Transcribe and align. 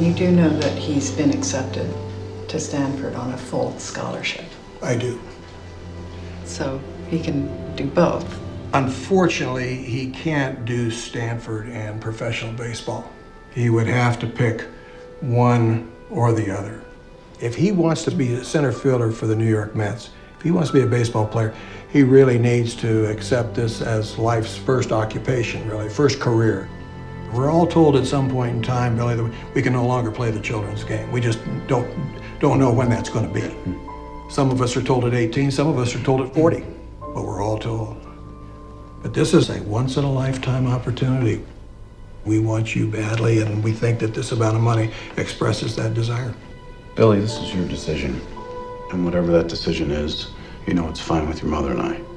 You 0.00 0.14
do 0.14 0.30
know 0.32 0.48
that 0.48 0.78
he's 0.78 1.10
been 1.10 1.30
accepted 1.30 1.92
to 2.48 2.58
Stanford 2.58 3.14
on 3.14 3.34
a 3.34 3.36
full 3.36 3.78
scholarship. 3.78 4.46
I 4.80 4.96
do. 4.96 5.20
So 6.46 6.80
he 7.10 7.20
can 7.20 7.76
do 7.76 7.84
both. 7.84 8.40
Unfortunately, 8.72 9.74
he 9.76 10.10
can't 10.10 10.64
do 10.64 10.90
Stanford 10.90 11.68
and 11.68 12.00
professional 12.00 12.54
baseball. 12.54 13.12
He 13.54 13.68
would 13.68 13.88
have 13.88 14.18
to 14.20 14.26
pick 14.26 14.62
one 15.20 15.92
or 16.08 16.32
the 16.32 16.50
other. 16.50 16.82
If 17.38 17.54
he 17.54 17.70
wants 17.70 18.02
to 18.04 18.10
be 18.10 18.32
a 18.32 18.42
center 18.42 18.72
fielder 18.72 19.12
for 19.12 19.26
the 19.26 19.36
New 19.36 19.48
York 19.48 19.76
Mets, 19.76 20.08
if 20.38 20.42
he 20.42 20.50
wants 20.50 20.70
to 20.70 20.78
be 20.78 20.80
a 20.80 20.86
baseball 20.86 21.26
player, 21.26 21.54
he 21.92 22.04
really 22.04 22.38
needs 22.38 22.74
to 22.76 23.04
accept 23.10 23.54
this 23.54 23.82
as 23.82 24.16
life's 24.16 24.56
first 24.56 24.92
occupation, 24.92 25.68
really, 25.68 25.90
first 25.90 26.20
career. 26.20 26.70
We're 27.32 27.50
all 27.50 27.66
told 27.66 27.96
at 27.96 28.06
some 28.06 28.28
point 28.28 28.56
in 28.56 28.62
time, 28.62 28.96
Billy, 28.96 29.14
that 29.14 29.54
we 29.54 29.62
can 29.62 29.72
no 29.72 29.86
longer 29.86 30.10
play 30.10 30.30
the 30.30 30.40
children's 30.40 30.82
game. 30.82 31.10
We 31.12 31.20
just 31.20 31.38
don't 31.68 31.88
don't 32.40 32.58
know 32.58 32.72
when 32.72 32.88
that's 32.88 33.08
going 33.10 33.32
to 33.32 33.34
be. 33.34 33.54
Some 34.30 34.50
of 34.50 34.62
us 34.62 34.76
are 34.76 34.82
told 34.82 35.04
at 35.04 35.12
18, 35.12 35.50
some 35.50 35.68
of 35.68 35.78
us 35.78 35.94
are 35.94 36.02
told 36.02 36.22
at 36.22 36.34
40, 36.34 36.64
but 37.00 37.24
we're 37.24 37.42
all 37.42 37.58
told. 37.58 38.00
But 39.02 39.12
this 39.12 39.34
is 39.34 39.50
a 39.50 39.62
once 39.62 39.96
in 39.96 40.04
a 40.04 40.12
lifetime 40.12 40.66
opportunity. 40.66 41.44
We 42.24 42.38
want 42.38 42.74
you 42.74 42.86
badly, 42.86 43.40
and 43.40 43.62
we 43.62 43.72
think 43.72 43.98
that 44.00 44.14
this 44.14 44.32
amount 44.32 44.56
of 44.56 44.62
money 44.62 44.90
expresses 45.16 45.76
that 45.76 45.94
desire. 45.94 46.34
Billy, 46.94 47.20
this 47.20 47.38
is 47.38 47.54
your 47.54 47.66
decision. 47.68 48.20
And 48.90 49.04
whatever 49.04 49.30
that 49.32 49.48
decision 49.48 49.90
is, 49.90 50.30
you 50.66 50.74
know 50.74 50.88
it's 50.88 51.00
fine 51.00 51.28
with 51.28 51.42
your 51.42 51.50
mother 51.50 51.72
and 51.72 51.82
I. 51.82 52.09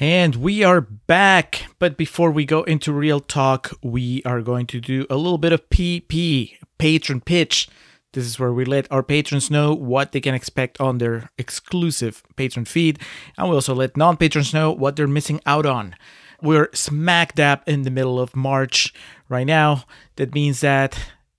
And 0.00 0.34
we 0.36 0.64
are 0.64 0.80
back. 0.80 1.66
But 1.78 1.96
before 1.96 2.32
we 2.32 2.44
go 2.44 2.64
into 2.64 2.92
real 2.92 3.20
talk, 3.20 3.70
we 3.80 4.22
are 4.24 4.42
going 4.42 4.66
to 4.66 4.80
do 4.80 5.06
a 5.08 5.16
little 5.16 5.38
bit 5.38 5.52
of 5.52 5.68
PP, 5.68 6.56
patron 6.78 7.20
pitch. 7.20 7.68
This 8.12 8.24
is 8.24 8.38
where 8.38 8.52
we 8.52 8.64
let 8.64 8.90
our 8.90 9.04
patrons 9.04 9.52
know 9.52 9.72
what 9.72 10.10
they 10.10 10.20
can 10.20 10.34
expect 10.34 10.80
on 10.80 10.98
their 10.98 11.30
exclusive 11.38 12.24
patron 12.34 12.64
feed. 12.64 12.98
And 13.38 13.48
we 13.48 13.54
also 13.54 13.74
let 13.74 13.96
non 13.96 14.16
patrons 14.16 14.52
know 14.52 14.72
what 14.72 14.96
they're 14.96 15.06
missing 15.06 15.40
out 15.46 15.64
on. 15.64 15.94
We're 16.42 16.70
smack 16.74 17.36
dab 17.36 17.62
in 17.66 17.82
the 17.82 17.90
middle 17.90 18.18
of 18.18 18.34
March 18.34 18.92
right 19.28 19.46
now. 19.46 19.84
That 20.16 20.34
means 20.34 20.60
that 20.60 20.98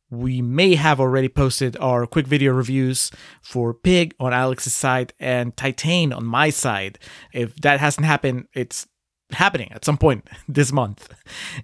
we 0.09 0.41
may 0.41 0.75
have 0.75 0.99
already 0.99 1.29
posted 1.29 1.75
our 1.77 2.05
quick 2.05 2.27
video 2.27 2.53
reviews 2.53 3.11
for 3.41 3.73
Pig 3.73 4.13
on 4.19 4.33
Alex's 4.33 4.73
side 4.73 5.13
and 5.19 5.55
Titane 5.55 6.15
on 6.15 6.25
my 6.25 6.49
side. 6.49 6.99
If 7.33 7.55
that 7.57 7.79
hasn't 7.79 8.05
happened, 8.05 8.47
it's 8.53 8.87
happening 9.31 9.71
at 9.71 9.85
some 9.85 9.97
point 9.97 10.27
this 10.47 10.71
month. 10.71 11.13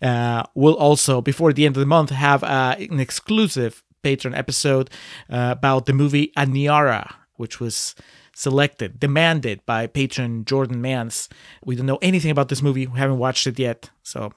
Uh, 0.01 0.43
we'll 0.55 0.75
also, 0.75 1.21
before 1.21 1.53
the 1.53 1.65
end 1.65 1.77
of 1.77 1.81
the 1.81 1.85
month, 1.85 2.09
have 2.09 2.43
uh, 2.43 2.75
an 2.79 2.99
exclusive 2.99 3.83
Patreon 4.03 4.35
episode 4.35 4.89
uh, 5.29 5.53
about 5.57 5.85
the 5.85 5.93
movie 5.93 6.31
Aniara, 6.35 7.13
which 7.35 7.59
was 7.59 7.93
selected, 8.33 8.99
demanded 8.99 9.63
by 9.65 9.85
patron 9.85 10.45
Jordan 10.45 10.81
Mans. 10.81 11.29
We 11.63 11.75
don't 11.75 11.85
know 11.85 11.99
anything 12.01 12.31
about 12.31 12.49
this 12.49 12.61
movie. 12.61 12.87
We 12.87 12.97
haven't 12.97 13.19
watched 13.19 13.45
it 13.45 13.59
yet. 13.59 13.91
So 14.01 14.33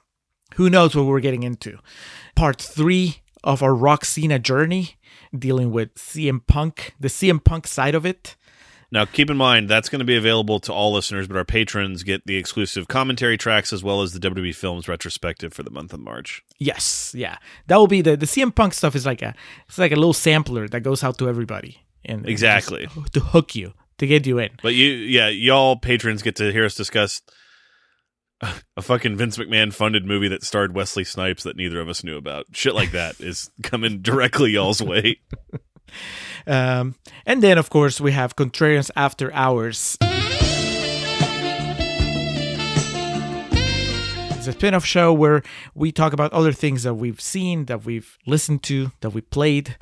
who 0.55 0.69
knows 0.69 0.95
what 0.95 1.05
we're 1.05 1.19
getting 1.19 1.43
into. 1.43 1.79
Part 2.35 2.61
three 2.61 3.23
of 3.45 3.63
our 3.63 3.73
Rock-Cena 3.73 4.39
journey, 4.39 4.97
dealing 5.37 5.71
with 5.71 5.95
CM 5.95 6.45
Punk, 6.45 6.95
the 6.99 7.07
CM 7.07 7.41
Punk 7.41 7.67
side 7.67 7.95
of 7.95 8.05
it. 8.05 8.35
Now, 8.91 9.05
keep 9.05 9.29
in 9.29 9.37
mind 9.37 9.69
that's 9.69 9.89
going 9.89 9.99
to 9.99 10.05
be 10.05 10.15
available 10.15 10.59
to 10.61 10.73
all 10.73 10.93
listeners, 10.93 11.27
but 11.27 11.37
our 11.37 11.45
patrons 11.45 12.03
get 12.03 12.25
the 12.25 12.37
exclusive 12.37 12.87
commentary 12.87 13.37
tracks 13.37 13.73
as 13.73 13.83
well 13.83 14.01
as 14.01 14.13
the 14.13 14.19
WWE 14.19 14.53
Films 14.55 14.87
retrospective 14.87 15.53
for 15.53 15.63
the 15.63 15.69
month 15.69 15.93
of 15.93 15.99
March. 15.99 16.43
Yes, 16.59 17.13
yeah, 17.17 17.37
that 17.67 17.77
will 17.77 17.87
be 17.87 18.01
the 18.01 18.15
the 18.15 18.25
CM 18.25 18.53
Punk 18.53 18.73
stuff. 18.73 18.95
Is 18.95 19.05
like 19.05 19.21
a 19.21 19.33
it's 19.67 19.77
like 19.77 19.91
a 19.91 19.95
little 19.95 20.13
sampler 20.13 20.67
that 20.69 20.81
goes 20.81 21.03
out 21.03 21.17
to 21.17 21.27
everybody, 21.27 21.83
and 22.05 22.27
exactly 22.27 22.87
to 23.11 23.19
hook 23.19 23.55
you 23.55 23.73
to 23.97 24.07
get 24.07 24.25
you 24.25 24.39
in. 24.39 24.51
But 24.61 24.75
you, 24.75 24.87
yeah, 24.87 25.29
y'all 25.29 25.75
patrons 25.75 26.21
get 26.21 26.35
to 26.37 26.51
hear 26.51 26.65
us 26.65 26.75
discuss 26.75 27.21
a 28.77 28.81
fucking 28.81 29.17
Vince 29.17 29.37
McMahon 29.37 29.73
funded 29.73 30.05
movie 30.05 30.27
that 30.29 30.43
starred 30.43 30.75
Wesley 30.75 31.03
Snipes 31.03 31.43
that 31.43 31.55
neither 31.55 31.79
of 31.79 31.89
us 31.89 32.03
knew 32.03 32.17
about. 32.17 32.45
Shit 32.51 32.75
like 32.75 32.91
that 32.91 33.19
is 33.19 33.49
coming 33.63 34.01
directly 34.01 34.51
y'all's 34.51 34.81
way. 34.81 35.19
Um, 36.47 36.95
and 37.25 37.41
then, 37.41 37.57
of 37.57 37.71
course, 37.71 37.99
we 37.99 38.11
have 38.11 38.35
Contrarians 38.35 38.91
After 38.95 39.33
Hours. 39.33 39.97
It's 44.31 44.47
a 44.47 44.51
spin 44.51 44.75
off 44.75 44.85
show 44.85 45.11
where 45.11 45.41
we 45.73 45.91
talk 45.91 46.13
about 46.13 46.33
other 46.33 46.51
things 46.51 46.83
that 46.83 46.93
we've 46.93 47.19
seen, 47.19 47.65
that 47.65 47.83
we've 47.83 48.19
listened 48.27 48.61
to, 48.63 48.91
that 49.01 49.09
we 49.09 49.21
played. 49.21 49.75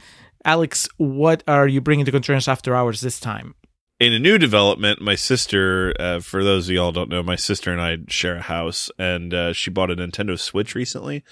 Alex, 0.45 0.87
what 0.97 1.43
are 1.49 1.67
you 1.67 1.81
bringing 1.81 2.05
to 2.05 2.13
Contrarians 2.13 2.47
After 2.47 2.73
Hours 2.73 3.01
this 3.01 3.19
time? 3.19 3.55
In 4.03 4.13
a 4.13 4.19
new 4.19 4.37
development, 4.37 5.01
my 5.01 5.15
sister, 5.15 5.93
uh, 5.99 6.19
for 6.19 6.43
those 6.43 6.67
of 6.67 6.75
y'all 6.75 6.91
don't 6.91 7.09
know, 7.09 7.23
my 7.23 7.35
sister 7.35 7.71
and 7.71 7.81
I 7.81 7.97
share 8.07 8.35
a 8.35 8.41
house, 8.41 8.91
and 8.99 9.33
uh, 9.33 9.53
she 9.53 9.69
bought 9.69 9.91
a 9.91 9.95
Nintendo 9.95 10.37
Switch 10.37 10.75
recently, 10.75 11.23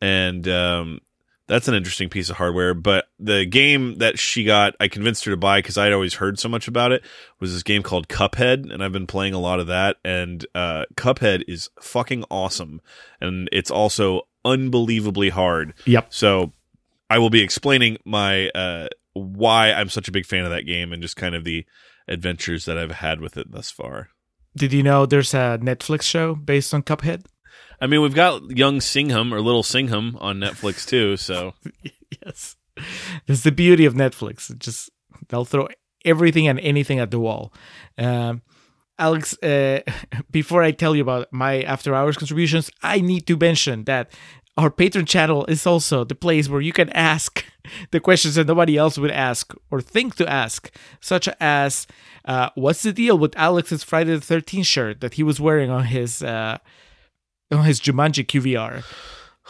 and 0.00 0.48
um, 0.48 1.00
that's 1.46 1.68
an 1.68 1.74
interesting 1.74 2.08
piece 2.08 2.30
of 2.30 2.36
hardware. 2.36 2.72
But 2.72 3.06
the 3.18 3.44
game 3.44 3.98
that 3.98 4.18
she 4.18 4.44
got, 4.44 4.74
I 4.80 4.88
convinced 4.88 5.24
her 5.26 5.32
to 5.32 5.36
buy 5.36 5.58
because 5.58 5.76
I'd 5.76 5.92
always 5.92 6.14
heard 6.14 6.38
so 6.38 6.48
much 6.48 6.66
about 6.66 6.92
it. 6.92 7.04
Was 7.40 7.52
this 7.52 7.62
game 7.62 7.82
called 7.82 8.08
Cuphead, 8.08 8.72
and 8.72 8.82
I've 8.82 8.92
been 8.92 9.06
playing 9.06 9.34
a 9.34 9.40
lot 9.40 9.60
of 9.60 9.66
that. 9.66 9.96
And 10.04 10.46
uh, 10.54 10.86
Cuphead 10.96 11.44
is 11.46 11.68
fucking 11.80 12.24
awesome, 12.30 12.80
and 13.20 13.48
it's 13.52 13.70
also 13.70 14.22
unbelievably 14.44 15.30
hard. 15.30 15.74
Yep. 15.84 16.06
So 16.10 16.52
I 17.10 17.18
will 17.18 17.30
be 17.30 17.42
explaining 17.42 17.98
my 18.04 18.48
uh, 18.50 18.88
why 19.12 19.72
I'm 19.72 19.88
such 19.90 20.08
a 20.08 20.12
big 20.12 20.26
fan 20.26 20.44
of 20.44 20.50
that 20.50 20.62
game 20.62 20.92
and 20.92 21.02
just 21.02 21.16
kind 21.16 21.34
of 21.34 21.44
the 21.44 21.64
adventures 22.08 22.64
that 22.64 22.78
I've 22.78 22.92
had 22.92 23.20
with 23.20 23.36
it 23.36 23.50
thus 23.50 23.70
far. 23.70 24.08
Did 24.56 24.72
you 24.72 24.82
know 24.82 25.04
there's 25.06 25.34
a 25.34 25.58
Netflix 25.60 26.02
show 26.02 26.34
based 26.34 26.72
on 26.72 26.82
Cuphead? 26.82 27.26
I 27.80 27.86
mean, 27.86 28.02
we've 28.02 28.14
got 28.14 28.56
Young 28.56 28.78
Singham 28.78 29.32
or 29.32 29.40
Little 29.40 29.62
Singham 29.62 30.16
on 30.20 30.38
Netflix 30.38 30.86
too. 30.86 31.16
So 31.16 31.54
yes, 32.24 32.56
that's 33.26 33.42
the 33.42 33.52
beauty 33.52 33.84
of 33.84 33.94
Netflix. 33.94 34.50
It 34.50 34.60
just 34.60 34.90
they'll 35.28 35.44
throw 35.44 35.68
everything 36.04 36.46
and 36.46 36.60
anything 36.60 36.98
at 37.00 37.10
the 37.10 37.18
wall. 37.18 37.52
Um, 37.98 38.42
Alex, 38.98 39.36
uh, 39.42 39.80
before 40.30 40.62
I 40.62 40.70
tell 40.70 40.94
you 40.94 41.02
about 41.02 41.32
my 41.32 41.62
after 41.62 41.94
hours 41.94 42.16
contributions, 42.16 42.70
I 42.82 43.00
need 43.00 43.26
to 43.26 43.36
mention 43.36 43.84
that 43.84 44.12
our 44.56 44.70
Patreon 44.70 45.06
channel 45.08 45.44
is 45.46 45.66
also 45.66 46.04
the 46.04 46.14
place 46.14 46.48
where 46.48 46.60
you 46.60 46.72
can 46.72 46.88
ask 46.90 47.44
the 47.90 48.00
questions 48.00 48.36
that 48.36 48.46
nobody 48.46 48.76
else 48.76 48.98
would 48.98 49.10
ask 49.10 49.52
or 49.70 49.80
think 49.80 50.14
to 50.16 50.28
ask, 50.30 50.70
such 51.00 51.28
as 51.40 51.86
uh, 52.24 52.50
what's 52.54 52.82
the 52.82 52.92
deal 52.92 53.18
with 53.18 53.36
Alex's 53.36 53.82
Friday 53.82 54.14
the 54.14 54.20
13th 54.20 54.66
shirt 54.66 55.00
that 55.00 55.14
he 55.14 55.22
was 55.22 55.40
wearing 55.40 55.70
on 55.70 55.84
his 55.84 56.22
uh, 56.22 56.58
on 57.50 57.64
his 57.64 57.80
Jumanji 57.80 58.24
QVR? 58.26 58.84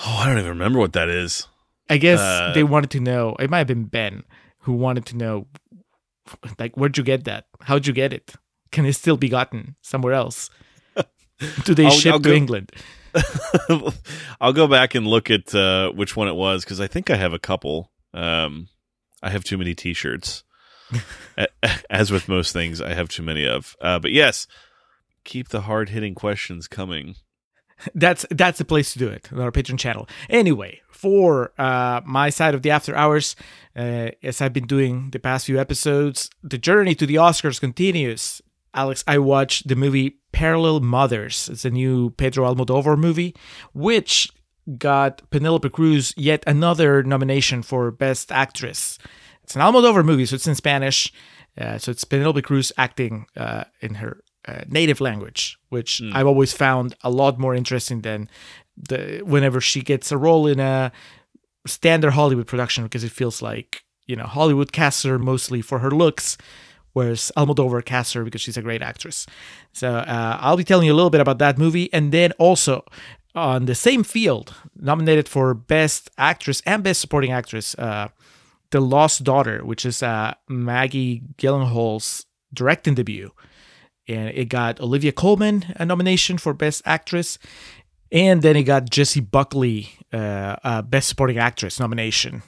Oh, 0.05 0.17
I 0.23 0.27
don't 0.27 0.39
even 0.39 0.49
remember 0.51 0.79
what 0.79 0.93
that 0.95 1.09
is. 1.09 1.47
I 1.89 1.99
guess 1.99 2.19
uh, 2.21 2.53
they 2.55 2.65
wanted 2.65 2.91
to 2.93 3.01
know. 3.01 3.37
It 3.39 3.51
might 3.51 3.59
have 3.59 3.67
been 3.67 3.85
Ben 3.85 4.25
who 4.61 4.73
wanted 4.73 5.05
to 5.07 5.17
know, 5.17 5.47
like, 6.59 6.77
where'd 6.77 6.97
you 6.97 7.05
get 7.05 7.25
that? 7.25 7.47
How'd 7.61 7.87
you 7.87 7.93
get 7.93 8.13
it? 8.13 8.33
Can 8.73 8.87
it 8.87 8.95
still 8.95 9.19
be 9.19 9.29
gotten 9.29 9.77
somewhere 9.83 10.15
else? 10.15 10.49
Do 11.65 11.75
they 11.75 11.85
I'll, 11.85 11.91
ship 11.91 12.15
I'll 12.15 12.21
to 12.21 12.31
go- 12.31 12.35
England? 12.35 12.73
I'll 14.41 14.53
go 14.53 14.67
back 14.67 14.95
and 14.95 15.07
look 15.07 15.31
at 15.31 15.55
uh, 15.55 15.91
which 15.93 16.17
one 16.17 16.29
it 16.29 16.35
was 16.35 16.65
because 16.65 16.81
I 16.81 16.87
think 16.87 17.11
I 17.11 17.17
have 17.17 17.33
a 17.33 17.39
couple. 17.39 17.91
Um, 18.13 18.69
I 19.23 19.31
have 19.31 19.45
too 19.45 19.59
many 19.59 19.75
T-shirts. 19.75 20.45
As 21.91 22.11
with 22.11 22.29
most 22.29 22.53
things, 22.53 22.81
I 22.81 22.95
have 22.95 23.09
too 23.09 23.23
many 23.23 23.47
of. 23.47 23.75
Uh, 23.81 23.99
but 23.99 24.13
yes, 24.13 24.47
keep 25.25 25.49
the 25.49 25.63
hard 25.63 25.89
hitting 25.89 26.15
questions 26.15 26.69
coming. 26.69 27.17
That's 27.95 28.25
that's 28.31 28.59
the 28.59 28.65
place 28.65 28.93
to 28.93 28.99
do 28.99 29.09
it 29.09 29.33
on 29.33 29.41
our 29.41 29.51
Patreon 29.51 29.79
channel. 29.79 30.09
Anyway, 30.31 30.81
for 30.91 31.53
uh, 31.59 32.01
my 32.05 32.31
side 32.31 32.55
of 32.55 32.63
the 32.63 32.71
after 32.71 32.95
hours, 32.95 33.35
uh, 33.77 34.11
as 34.23 34.41
I've 34.41 34.53
been 34.53 34.67
doing 34.67 35.11
the 35.11 35.19
past 35.19 35.47
few 35.47 35.59
episodes, 35.61 36.31
the 36.43 36.59
journey 36.59 36.95
to 36.95 37.07
the 37.07 37.17
Oscars 37.17 37.61
continues. 37.61 38.41
Alex, 38.75 39.05
I 39.07 39.19
watched 39.19 39.69
the 39.69 39.77
movie 39.77 40.19
Parallel 40.33 40.81
Mothers. 40.81 41.49
It's 41.49 41.65
a 41.65 41.71
new 41.71 42.11
Pedro 42.11 42.53
Almodovar 42.53 42.99
movie, 42.99 43.35
which 43.73 44.29
got 44.79 45.23
Penelope 45.31 45.69
Cruz 45.71 46.13
yet 46.17 46.43
another 46.47 47.03
nomination 47.03 47.63
for 47.63 47.91
Best 47.91 48.33
Actress. 48.33 48.99
It's 49.43 49.55
an 49.55 49.63
Almodovar 49.63 50.05
movie, 50.05 50.27
so 50.27 50.35
it's 50.35 50.47
in 50.47 50.55
Spanish. 50.55 51.13
Uh, 51.57 51.79
so 51.79 51.91
it's 51.91 52.05
Penelope 52.05 52.43
Cruz 52.43 52.73
acting 52.77 53.27
uh, 53.37 53.65
in 53.81 53.95
her 53.97 54.23
uh, 54.47 54.63
native 54.69 55.01
language, 55.01 55.59
which 55.69 56.01
mm. 56.03 56.15
I've 56.15 56.27
always 56.27 56.53
found 56.53 56.97
a 57.03 57.11
lot 57.11 57.39
more 57.39 57.55
interesting 57.55 58.01
than 58.01 58.29
the 58.77 59.23
whenever 59.25 59.61
she 59.61 59.83
gets 59.83 60.11
a 60.11 60.19
role 60.19 60.47
in 60.49 60.59
a 60.59 60.91
standard 61.67 62.11
Hollywood 62.11 62.47
production, 62.47 62.85
because 62.85 63.05
it 63.05 63.13
feels 63.13 63.41
like 63.41 63.85
you 64.07 64.17
know 64.17 64.25
Hollywood 64.25 64.73
casts 64.73 65.05
her 65.05 65.19
mostly 65.19 65.63
for 65.63 65.79
her 65.79 65.91
looks, 65.91 66.37
whereas 66.95 67.31
Almodovar 67.37 67.85
cast 67.85 68.15
her 68.15 68.25
because 68.25 68.41
she's 68.41 68.57
a 68.57 68.63
great 68.63 68.81
actress. 68.83 69.27
So 69.73 69.97
uh, 69.97 70.39
I'll 70.41 70.57
be 70.57 70.65
telling 70.65 70.87
you 70.87 70.93
a 70.93 70.97
little 70.97 71.11
bit 71.11 71.21
about 71.21 71.39
that 71.39 71.59
movie, 71.59 71.93
and 71.93 72.11
then 72.11 72.33
also 72.39 72.85
on 73.35 73.67
the 73.67 73.75
same 73.75 74.05
field, 74.05 74.55
nominated 74.77 75.29
for 75.29 75.53
Best 75.55 76.09
Actress 76.17 76.63
and 76.65 76.83
Best 76.83 77.01
Supporting 77.01 77.33
Actress, 77.33 77.75
uh, 77.75 78.09
The 78.71 78.81
Lost 78.81 79.25
Daughter, 79.25 79.65
which 79.65 79.85
is 79.85 80.03
uh, 80.03 80.35
Maggie 80.49 81.23
Gyllenhaal's 81.37 82.27
directing 82.53 82.95
debut. 82.95 83.33
And 84.07 84.29
it 84.29 84.49
got 84.49 84.81
Olivia 84.81 85.13
Colman 85.13 85.75
a 85.77 85.85
nomination 85.85 86.39
for 86.39 86.55
Best 86.55 86.83
Actress. 86.85 87.39
And 88.13 88.43
then 88.43 88.55
it 88.55 88.65
got 88.65 88.89
Jessie 88.89 89.21
Buckley 89.21 89.91
uh, 90.13 90.83
Best 90.83 91.09
Supporting 91.09 91.39
Actress 91.39 91.81
nomination. 91.81 92.43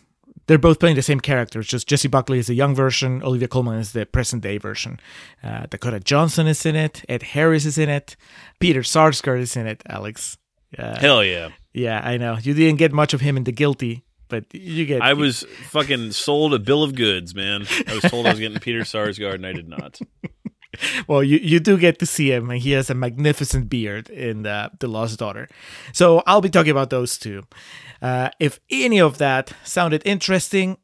They're 0.47 0.59
both 0.59 0.79
playing 0.79 0.97
the 0.97 1.03
same 1.03 1.21
characters, 1.21 1.67
just 1.67 1.89
Jessie 1.89 2.09
Buckley 2.09 2.39
is 2.39 2.47
the 2.47 2.55
young 2.55 2.75
version, 2.75 3.23
Olivia 3.23 3.49
Colman 3.49 3.79
is 3.79 3.93
the 3.93 4.07
present 4.07 4.43
day 4.43 4.59
version. 4.59 5.01
Uh, 5.43 5.67
Dakota 5.67 5.99
Johnson 5.99 6.47
is 6.47 6.65
in 6.65 6.77
it, 6.77 7.05
Ed 7.09 7.23
Harris 7.23 7.65
is 7.65 7.79
in 7.79 7.89
it, 7.89 8.17
Peter 8.61 8.81
Sarsgaard 8.81 9.41
is 9.41 9.57
in 9.57 9.67
it, 9.67 9.83
Alex. 9.89 10.39
Uh, 10.79 10.99
Hell 10.99 11.25
yeah. 11.25 11.49
yeah, 11.73 12.01
I 12.03 12.17
know. 12.17 12.39
You 12.41 12.55
didn't 12.55 12.79
get 12.79 12.93
much 12.93 13.13
of 13.13 13.21
him 13.21 13.37
in 13.37 13.45
The 13.45 13.53
Guilty, 13.53 14.05
but 14.29 14.45
you 14.53 14.87
get. 14.87 15.03
I 15.03 15.15
was 15.15 15.45
fucking 15.71 16.13
sold 16.13 16.55
a 16.55 16.59
bill 16.59 16.83
of 16.83 16.95
goods, 16.95 17.35
man. 17.35 17.67
I 17.89 17.95
was 17.95 18.11
told 18.11 18.27
I 18.27 18.31
was 18.31 18.41
getting 18.41 18.59
Peter 18.61 18.81
Sarsgaard, 18.81 19.35
and 19.37 19.47
I 19.47 19.53
did 19.53 19.69
not. 19.69 19.99
well, 21.09 21.23
you, 21.23 21.39
you 21.39 21.61
do 21.61 21.79
get 21.79 21.99
to 21.99 22.07
see 22.07 22.33
him, 22.33 22.51
and 22.51 22.61
he 22.61 22.73
has 22.73 22.91
a 22.91 22.95
magnificent 22.95 23.69
beard 23.69 24.09
in 24.09 24.43
the, 24.43 24.71
the 24.79 24.89
Lost 24.89 25.19
Daughter. 25.19 25.49
So 25.93 26.23
I'll 26.27 26.41
be 26.41 26.51
talking 26.51 26.71
about 26.71 26.91
those 26.91 27.19
two. 27.19 27.45
Uh, 28.03 28.31
if 28.41 28.61
any 28.71 29.01
of 29.01 29.19
that 29.19 29.53
sounded 29.65 30.03
interesting, 30.05 30.79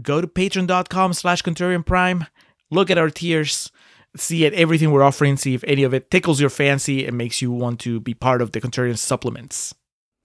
go 0.00 0.20
to 0.20 0.26
patreon.com 0.26 1.12
slash 1.12 1.42
contrarian 1.42 1.84
prime, 1.84 2.26
look 2.70 2.90
at 2.90 2.98
our 2.98 3.10
tiers, 3.10 3.70
see 4.16 4.46
at 4.46 4.54
everything 4.54 4.90
we're 4.90 5.02
offering, 5.02 5.36
see 5.36 5.54
if 5.54 5.64
any 5.64 5.82
of 5.82 5.94
it 5.94 6.10
tickles 6.10 6.40
your 6.40 6.50
fancy 6.50 7.06
and 7.06 7.16
makes 7.16 7.42
you 7.42 7.50
want 7.50 7.80
to 7.80 8.00
be 8.00 8.14
part 8.14 8.42
of 8.42 8.52
the 8.52 8.60
contrarian 8.60 8.98
supplements. 8.98 9.74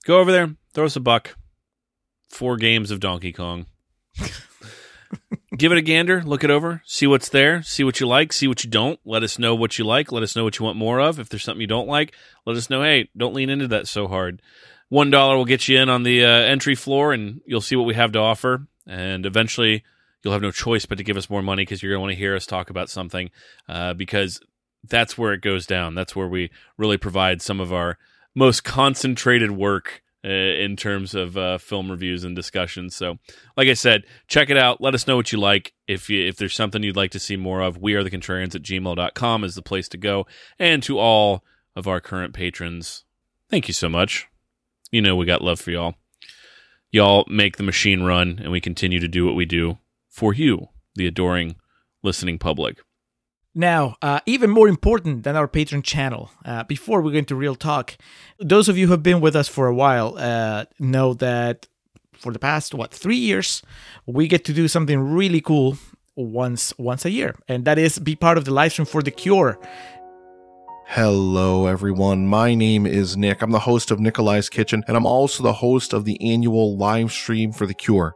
Go 0.06 0.20
over 0.20 0.32
there, 0.32 0.56
throw 0.74 0.86
us 0.86 0.96
a 0.96 1.00
buck. 1.00 1.36
Four 2.30 2.58
games 2.58 2.92
of 2.92 3.00
Donkey 3.00 3.32
Kong. 3.32 3.66
Give 5.58 5.72
it 5.72 5.78
a 5.78 5.82
gander, 5.82 6.22
look 6.22 6.44
it 6.44 6.50
over, 6.50 6.82
see 6.86 7.08
what's 7.08 7.30
there, 7.30 7.64
see 7.64 7.84
what 7.84 8.00
you 8.00 8.08
like, 8.08 8.34
see 8.34 8.48
what 8.48 8.64
you 8.64 8.70
don't. 8.70 9.00
Let 9.06 9.24
us 9.24 9.40
know 9.40 9.56
what 9.56 9.78
you 9.78 9.86
like, 9.86 10.12
let 10.12 10.24
us 10.24 10.36
know 10.36 10.44
what 10.44 10.60
you 10.60 10.66
want 10.66 10.78
more 10.78 11.00
of. 11.00 11.18
If 11.20 11.30
there's 11.30 11.44
something 11.44 11.62
you 11.62 11.68
don't 11.68 11.88
like, 11.88 12.14
let 12.46 12.58
us 12.58 12.70
know, 12.70 12.82
hey, 12.82 13.10
don't 13.16 13.34
lean 13.34 13.50
into 13.50 13.68
that 13.70 13.88
so 13.88 14.08
hard. 14.08 14.42
One 14.90 15.10
dollar 15.10 15.38
will 15.38 15.46
get 15.46 15.68
you 15.68 15.80
in 15.80 15.88
on 15.88 16.04
the 16.04 16.26
uh, 16.26 16.30
entry 16.30 16.76
floor, 16.76 17.14
and 17.14 17.42
you'll 17.46 17.62
see 17.62 17.76
what 17.76 17.86
we 17.86 17.94
have 17.94 18.12
to 18.14 18.20
offer. 18.20 18.68
And 18.86 19.26
eventually, 19.26 19.84
you'll 20.24 20.34
have 20.34 20.42
no 20.42 20.52
choice 20.52 20.86
but 20.86 20.98
to 20.98 21.04
give 21.04 21.18
us 21.18 21.30
more 21.30 21.42
money 21.42 21.62
because 21.62 21.82
you're 21.82 21.92
going 21.92 22.00
to 22.00 22.02
want 22.02 22.12
to 22.12 22.20
hear 22.20 22.36
us 22.36 22.46
talk 22.46 22.70
about 22.70 22.90
something. 22.90 23.32
Uh, 23.68 23.94
because 23.94 24.42
that's 24.84 25.18
where 25.18 25.34
it 25.34 25.42
goes 25.42 25.66
down. 25.66 25.96
That's 25.96 26.16
where 26.16 26.28
we 26.28 26.52
really 26.78 26.98
provide 26.98 27.42
some 27.42 27.60
of 27.60 27.72
our 27.72 27.98
most 28.36 28.64
concentrated 28.64 29.52
work 29.52 30.04
in 30.30 30.76
terms 30.76 31.14
of 31.14 31.38
uh, 31.38 31.58
film 31.58 31.92
reviews 31.92 32.24
and 32.24 32.36
discussions. 32.36 32.96
So, 32.96 33.18
like 33.56 33.68
I 33.68 33.74
said, 33.74 34.04
check 34.28 34.50
it 34.50 34.58
out. 34.58 34.82
Let 34.82 34.96
us 34.96 35.08
know 35.08 35.16
what 35.16 35.32
you 35.32 35.40
like. 35.40 35.74
If 35.88 36.10
you, 36.10 36.28
if 36.28 36.38
there's 36.38 36.56
something 36.56 36.82
you'd 36.82 36.96
like 36.96 37.12
to 37.12 37.20
see 37.20 37.38
more 37.38 37.62
of, 37.62 37.78
we 37.78 37.94
are 37.94 38.04
the 38.04 38.10
contrarians 38.10 38.56
at 38.56 38.64
gmail.com 38.64 39.44
is 39.44 39.56
the 39.56 39.62
place 39.62 39.88
to 39.90 39.98
go. 39.98 40.26
And 40.58 40.82
to 40.84 40.98
all 40.98 41.44
of 41.76 41.88
our 41.88 42.02
current 42.02 42.34
patrons, 42.34 43.04
thank 43.50 43.68
you 43.68 43.74
so 43.74 43.90
much. 43.90 44.28
You 44.92 45.02
know, 45.02 45.16
we 45.16 45.26
got 45.26 45.44
love 45.44 45.60
for 45.60 45.72
y'all. 45.72 45.96
Y'all 46.92 47.26
make 47.28 47.58
the 47.58 47.64
machine 47.64 48.04
run, 48.04 48.40
and 48.42 48.52
we 48.52 48.62
continue 48.62 49.00
to 49.00 49.08
do 49.08 49.26
what 49.26 49.36
we 49.36 49.46
do 49.46 49.78
for 50.08 50.34
you, 50.34 50.70
the 50.96 51.06
adoring 51.06 51.56
listening 52.02 52.40
public. 52.40 52.80
Now, 53.58 53.96
uh, 54.02 54.20
even 54.26 54.50
more 54.50 54.68
important 54.68 55.24
than 55.24 55.38
our 55.38 55.48
Patreon 55.48 55.82
channel, 55.82 56.30
uh, 56.44 56.64
before 56.64 57.00
we 57.02 57.14
go 57.14 57.20
into 57.20 57.36
real 57.36 57.56
talk, 57.56 57.98
those 58.38 58.68
of 58.68 58.78
you 58.78 58.88
who 58.88 58.92
have 58.92 59.02
been 59.02 59.22
with 59.22 59.34
us 59.34 59.48
for 59.48 59.68
a 59.68 59.74
while 59.74 60.18
uh, 60.18 60.66
know 60.78 61.14
that 61.14 61.66
for 62.12 62.34
the 62.34 62.40
past 62.40 62.74
what 62.74 62.92
three 62.92 63.16
years, 63.16 63.64
we 64.06 64.28
get 64.28 64.44
to 64.46 64.54
do 64.54 64.68
something 64.68 65.00
really 65.00 65.40
cool 65.40 65.78
once 66.18 66.74
once 66.78 67.06
a 67.06 67.10
year, 67.10 67.36
and 67.48 67.64
that 67.64 67.78
is 67.78 67.98
be 67.98 68.16
part 68.16 68.38
of 68.38 68.44
the 68.44 68.52
live 68.52 68.74
stream 68.74 68.86
for 68.86 69.02
the 69.02 69.12
Cure. 69.12 69.58
Hello, 70.88 71.66
everyone. 71.66 72.28
My 72.28 72.56
name 72.56 72.86
is 72.86 73.16
Nick. 73.16 73.42
I'm 73.42 73.52
the 73.52 73.60
host 73.60 73.90
of 73.90 74.02
Nikolai's 74.02 74.50
Kitchen, 74.50 74.84
and 74.88 74.98
I'm 74.98 75.06
also 75.06 75.44
the 75.44 75.54
host 75.54 75.94
of 75.94 76.04
the 76.04 76.22
annual 76.22 76.76
live 76.78 77.12
stream 77.12 77.54
for 77.54 77.66
the 77.66 77.74
Cure. 77.74 78.16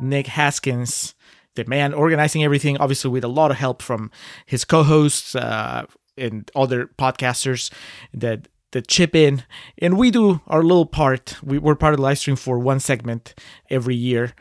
Nick 0.00 0.26
Haskins, 0.26 1.14
the 1.54 1.64
man 1.66 1.92
organizing 1.92 2.42
everything, 2.42 2.76
obviously 2.78 3.10
with 3.10 3.24
a 3.24 3.28
lot 3.28 3.50
of 3.50 3.56
help 3.58 3.82
from 3.82 4.10
his 4.46 4.64
co-hosts 4.64 5.34
uh, 5.34 5.84
and 6.16 6.50
other 6.54 6.90
podcasters 6.98 7.70
that 8.12 8.48
that 8.72 8.88
chip 8.88 9.14
in, 9.14 9.44
and 9.78 9.98
we 9.98 10.10
do 10.10 10.40
our 10.46 10.62
little 10.62 10.86
part. 10.86 11.36
We, 11.42 11.58
we're 11.58 11.74
part 11.74 11.92
of 11.92 11.98
the 11.98 12.02
live 12.02 12.18
stream 12.18 12.36
for 12.36 12.58
one 12.58 12.80
segment 12.80 13.34
every 13.68 13.94
year. 13.94 14.32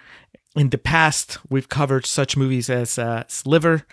In 0.56 0.70
the 0.70 0.78
past, 0.78 1.38
we've 1.50 1.68
covered 1.68 2.06
such 2.06 2.38
movies 2.38 2.70
as 2.70 2.98
uh, 2.98 3.26
Sliver 3.28 3.84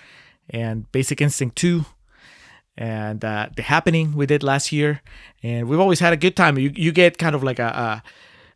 and 0.49 0.91
Basic 0.93 1.21
Instinct 1.21 1.57
2 1.57 1.85
and 2.77 3.25
uh, 3.25 3.49
The 3.55 3.63
Happening 3.63 4.15
we 4.15 4.27
did 4.27 4.43
last 4.45 4.71
year, 4.71 5.03
and 5.43 5.69
we've 5.69 5.81
always 5.81 6.01
had 6.01 6.13
a 6.13 6.17
good 6.17 6.37
time. 6.37 6.57
You 6.57 6.73
you 6.75 6.93
get 6.93 7.19
kind 7.19 7.35
of 7.35 7.43
like 7.43 7.59
a, 7.59 7.67
a 7.67 8.03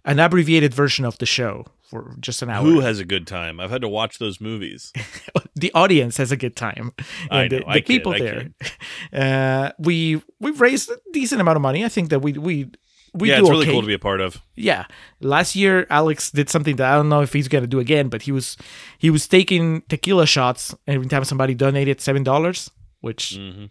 an 0.04 0.20
abbreviated 0.20 0.72
version 0.72 1.04
of 1.04 1.18
the 1.18 1.26
show 1.26 1.66
for 1.92 2.16
just 2.20 2.40
an 2.42 2.48
hour. 2.48 2.64
Who 2.64 2.80
has 2.80 2.98
a 2.98 3.04
good 3.04 3.26
time? 3.26 3.60
I've 3.60 3.70
had 3.70 3.82
to 3.82 3.88
watch 3.88 4.18
those 4.18 4.40
movies. 4.40 4.92
the 5.54 5.70
audience 5.74 6.16
has 6.16 6.32
a 6.32 6.36
good 6.36 6.56
time. 6.56 6.92
I 7.30 7.42
And 7.42 7.50
the, 7.52 7.58
know, 7.60 7.66
I 7.68 7.74
the 7.74 7.82
people 7.82 8.12
there. 8.16 8.48
Uh, 9.12 9.70
we 9.78 10.22
we've 10.40 10.60
raised 10.60 10.88
a 10.90 10.96
decent 11.12 11.40
amount 11.40 11.56
of 11.56 11.62
money. 11.62 11.84
I 11.84 11.88
think 11.88 12.08
that 12.10 12.20
we 12.20 12.32
we 12.32 12.70
we 13.14 13.28
yeah, 13.28 13.40
it's 13.40 13.50
really 13.50 13.66
okay. 13.66 13.72
cool 13.72 13.82
to 13.82 13.86
be 13.86 13.92
a 13.94 13.98
part 13.98 14.20
of. 14.22 14.40
Yeah, 14.56 14.86
last 15.20 15.54
year 15.54 15.86
Alex 15.90 16.30
did 16.30 16.48
something 16.48 16.76
that 16.76 16.88
I 16.92 16.96
don't 16.96 17.10
know 17.10 17.20
if 17.20 17.32
he's 17.34 17.48
gonna 17.48 17.66
do 17.66 17.78
again, 17.80 18.08
but 18.08 18.22
he 18.22 18.32
was 18.32 18.56
he 18.98 19.10
was 19.10 19.28
taking 19.28 19.82
tequila 19.88 20.24
shots 20.26 20.74
every 20.86 21.06
time 21.08 21.24
somebody 21.24 21.54
donated 21.54 22.00
seven 22.00 22.22
dollars, 22.24 22.70
which 23.00 23.36
hmm 23.36 23.66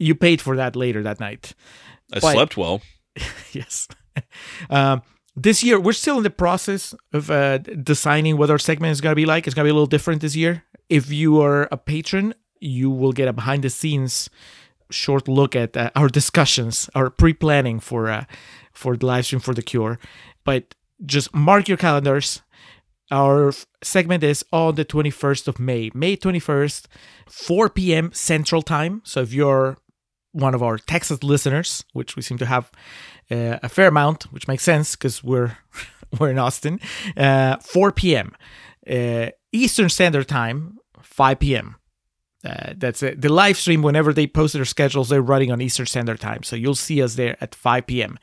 you 0.00 0.14
paid 0.14 0.40
for 0.40 0.56
that 0.56 0.76
later 0.76 1.02
that 1.02 1.18
night. 1.20 1.54
I 2.14 2.20
But- 2.20 2.32
slept 2.34 2.56
well. 2.56 2.80
yes. 3.52 3.88
um, 4.70 5.02
this 5.42 5.62
year, 5.62 5.80
we're 5.80 5.92
still 5.92 6.18
in 6.18 6.22
the 6.22 6.30
process 6.30 6.94
of 7.12 7.30
uh, 7.30 7.58
deciding 7.58 8.36
what 8.36 8.50
our 8.50 8.58
segment 8.58 8.92
is 8.92 9.00
going 9.00 9.12
to 9.12 9.16
be 9.16 9.26
like. 9.26 9.46
It's 9.46 9.54
going 9.54 9.64
to 9.64 9.68
be 9.68 9.70
a 9.70 9.74
little 9.74 9.86
different 9.86 10.20
this 10.20 10.36
year. 10.36 10.64
If 10.88 11.10
you 11.10 11.40
are 11.40 11.68
a 11.70 11.76
patron, 11.76 12.34
you 12.60 12.90
will 12.90 13.12
get 13.12 13.28
a 13.28 13.32
behind 13.32 13.62
the 13.64 13.70
scenes 13.70 14.30
short 14.90 15.28
look 15.28 15.54
at 15.54 15.76
uh, 15.76 15.90
our 15.94 16.08
discussions, 16.08 16.88
our 16.94 17.10
pre 17.10 17.32
planning 17.32 17.80
for 17.80 18.08
uh, 18.08 18.24
for 18.72 18.96
the 18.96 19.06
live 19.06 19.26
stream 19.26 19.40
for 19.40 19.54
the 19.54 19.62
cure. 19.62 19.98
But 20.44 20.74
just 21.04 21.34
mark 21.34 21.68
your 21.68 21.76
calendars. 21.76 22.42
Our 23.10 23.52
segment 23.82 24.22
is 24.22 24.44
on 24.52 24.74
the 24.74 24.84
21st 24.84 25.48
of 25.48 25.58
May, 25.58 25.90
May 25.94 26.14
21st, 26.14 26.86
4 27.26 27.70
p.m. 27.70 28.12
Central 28.12 28.60
Time. 28.60 29.00
So 29.04 29.22
if 29.22 29.32
you're 29.32 29.78
one 30.32 30.54
of 30.54 30.62
our 30.62 30.78
Texas 30.78 31.22
listeners, 31.22 31.84
which 31.92 32.16
we 32.16 32.22
seem 32.22 32.38
to 32.38 32.46
have 32.46 32.70
uh, 33.30 33.58
a 33.62 33.68
fair 33.68 33.88
amount, 33.88 34.24
which 34.32 34.48
makes 34.48 34.62
sense 34.62 34.96
because 34.96 35.22
we're 35.22 35.58
we're 36.18 36.30
in 36.30 36.38
Austin. 36.38 36.80
Uh, 37.16 37.56
4 37.58 37.92
p.m. 37.92 38.34
Uh, 38.88 39.30
Eastern 39.52 39.88
Standard 39.88 40.28
Time, 40.28 40.78
5 41.02 41.38
p.m. 41.38 41.76
Uh, 42.44 42.72
that's 42.76 43.02
it. 43.02 43.20
The 43.20 43.28
live 43.28 43.56
stream, 43.56 43.82
whenever 43.82 44.12
they 44.12 44.26
post 44.26 44.54
their 44.54 44.64
schedules, 44.64 45.08
they're 45.08 45.20
running 45.20 45.50
on 45.50 45.60
Eastern 45.60 45.86
Standard 45.86 46.20
Time. 46.20 46.42
So 46.42 46.56
you'll 46.56 46.74
see 46.76 47.02
us 47.02 47.16
there 47.16 47.36
at 47.40 47.54
5 47.54 47.86
p.m. 47.86 48.18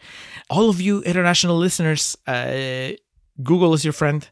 All 0.49 0.69
of 0.69 0.79
you 0.79 1.01
international 1.03 1.57
listeners, 1.57 2.17
uh, 2.25 2.91
Google 3.43 3.73
is 3.73 3.83
your 3.83 3.93
friend. 3.93 4.27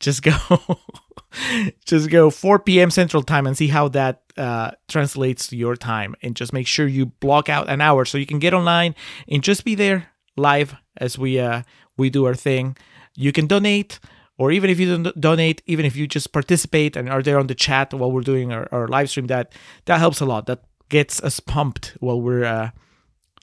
Just 0.00 0.22
go 0.22 0.32
just 1.84 2.10
go 2.10 2.30
4 2.30 2.58
p.m. 2.60 2.90
Central 2.90 3.22
Time 3.22 3.46
and 3.46 3.56
see 3.56 3.68
how 3.68 3.88
that 3.88 4.22
uh, 4.36 4.72
translates 4.88 5.48
to 5.48 5.56
your 5.56 5.76
time. 5.76 6.14
And 6.22 6.34
just 6.34 6.52
make 6.52 6.66
sure 6.66 6.86
you 6.86 7.06
block 7.06 7.48
out 7.48 7.68
an 7.68 7.80
hour 7.80 8.04
so 8.04 8.18
you 8.18 8.26
can 8.26 8.38
get 8.38 8.54
online 8.54 8.94
and 9.28 9.42
just 9.42 9.64
be 9.64 9.74
there 9.74 10.08
live 10.36 10.76
as 10.96 11.18
we 11.18 11.38
uh, 11.38 11.62
we 11.96 12.10
do 12.10 12.24
our 12.24 12.34
thing. 12.34 12.76
You 13.14 13.32
can 13.32 13.46
donate, 13.46 13.98
or 14.36 14.52
even 14.52 14.70
if 14.70 14.78
you 14.78 14.96
don't 14.96 15.20
donate, 15.20 15.62
even 15.66 15.84
if 15.84 15.96
you 15.96 16.06
just 16.06 16.32
participate 16.32 16.96
and 16.96 17.08
are 17.08 17.22
there 17.22 17.38
on 17.38 17.48
the 17.48 17.54
chat 17.54 17.92
while 17.92 18.12
we're 18.12 18.20
doing 18.20 18.52
our, 18.52 18.68
our 18.70 18.86
live 18.86 19.10
stream, 19.10 19.26
that 19.26 19.52
that 19.86 19.98
helps 19.98 20.20
a 20.20 20.26
lot. 20.26 20.46
That 20.46 20.62
gets 20.88 21.22
us 21.22 21.40
pumped 21.40 21.96
while 22.00 22.20
we're 22.20 22.44
uh, 22.44 22.70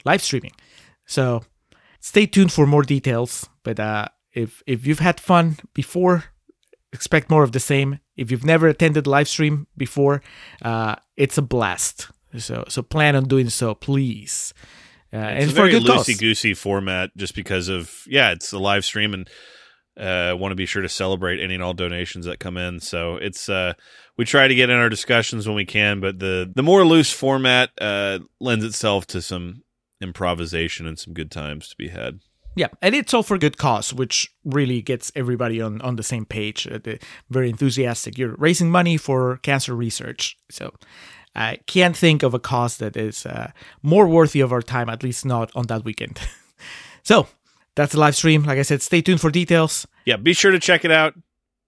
live 0.04 0.22
streaming. 0.22 0.52
So 1.04 1.42
stay 2.00 2.26
tuned 2.26 2.52
for 2.52 2.66
more 2.66 2.82
details. 2.82 3.48
But 3.62 3.78
uh, 3.78 4.08
if 4.32 4.62
if 4.66 4.86
you've 4.86 5.00
had 5.00 5.20
fun 5.20 5.58
before, 5.74 6.24
expect 6.96 7.30
more 7.30 7.44
of 7.44 7.52
the 7.52 7.60
same. 7.60 8.00
If 8.16 8.30
you've 8.30 8.44
never 8.44 8.66
attended 8.66 9.06
live 9.06 9.28
stream 9.28 9.66
before, 9.76 10.22
uh, 10.62 10.96
it's 11.16 11.38
a 11.38 11.42
blast. 11.42 12.10
So 12.38 12.64
so 12.68 12.82
plan 12.82 13.14
on 13.14 13.24
doing 13.24 13.50
so, 13.50 13.74
please. 13.74 14.52
Uh, 15.12 15.16
and 15.16 15.44
it's 15.44 15.52
a 15.52 15.54
for 15.54 15.66
a 15.66 15.70
very 15.70 15.82
loosey 15.82 16.18
goosey 16.18 16.54
format, 16.54 17.10
just 17.16 17.34
because 17.34 17.68
of 17.68 18.02
yeah, 18.06 18.32
it's 18.32 18.52
a 18.52 18.58
live 18.58 18.84
stream, 18.84 19.14
and 19.14 19.30
uh, 19.98 20.36
want 20.36 20.52
to 20.52 20.56
be 20.56 20.66
sure 20.66 20.82
to 20.82 20.88
celebrate 20.88 21.40
any 21.40 21.54
and 21.54 21.62
all 21.62 21.72
donations 21.72 22.26
that 22.26 22.40
come 22.40 22.56
in. 22.56 22.80
So 22.80 23.16
it's 23.16 23.48
uh, 23.48 23.74
we 24.16 24.24
try 24.24 24.48
to 24.48 24.54
get 24.54 24.70
in 24.70 24.76
our 24.76 24.88
discussions 24.88 25.46
when 25.46 25.56
we 25.56 25.64
can, 25.64 26.00
but 26.00 26.18
the 26.18 26.50
the 26.54 26.62
more 26.62 26.84
loose 26.84 27.12
format 27.12 27.70
uh, 27.80 28.18
lends 28.40 28.64
itself 28.64 29.06
to 29.08 29.22
some 29.22 29.62
improvisation 30.00 30.86
and 30.86 30.98
some 30.98 31.14
good 31.14 31.30
times 31.30 31.68
to 31.68 31.76
be 31.76 31.88
had. 31.88 32.20
Yeah, 32.56 32.68
and 32.80 32.94
it's 32.94 33.12
all 33.12 33.22
for 33.22 33.36
good 33.36 33.58
cause, 33.58 33.92
which 33.92 34.32
really 34.44 34.80
gets 34.80 35.12
everybody 35.14 35.60
on, 35.60 35.80
on 35.82 35.96
the 35.96 36.02
same 36.02 36.24
page. 36.24 36.66
Uh, 36.66 36.78
very 37.28 37.50
enthusiastic. 37.50 38.16
You're 38.16 38.34
raising 38.36 38.70
money 38.70 38.96
for 38.96 39.36
cancer 39.42 39.76
research, 39.76 40.38
so 40.50 40.74
I 41.34 41.58
can't 41.66 41.94
think 41.94 42.22
of 42.22 42.32
a 42.32 42.38
cause 42.38 42.78
that 42.78 42.96
is 42.96 43.26
uh, 43.26 43.52
more 43.82 44.08
worthy 44.08 44.40
of 44.40 44.52
our 44.52 44.62
time, 44.62 44.88
at 44.88 45.02
least 45.02 45.26
not 45.26 45.52
on 45.54 45.66
that 45.66 45.84
weekend. 45.84 46.18
so 47.02 47.28
that's 47.74 47.92
the 47.92 48.00
live 48.00 48.16
stream. 48.16 48.42
Like 48.44 48.58
I 48.58 48.62
said, 48.62 48.80
stay 48.80 49.02
tuned 49.02 49.20
for 49.20 49.30
details. 49.30 49.86
Yeah, 50.06 50.16
be 50.16 50.32
sure 50.32 50.50
to 50.50 50.58
check 50.58 50.86
it 50.86 50.90
out. 50.90 51.12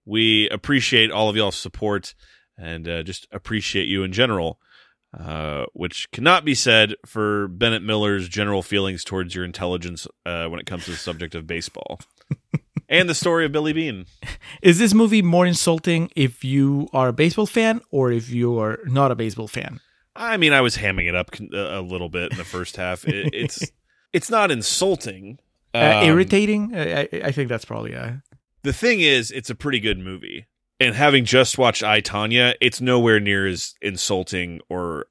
We 0.07 0.49
appreciate 0.49 1.11
all 1.11 1.29
of 1.29 1.37
y'all's 1.37 1.59
support 1.59 2.15
and 2.57 2.89
uh, 2.89 3.03
just 3.03 3.29
appreciate 3.31 3.89
you 3.89 4.03
in 4.03 4.13
general, 4.13 4.59
uh, 5.17 5.67
which 5.73 6.11
cannot 6.13 6.45
be 6.45 6.55
said 6.55 6.95
for 7.07 7.49
Bennett 7.49 7.83
Miller's 7.83 8.29
general 8.29 8.63
feelings 8.63 9.05
towards 9.05 9.35
your 9.35 9.45
intelligence 9.45 10.07
uh, 10.27 10.47
when 10.49 10.61
it 10.61 10.67
comes 10.67 10.85
to 10.87 10.91
the 10.91 10.97
subject 10.97 11.35
of 11.35 11.47
baseball 11.47 12.01
and 12.89 13.09
the 13.09 13.15
story 13.15 13.45
of 13.45 13.53
Billy 13.53 13.73
Beane. 13.73 14.07
Is 14.63 14.79
this 14.79 14.93
movie 14.95 15.23
more 15.23 15.47
insulting 15.47 16.11
if 16.17 16.45
you 16.45 16.89
are 16.93 17.09
a 17.09 17.13
baseball 17.13 17.47
fan 17.47 17.81
or 17.91 18.13
if 18.13 18.29
you 18.31 18.59
are 18.59 18.79
not 18.85 19.11
a 19.11 19.15
baseball 19.15 19.49
fan? 19.49 19.81
I 20.15 20.37
mean, 20.37 20.53
I 20.53 20.61
was 20.61 20.77
hamming 20.77 21.09
it 21.09 21.15
up 21.15 21.31
a 21.53 21.79
a 21.79 21.81
little 21.81 22.09
bit 22.09 22.33
in 22.33 22.39
the 22.39 22.45
first 22.45 22.77
half. 22.77 23.07
It, 23.07 23.31
it's 23.33 23.71
it's 24.13 24.31
not 24.31 24.51
insulting. 24.51 25.39
Uh, 25.75 26.01
Um, 26.03 26.05
irritating? 26.09 26.75
I, 26.75 27.01
I- 27.03 27.09
I 27.27 27.33
think 27.33 27.49
that's 27.49 27.65
probably 27.65 27.93
a. 27.93 28.23
the 28.63 28.73
thing 28.73 29.01
is, 29.01 29.31
it's 29.31 29.49
a 29.51 29.55
pretty 29.55 29.81
good 29.81 29.99
movie. 29.99 30.47
And 30.81 30.95
having 30.95 31.25
just 31.25 31.59
watched 31.59 31.83
I 31.83 32.01
Tonya, 32.01 32.55
it's 32.61 32.81
nowhere 32.81 33.19
near 33.21 33.47
as 33.47 33.75
insulting 33.83 34.61
or 34.69 35.07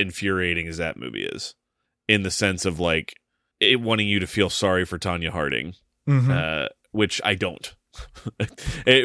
infuriating 0.00 0.66
as 0.66 0.78
that 0.78 0.96
movie 0.96 1.24
is, 1.24 1.54
in 2.08 2.22
the 2.22 2.30
sense 2.30 2.64
of 2.64 2.80
like 2.80 3.14
it 3.60 3.80
wanting 3.80 4.08
you 4.08 4.18
to 4.20 4.26
feel 4.26 4.50
sorry 4.50 4.84
for 4.84 4.98
Tonya 4.98 5.30
Harding, 5.30 5.74
Mhm. 6.08 6.30
uh, 6.30 6.68
which 6.92 7.20
I 7.24 7.34
don't. 7.34 7.74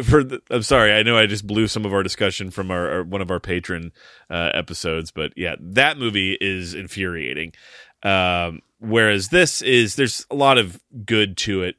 For 0.03 0.21
the, 0.23 0.41
I'm 0.49 0.63
sorry, 0.63 0.91
I 0.91 1.01
know 1.03 1.17
I 1.17 1.25
just 1.25 1.47
blew 1.47 1.67
some 1.67 1.85
of 1.85 1.93
our 1.93 2.03
discussion 2.03 2.51
from 2.51 2.71
our, 2.71 2.89
our 2.91 3.03
one 3.03 3.21
of 3.21 3.31
our 3.31 3.39
patron 3.39 3.93
uh, 4.29 4.51
episodes, 4.53 5.11
but 5.11 5.31
yeah, 5.37 5.55
that 5.61 5.97
movie 5.97 6.37
is 6.41 6.73
infuriating. 6.73 7.53
Um, 8.03 8.61
whereas 8.79 9.29
this 9.29 9.61
is 9.61 9.95
there's 9.95 10.25
a 10.29 10.35
lot 10.35 10.57
of 10.57 10.81
good 11.05 11.37
to 11.37 11.63
it 11.63 11.75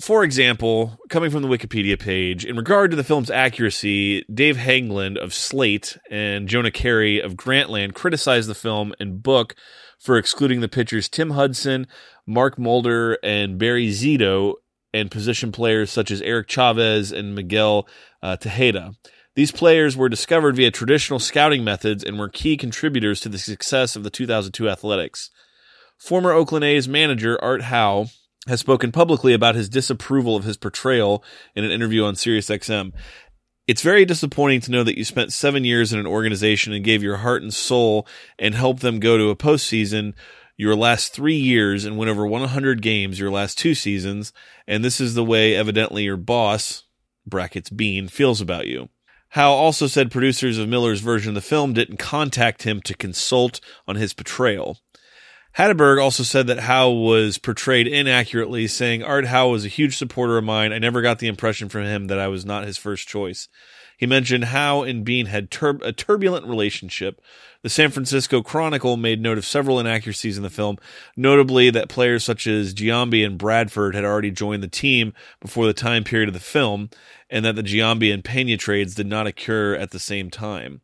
for 0.00 0.22
example, 0.24 0.98
coming 1.08 1.30
from 1.30 1.42
the 1.42 1.48
Wikipedia 1.48 1.98
page, 1.98 2.44
in 2.44 2.56
regard 2.56 2.90
to 2.90 2.96
the 2.96 3.04
film's 3.04 3.30
accuracy, 3.30 4.24
Dave 4.32 4.56
Haglund 4.56 5.16
of 5.16 5.32
Slate 5.32 5.96
and 6.10 6.48
Jonah 6.48 6.70
Keri 6.70 7.18
of 7.18 7.34
Grantland 7.34 7.94
criticized 7.94 8.48
the 8.48 8.54
film 8.54 8.94
and 9.00 9.22
book 9.22 9.54
for 9.98 10.18
excluding 10.18 10.60
the 10.60 10.68
pitchers 10.68 11.08
Tim 11.08 11.30
Hudson, 11.30 11.86
Mark 12.26 12.58
Mulder, 12.58 13.18
and 13.22 13.58
Barry 13.58 13.88
Zito, 13.88 14.54
and 14.92 15.10
position 15.10 15.50
players 15.50 15.90
such 15.90 16.10
as 16.10 16.20
Eric 16.22 16.48
Chavez 16.48 17.10
and 17.10 17.34
Miguel 17.34 17.88
uh, 18.22 18.36
Tejada. 18.36 18.92
These 19.34 19.52
players 19.52 19.96
were 19.96 20.08
discovered 20.08 20.56
via 20.56 20.70
traditional 20.70 21.18
scouting 21.18 21.64
methods 21.64 22.04
and 22.04 22.18
were 22.18 22.28
key 22.28 22.56
contributors 22.56 23.20
to 23.20 23.28
the 23.28 23.38
success 23.38 23.96
of 23.96 24.02
the 24.02 24.10
2002 24.10 24.68
Athletics. 24.68 25.30
Former 25.98 26.32
Oakland 26.32 26.64
A's 26.64 26.86
manager 26.86 27.42
Art 27.42 27.62
Howe 27.62 28.06
has 28.46 28.60
spoken 28.60 28.92
publicly 28.92 29.32
about 29.32 29.54
his 29.54 29.68
disapproval 29.68 30.36
of 30.36 30.44
his 30.44 30.56
portrayal 30.56 31.22
in 31.54 31.64
an 31.64 31.70
interview 31.70 32.04
on 32.04 32.14
SiriusXM. 32.14 32.92
It's 33.66 33.82
very 33.82 34.04
disappointing 34.04 34.60
to 34.62 34.70
know 34.70 34.84
that 34.84 34.96
you 34.96 35.04
spent 35.04 35.32
seven 35.32 35.64
years 35.64 35.92
in 35.92 35.98
an 35.98 36.06
organization 36.06 36.72
and 36.72 36.84
gave 36.84 37.02
your 37.02 37.16
heart 37.18 37.42
and 37.42 37.52
soul 37.52 38.06
and 38.38 38.54
helped 38.54 38.82
them 38.82 39.00
go 39.00 39.18
to 39.18 39.30
a 39.30 39.36
postseason 39.36 40.14
your 40.56 40.74
last 40.74 41.12
three 41.12 41.36
years 41.36 41.84
and 41.84 41.98
win 41.98 42.08
over 42.08 42.26
100 42.26 42.80
games 42.80 43.20
your 43.20 43.30
last 43.30 43.58
two 43.58 43.74
seasons, 43.74 44.32
and 44.66 44.84
this 44.84 45.00
is 45.00 45.14
the 45.14 45.24
way 45.24 45.54
evidently 45.54 46.04
your 46.04 46.16
boss, 46.16 46.84
brackets 47.26 47.68
Beane, 47.68 48.08
feels 48.08 48.40
about 48.40 48.66
you. 48.66 48.88
Howe 49.30 49.52
also 49.52 49.86
said 49.86 50.10
producers 50.10 50.56
of 50.56 50.68
Miller's 50.68 51.00
version 51.00 51.30
of 51.30 51.34
the 51.34 51.40
film 51.42 51.72
didn't 51.72 51.98
contact 51.98 52.62
him 52.62 52.80
to 52.82 52.94
consult 52.94 53.60
on 53.86 53.96
his 53.96 54.14
portrayal. 54.14 54.78
Hatteberg 55.56 56.02
also 56.02 56.22
said 56.22 56.46
that 56.48 56.60
Howe 56.60 56.90
was 56.90 57.38
portrayed 57.38 57.86
inaccurately, 57.86 58.66
saying 58.66 59.02
Art 59.02 59.26
Howe 59.26 59.48
was 59.48 59.64
a 59.64 59.68
huge 59.68 59.96
supporter 59.96 60.36
of 60.36 60.44
mine. 60.44 60.70
I 60.70 60.78
never 60.78 61.00
got 61.00 61.18
the 61.18 61.28
impression 61.28 61.70
from 61.70 61.84
him 61.84 62.08
that 62.08 62.18
I 62.18 62.28
was 62.28 62.44
not 62.44 62.66
his 62.66 62.76
first 62.76 63.08
choice. 63.08 63.48
He 63.96 64.04
mentioned 64.04 64.44
Howe 64.44 64.82
and 64.82 65.02
Beane 65.02 65.26
had 65.26 65.50
tur- 65.50 65.80
a 65.82 65.92
turbulent 65.92 66.46
relationship. 66.46 67.22
The 67.62 67.70
San 67.70 67.90
Francisco 67.90 68.42
Chronicle 68.42 68.98
made 68.98 69.22
note 69.22 69.38
of 69.38 69.46
several 69.46 69.80
inaccuracies 69.80 70.36
in 70.36 70.42
the 70.42 70.50
film, 70.50 70.76
notably 71.16 71.70
that 71.70 71.88
players 71.88 72.22
such 72.22 72.46
as 72.46 72.74
Giambi 72.74 73.24
and 73.24 73.38
Bradford 73.38 73.94
had 73.94 74.04
already 74.04 74.30
joined 74.30 74.62
the 74.62 74.68
team 74.68 75.14
before 75.40 75.64
the 75.64 75.72
time 75.72 76.04
period 76.04 76.28
of 76.28 76.34
the 76.34 76.40
film, 76.40 76.90
and 77.30 77.46
that 77.46 77.56
the 77.56 77.62
Giambi 77.62 78.12
and 78.12 78.22
Pena 78.22 78.58
trades 78.58 78.94
did 78.94 79.06
not 79.06 79.26
occur 79.26 79.74
at 79.74 79.90
the 79.90 79.98
same 79.98 80.30
time. 80.30 80.82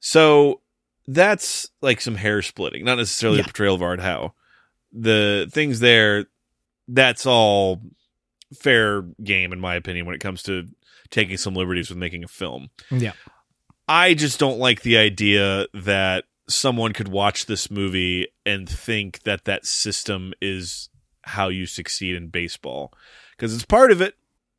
So 0.00 0.59
that's 1.14 1.68
like 1.82 2.00
some 2.00 2.14
hair 2.14 2.42
splitting, 2.42 2.84
not 2.84 2.96
necessarily 2.98 3.38
Yeah. 3.38 3.42
the 3.42 3.48
portrayal 3.48 3.74
of 3.74 3.82
Art 3.82 4.00
Howe. 4.00 4.34
The 4.92 5.48
things 5.52 5.80
there, 5.80 6.26
that's 6.88 7.26
all 7.26 7.80
fair 8.54 9.02
game 9.22 9.52
in 9.52 9.60
my 9.60 9.74
opinion 9.76 10.06
when 10.06 10.14
it 10.14 10.20
comes 10.20 10.42
to 10.44 10.66
taking 11.10 11.36
some 11.36 11.54
liberties 11.54 11.88
with 11.88 11.98
making 11.98 12.24
a 12.24 12.28
film. 12.28 12.70
Yeah. 12.90 13.12
I 13.88 14.14
just 14.14 14.38
don't 14.38 14.58
like 14.58 14.82
the 14.82 14.98
idea 14.98 15.66
that 15.74 16.24
someone 16.48 16.92
could 16.92 17.08
watch 17.08 17.46
this 17.46 17.70
movie 17.70 18.26
and 18.46 18.68
think 18.68 19.22
that 19.22 19.44
that 19.44 19.66
system 19.66 20.32
is 20.40 20.88
how 21.22 21.48
you 21.48 21.66
succeed 21.66 22.14
in 22.16 22.28
baseball 22.28 22.92
because 23.36 23.54
it's 23.54 23.64
part 23.64 23.90
of 23.92 24.00
it, 24.00 24.14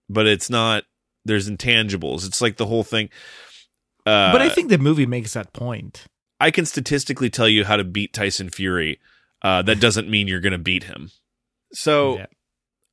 but 0.10 0.27
it's 0.27 0.50
not. 0.50 0.84
There's 1.24 1.50
intangibles. 1.50 2.25
It's 2.25 2.41
like 2.41 2.58
the 2.58 2.65
whole 2.65 2.84
thing. 2.84 3.10
Uh, 4.05 4.31
but 4.31 4.41
I 4.41 4.50
think 4.50 4.70
the 4.70 4.77
movie 4.79 5.05
makes 5.05 5.34
that 5.34 5.53
point. 5.53 6.05
I 6.41 6.51
can 6.51 6.65
statistically 6.65 7.29
tell 7.29 7.48
you 7.48 7.65
how 7.65 7.77
to 7.77 7.83
beat 7.83 8.13
Tyson 8.13 8.50
Fury. 8.50 9.00
Uh, 9.41 9.62
that 9.63 9.79
doesn't 9.79 10.10
mean 10.10 10.27
you're 10.27 10.39
going 10.39 10.51
to 10.51 10.57
beat 10.60 10.83
him. 10.83 11.12
So 11.74 12.17
Yeah. 12.17 12.25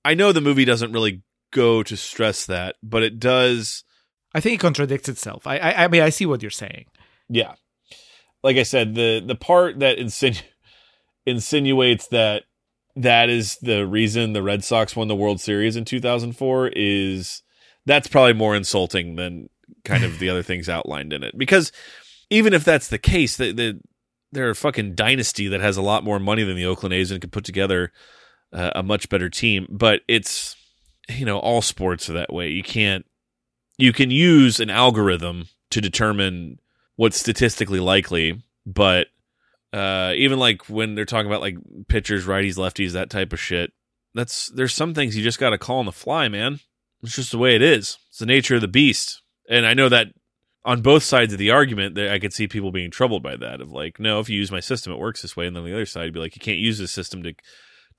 I 0.04 0.14
know 0.14 0.32
the 0.32 0.40
movie 0.40 0.64
doesn't 0.64 0.92
really 0.92 1.22
go 1.50 1.82
to 1.82 1.96
stress 1.96 2.46
that, 2.46 2.76
but 2.82 3.02
it 3.02 3.18
does. 3.18 3.84
I 4.34 4.40
think 4.40 4.54
it 4.54 4.60
contradicts 4.60 5.08
itself. 5.08 5.46
I, 5.46 5.58
I, 5.58 5.84
I 5.84 5.88
mean, 5.88 6.02
I 6.02 6.10
see 6.10 6.26
what 6.26 6.42
you're 6.42 6.50
saying. 6.50 6.86
Yeah, 7.28 7.54
like 8.42 8.56
I 8.56 8.62
said, 8.62 8.94
the 8.94 9.20
the 9.20 9.34
part 9.34 9.80
that 9.80 9.98
insinu- 9.98 10.42
insinuates 11.26 12.08
that 12.08 12.44
that 12.96 13.28
is 13.28 13.56
the 13.58 13.86
reason 13.86 14.32
the 14.32 14.42
Red 14.42 14.64
Sox 14.64 14.96
won 14.96 15.08
the 15.08 15.16
World 15.16 15.40
Series 15.40 15.76
in 15.76 15.84
2004 15.84 16.68
is 16.74 17.42
that's 17.86 18.08
probably 18.08 18.32
more 18.32 18.56
insulting 18.56 19.16
than 19.16 19.48
kind 19.84 20.04
of 20.04 20.18
the 20.18 20.30
other 20.30 20.42
things 20.42 20.68
outlined 20.68 21.12
in 21.12 21.22
it. 21.22 21.36
Because 21.36 21.70
even 22.30 22.54
if 22.54 22.64
that's 22.64 22.88
the 22.88 22.98
case, 22.98 23.36
the, 23.36 23.52
the 23.52 23.80
they're 24.32 24.50
a 24.50 24.54
fucking 24.54 24.94
dynasty 24.94 25.48
that 25.48 25.60
has 25.60 25.76
a 25.76 25.82
lot 25.82 26.04
more 26.04 26.18
money 26.18 26.42
than 26.42 26.56
the 26.56 26.66
Oakland 26.66 26.94
A's 26.94 27.10
and 27.10 27.20
could 27.20 27.32
put 27.32 27.44
together 27.44 27.92
uh, 28.52 28.70
a 28.74 28.82
much 28.82 29.08
better 29.08 29.30
team. 29.30 29.66
But 29.70 30.02
it's 30.08 30.56
you 31.08 31.24
know 31.24 31.38
all 31.38 31.62
sports 31.62 32.08
are 32.10 32.14
that 32.14 32.32
way. 32.32 32.48
You 32.48 32.62
can't 32.62 33.06
you 33.78 33.92
can 33.92 34.10
use 34.10 34.60
an 34.60 34.70
algorithm 34.70 35.48
to 35.70 35.80
determine 35.80 36.58
what's 36.96 37.18
statistically 37.18 37.80
likely, 37.80 38.42
but 38.66 39.06
uh, 39.72 40.12
even 40.16 40.38
like 40.38 40.68
when 40.68 40.94
they're 40.94 41.04
talking 41.04 41.30
about 41.30 41.40
like 41.40 41.56
pitchers, 41.88 42.26
righties, 42.26 42.56
lefties, 42.56 42.92
that 42.92 43.10
type 43.10 43.32
of 43.32 43.40
shit, 43.40 43.72
that's 44.14 44.48
there's 44.48 44.74
some 44.74 44.94
things 44.94 45.16
you 45.16 45.22
just 45.22 45.38
got 45.38 45.50
to 45.50 45.58
call 45.58 45.78
on 45.78 45.86
the 45.86 45.92
fly, 45.92 46.28
man. 46.28 46.60
It's 47.02 47.16
just 47.16 47.30
the 47.30 47.38
way 47.38 47.54
it 47.54 47.62
is. 47.62 47.98
It's 48.08 48.18
the 48.18 48.26
nature 48.26 48.56
of 48.56 48.60
the 48.60 48.68
beast. 48.68 49.22
And 49.48 49.64
I 49.64 49.74
know 49.74 49.88
that 49.88 50.08
on 50.64 50.82
both 50.82 51.02
sides 51.02 51.32
of 51.32 51.38
the 51.38 51.50
argument, 51.50 51.94
that 51.94 52.10
I 52.10 52.18
could 52.18 52.32
see 52.32 52.48
people 52.48 52.72
being 52.72 52.90
troubled 52.90 53.22
by 53.22 53.36
that. 53.36 53.60
Of 53.60 53.70
like, 53.70 53.98
no, 53.98 54.20
if 54.20 54.28
you 54.28 54.36
use 54.36 54.50
my 54.50 54.60
system, 54.60 54.92
it 54.92 54.98
works 54.98 55.22
this 55.22 55.36
way. 55.36 55.46
And 55.46 55.56
then 55.56 55.64
the 55.64 55.72
other 55.72 55.86
side, 55.86 56.04
you'd 56.04 56.14
be 56.14 56.20
like, 56.20 56.36
you 56.36 56.40
can't 56.40 56.58
use 56.58 56.78
this 56.78 56.92
system 56.92 57.22
to 57.22 57.34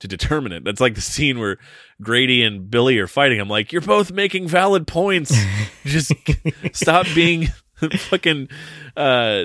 to 0.00 0.08
determine 0.08 0.52
it. 0.52 0.64
That's 0.64 0.80
like 0.80 0.94
the 0.94 1.00
scene 1.00 1.38
where 1.38 1.58
Grady 2.02 2.42
and 2.42 2.70
Billy 2.70 2.98
are 2.98 3.06
fighting. 3.06 3.38
I'm 3.38 3.48
like, 3.48 3.72
you're 3.72 3.82
both 3.82 4.10
making 4.10 4.48
valid 4.48 4.86
points. 4.86 5.38
just 5.84 6.12
stop 6.72 7.06
being 7.14 7.48
fucking 8.08 8.48
uh, 8.96 9.44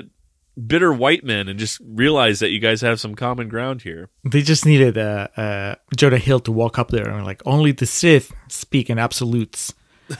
bitter 0.66 0.92
white 0.92 1.24
men 1.24 1.48
and 1.48 1.58
just 1.58 1.80
realize 1.84 2.40
that 2.40 2.50
you 2.50 2.58
guys 2.58 2.80
have 2.80 3.00
some 3.00 3.14
common 3.14 3.48
ground 3.48 3.82
here. 3.82 4.08
They 4.24 4.42
just 4.42 4.64
needed 4.64 4.96
uh, 4.98 5.28
uh, 5.36 5.74
Jonah 5.96 6.18
Hill 6.18 6.40
to 6.40 6.52
walk 6.52 6.78
up 6.78 6.88
there 6.88 7.08
and 7.08 7.24
like 7.24 7.42
only 7.46 7.72
the 7.72 7.86
Sith 7.86 8.32
speak 8.48 8.90
in 8.90 8.98
absolutes. 8.98 9.74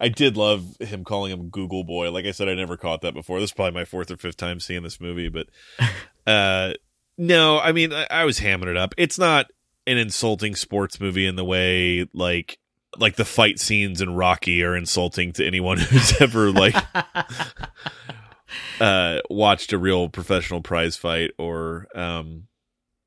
I 0.00 0.08
did 0.08 0.36
love 0.36 0.76
him 0.80 1.04
calling 1.04 1.32
him 1.32 1.48
Google 1.48 1.84
Boy. 1.84 2.10
Like 2.10 2.24
I 2.24 2.30
said, 2.30 2.48
I 2.48 2.54
never 2.54 2.76
caught 2.76 3.00
that 3.02 3.14
before. 3.14 3.40
This 3.40 3.50
is 3.50 3.54
probably 3.54 3.78
my 3.78 3.84
fourth 3.84 4.10
or 4.10 4.16
fifth 4.16 4.36
time 4.36 4.60
seeing 4.60 4.82
this 4.82 5.00
movie, 5.00 5.28
but 5.28 5.48
uh, 6.26 6.74
no, 7.16 7.58
I 7.58 7.72
mean, 7.72 7.92
I, 7.92 8.06
I 8.10 8.24
was 8.24 8.38
hamming 8.40 8.68
it 8.68 8.76
up. 8.76 8.94
It's 8.96 9.18
not 9.18 9.50
an 9.88 9.96
insulting 9.96 10.54
sports 10.54 11.00
movie 11.00 11.26
in 11.26 11.36
the 11.36 11.44
way 11.44 12.06
like 12.12 12.58
like 12.98 13.16
the 13.16 13.24
fight 13.24 13.58
scenes 13.58 14.00
in 14.00 14.14
Rocky 14.14 14.62
are 14.62 14.76
insulting 14.76 15.32
to 15.32 15.46
anyone 15.46 15.78
who's 15.78 16.20
ever 16.20 16.52
like 16.52 16.76
uh 18.80 19.18
watched 19.30 19.72
a 19.72 19.78
real 19.78 20.08
professional 20.08 20.60
prize 20.60 20.96
fight 20.96 21.30
or 21.38 21.86
um 21.94 22.44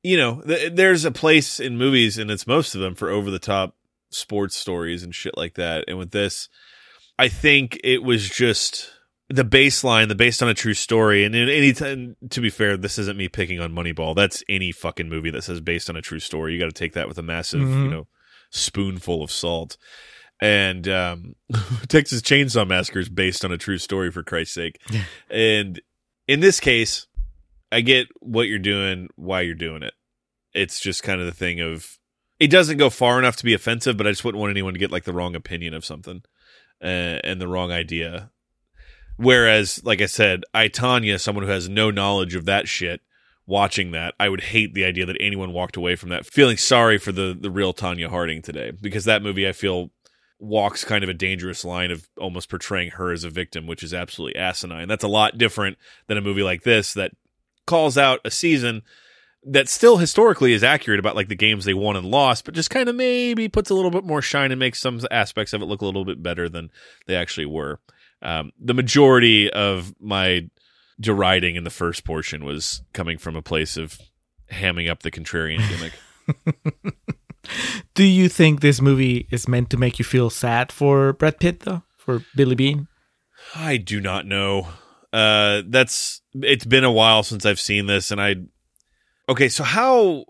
you 0.02 0.16
know 0.16 0.40
th- 0.42 0.72
there's 0.74 1.04
a 1.04 1.12
place 1.12 1.60
in 1.60 1.78
movies 1.78 2.18
and 2.18 2.30
it's 2.30 2.46
most 2.46 2.74
of 2.74 2.80
them 2.80 2.94
for 2.94 3.10
over 3.10 3.30
the 3.30 3.38
top 3.38 3.76
sports 4.10 4.56
stories 4.56 5.02
and 5.02 5.14
shit 5.14 5.36
like 5.36 5.54
that 5.54 5.84
and 5.86 5.98
with 5.98 6.10
this 6.10 6.48
I 7.18 7.28
think 7.28 7.78
it 7.84 8.02
was 8.02 8.28
just 8.28 8.90
the 9.28 9.44
baseline, 9.44 10.08
the 10.08 10.14
based 10.14 10.42
on 10.42 10.48
a 10.48 10.54
true 10.54 10.74
story. 10.74 11.24
And 11.24 11.34
in 11.34 11.48
any 11.48 11.72
time, 11.72 12.16
to 12.30 12.40
be 12.40 12.50
fair, 12.50 12.76
this 12.76 12.98
isn't 12.98 13.16
me 13.16 13.28
picking 13.28 13.60
on 13.60 13.72
Moneyball. 13.72 14.14
That's 14.14 14.42
any 14.48 14.72
fucking 14.72 15.08
movie 15.08 15.30
that 15.30 15.42
says 15.44 15.60
based 15.60 15.88
on 15.88 15.96
a 15.96 16.02
true 16.02 16.18
story. 16.20 16.52
You 16.52 16.58
got 16.58 16.66
to 16.66 16.72
take 16.72 16.92
that 16.94 17.08
with 17.08 17.18
a 17.18 17.22
massive, 17.22 17.60
Mhm. 17.60 17.84
you 17.84 17.90
know, 17.90 18.08
spoonful 18.50 19.22
of 19.22 19.30
salt. 19.30 19.76
And 20.40 20.88
um, 20.88 21.34
Texas 21.88 22.20
Chainsaw 22.20 22.66
Massacre 22.66 22.98
is 22.98 23.08
based 23.08 23.44
on 23.44 23.52
a 23.52 23.58
true 23.58 23.78
story, 23.78 24.10
for 24.10 24.22
Christ's 24.22 24.54
sake. 24.54 24.80
And 25.30 25.80
in 26.26 26.40
this 26.40 26.58
case, 26.60 27.06
I 27.70 27.80
get 27.80 28.08
what 28.20 28.48
you're 28.48 28.58
doing, 28.58 29.08
why 29.16 29.42
you're 29.42 29.54
doing 29.54 29.82
it. 29.82 29.94
It's 30.52 30.80
just 30.80 31.02
kind 31.02 31.20
of 31.20 31.26
the 31.26 31.32
thing 31.32 31.60
of 31.60 31.98
it 32.40 32.48
doesn't 32.50 32.76
go 32.76 32.90
far 32.90 33.18
enough 33.18 33.36
to 33.36 33.44
be 33.44 33.54
offensive, 33.54 33.96
but 33.96 34.06
I 34.06 34.10
just 34.10 34.24
wouldn't 34.24 34.40
want 34.40 34.50
anyone 34.50 34.72
to 34.74 34.78
get 34.80 34.90
like 34.90 35.04
the 35.04 35.12
wrong 35.12 35.34
opinion 35.36 35.72
of 35.74 35.84
something 35.84 36.22
uh, 36.82 37.20
and 37.24 37.40
the 37.40 37.48
wrong 37.48 37.70
idea. 37.70 38.30
Whereas, 39.16 39.84
like 39.84 40.00
I 40.00 40.06
said, 40.06 40.42
I 40.52 40.68
Tonya, 40.68 41.20
someone 41.20 41.44
who 41.44 41.50
has 41.50 41.68
no 41.68 41.90
knowledge 41.90 42.34
of 42.34 42.44
that 42.46 42.66
shit, 42.68 43.00
watching 43.46 43.90
that, 43.92 44.14
I 44.18 44.28
would 44.28 44.40
hate 44.40 44.74
the 44.74 44.84
idea 44.84 45.06
that 45.06 45.16
anyone 45.20 45.52
walked 45.52 45.76
away 45.76 45.96
from 45.96 46.08
that 46.10 46.26
feeling 46.26 46.56
sorry 46.56 46.98
for 46.98 47.12
the 47.12 47.36
the 47.38 47.50
real 47.50 47.74
Tonya 47.74 48.08
Harding 48.08 48.42
today, 48.42 48.72
because 48.80 49.04
that 49.04 49.22
movie 49.22 49.48
I 49.48 49.52
feel 49.52 49.90
walks 50.38 50.84
kind 50.84 51.04
of 51.04 51.10
a 51.10 51.14
dangerous 51.14 51.64
line 51.64 51.92
of 51.92 52.08
almost 52.18 52.48
portraying 52.48 52.90
her 52.92 53.12
as 53.12 53.22
a 53.22 53.30
victim, 53.30 53.66
which 53.66 53.82
is 53.82 53.94
absolutely 53.94 54.40
asinine. 54.40 54.88
That's 54.88 55.04
a 55.04 55.08
lot 55.08 55.38
different 55.38 55.78
than 56.08 56.18
a 56.18 56.22
movie 56.22 56.42
like 56.42 56.62
this 56.62 56.94
that 56.94 57.12
calls 57.66 57.96
out 57.96 58.20
a 58.24 58.30
season 58.30 58.82
that 59.44 59.68
still 59.68 59.96
historically 59.96 60.52
is 60.52 60.62
accurate 60.62 61.00
about 61.00 61.16
like 61.16 61.28
the 61.28 61.34
games 61.34 61.64
they 61.64 61.74
won 61.74 61.96
and 61.96 62.06
lost, 62.06 62.44
but 62.44 62.54
just 62.54 62.70
kind 62.70 62.88
of 62.88 62.94
maybe 62.94 63.48
puts 63.48 63.70
a 63.70 63.74
little 63.74 63.90
bit 63.90 64.04
more 64.04 64.22
shine 64.22 64.52
and 64.52 64.58
makes 64.58 64.80
some 64.80 65.00
aspects 65.10 65.52
of 65.52 65.62
it 65.62 65.66
look 65.66 65.82
a 65.82 65.84
little 65.84 66.04
bit 66.04 66.22
better 66.22 66.48
than 66.48 66.70
they 67.06 67.16
actually 67.16 67.46
were. 67.46 67.80
Um, 68.22 68.52
the 68.60 68.74
majority 68.74 69.50
of 69.50 69.94
my 70.00 70.48
deriding 71.00 71.56
in 71.56 71.64
the 71.64 71.70
first 71.70 72.04
portion 72.04 72.44
was 72.44 72.82
coming 72.92 73.18
from 73.18 73.34
a 73.34 73.42
place 73.42 73.76
of 73.76 73.98
hamming 74.50 74.88
up 74.88 75.02
the 75.02 75.10
contrarian 75.10 75.58
gimmick. 75.68 75.92
Do 77.94 78.04
you 78.04 78.28
think 78.28 78.60
this 78.60 78.80
movie 78.80 79.26
is 79.30 79.48
meant 79.48 79.70
to 79.70 79.76
make 79.76 79.98
you 79.98 80.04
feel 80.04 80.30
sad 80.30 80.70
for 80.70 81.12
Brad 81.12 81.40
Pitt 81.40 81.60
though? 81.60 81.82
For 81.96 82.24
Billy 82.36 82.54
Beane? 82.54 82.88
I 83.54 83.76
do 83.76 84.00
not 84.00 84.26
know. 84.26 84.68
Uh, 85.12 85.62
that's 85.66 86.22
it's 86.34 86.64
been 86.64 86.84
a 86.84 86.92
while 86.92 87.22
since 87.22 87.44
I've 87.44 87.60
seen 87.60 87.86
this, 87.86 88.10
and 88.10 88.20
I. 88.20 88.36
Okay, 89.32 89.48
so 89.48 89.64
how 89.64 90.26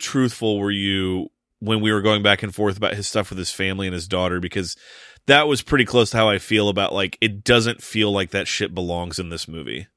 truthful 0.00 0.58
were 0.58 0.70
you 0.70 1.28
when 1.58 1.82
we 1.82 1.92
were 1.92 2.00
going 2.00 2.22
back 2.22 2.42
and 2.42 2.54
forth 2.54 2.78
about 2.78 2.94
his 2.94 3.06
stuff 3.06 3.28
with 3.28 3.38
his 3.38 3.50
family 3.50 3.86
and 3.86 3.92
his 3.92 4.08
daughter? 4.08 4.40
Because 4.40 4.78
that 5.26 5.46
was 5.46 5.60
pretty 5.60 5.84
close 5.84 6.08
to 6.12 6.16
how 6.16 6.30
I 6.30 6.38
feel 6.38 6.70
about 6.70 6.94
like 6.94 7.18
it 7.20 7.44
doesn't 7.44 7.82
feel 7.82 8.10
like 8.10 8.30
that 8.30 8.48
shit 8.48 8.74
belongs 8.74 9.18
in 9.18 9.28
this 9.28 9.46
movie. 9.46 9.88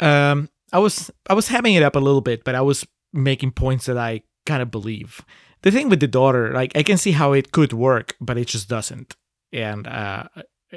Um, 0.00 0.48
I 0.72 0.78
was 0.78 1.10
I 1.28 1.34
was 1.34 1.50
hamming 1.50 1.76
it 1.76 1.82
up 1.82 1.96
a 1.96 1.98
little 2.00 2.22
bit, 2.22 2.44
but 2.44 2.54
I 2.54 2.62
was 2.62 2.86
making 3.12 3.50
points 3.50 3.84
that 3.84 3.98
I 3.98 4.22
kind 4.46 4.62
of 4.62 4.70
believe. 4.70 5.20
The 5.60 5.70
thing 5.70 5.90
with 5.90 6.00
the 6.00 6.08
daughter, 6.08 6.54
like 6.54 6.74
I 6.74 6.82
can 6.82 6.96
see 6.96 7.12
how 7.12 7.34
it 7.34 7.52
could 7.52 7.74
work, 7.74 8.16
but 8.22 8.38
it 8.38 8.46
just 8.46 8.70
doesn't. 8.70 9.16
And 9.52 9.86
uh, 9.86 10.28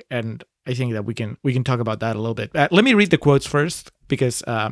and 0.09 0.43
I 0.67 0.73
think 0.73 0.91
that 0.91 1.05
we 1.05 1.13
can 1.13 1.37
we 1.43 1.53
can 1.53 1.63
talk 1.63 1.79
about 1.79 2.01
that 2.01 2.17
a 2.17 2.19
little 2.19 2.35
bit. 2.35 2.53
Uh, 2.53 2.67
let 2.71 2.83
me 2.83 2.93
read 2.93 3.09
the 3.09 3.17
quotes 3.17 3.47
first 3.47 3.89
because 4.09 4.43
uh, 4.43 4.71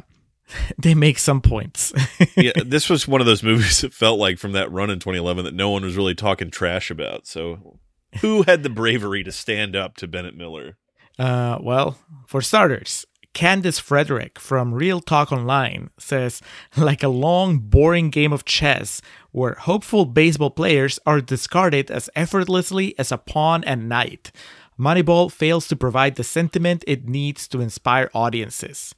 they 0.78 0.96
make 0.96 1.20
some 1.20 1.42
points. 1.42 1.94
yeah, 2.38 2.52
this 2.66 2.90
was 2.90 3.08
one 3.08 3.22
of 3.22 3.28
those 3.28 3.44
movies 3.44 3.82
that 3.82 3.94
felt 3.94 4.20
like 4.20 4.38
from 4.38 4.54
that 4.54 4.72
run 4.72 4.90
in 4.90 5.00
2011 5.00 5.46
that 5.46 5.54
no 5.54 5.70
one 5.70 5.84
was 5.84 5.98
really 5.98 6.16
talking 6.16 6.52
trash 6.52 6.92
about. 6.92 7.28
So, 7.28 7.80
who 8.22 8.44
had 8.44 8.64
the 8.64 8.70
bravery 8.70 9.24
to 9.24 9.32
stand 9.32 9.76
up 9.76 9.96
to 9.98 10.08
Bennett 10.08 10.36
Miller? 10.36 10.78
Uh, 11.18 11.58
well, 11.62 11.98
for 12.26 12.42
starters, 12.42 13.06
Candice 13.34 13.80
Frederick 13.80 14.40
from 14.40 14.74
Reel 14.74 15.02
Talk 15.02 15.32
Online 15.32 15.90
says, 16.00 16.42
like 16.76 17.04
a 17.04 17.10
long, 17.10 17.60
boring 17.60 18.10
game 18.10 18.34
of 18.34 18.46
chess 18.46 19.02
where 19.32 19.54
hopeful 19.54 20.06
baseball 20.06 20.50
players 20.50 21.00
are 21.06 21.22
discarded 21.22 21.92
as 21.92 22.10
effortlessly 22.16 22.98
as 22.98 23.12
a 23.12 23.18
pawn 23.18 23.64
and 23.66 23.88
knight. 23.88 24.32
Moneyball 24.80 25.32
fails 25.32 25.68
to 25.68 25.76
provide 25.76 26.16
the 26.16 26.24
sentiment 26.24 26.84
it 26.88 27.08
needs 27.08 27.48
to 27.50 27.62
inspire 27.62 28.10
audiences. 28.14 28.96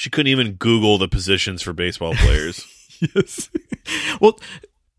She 0.00 0.08
couldn't 0.08 0.30
even 0.30 0.52
Google 0.52 0.96
the 0.96 1.08
positions 1.08 1.60
for 1.60 1.74
baseball 1.74 2.14
players. 2.14 2.66
yes. 3.14 3.50
well, 4.18 4.40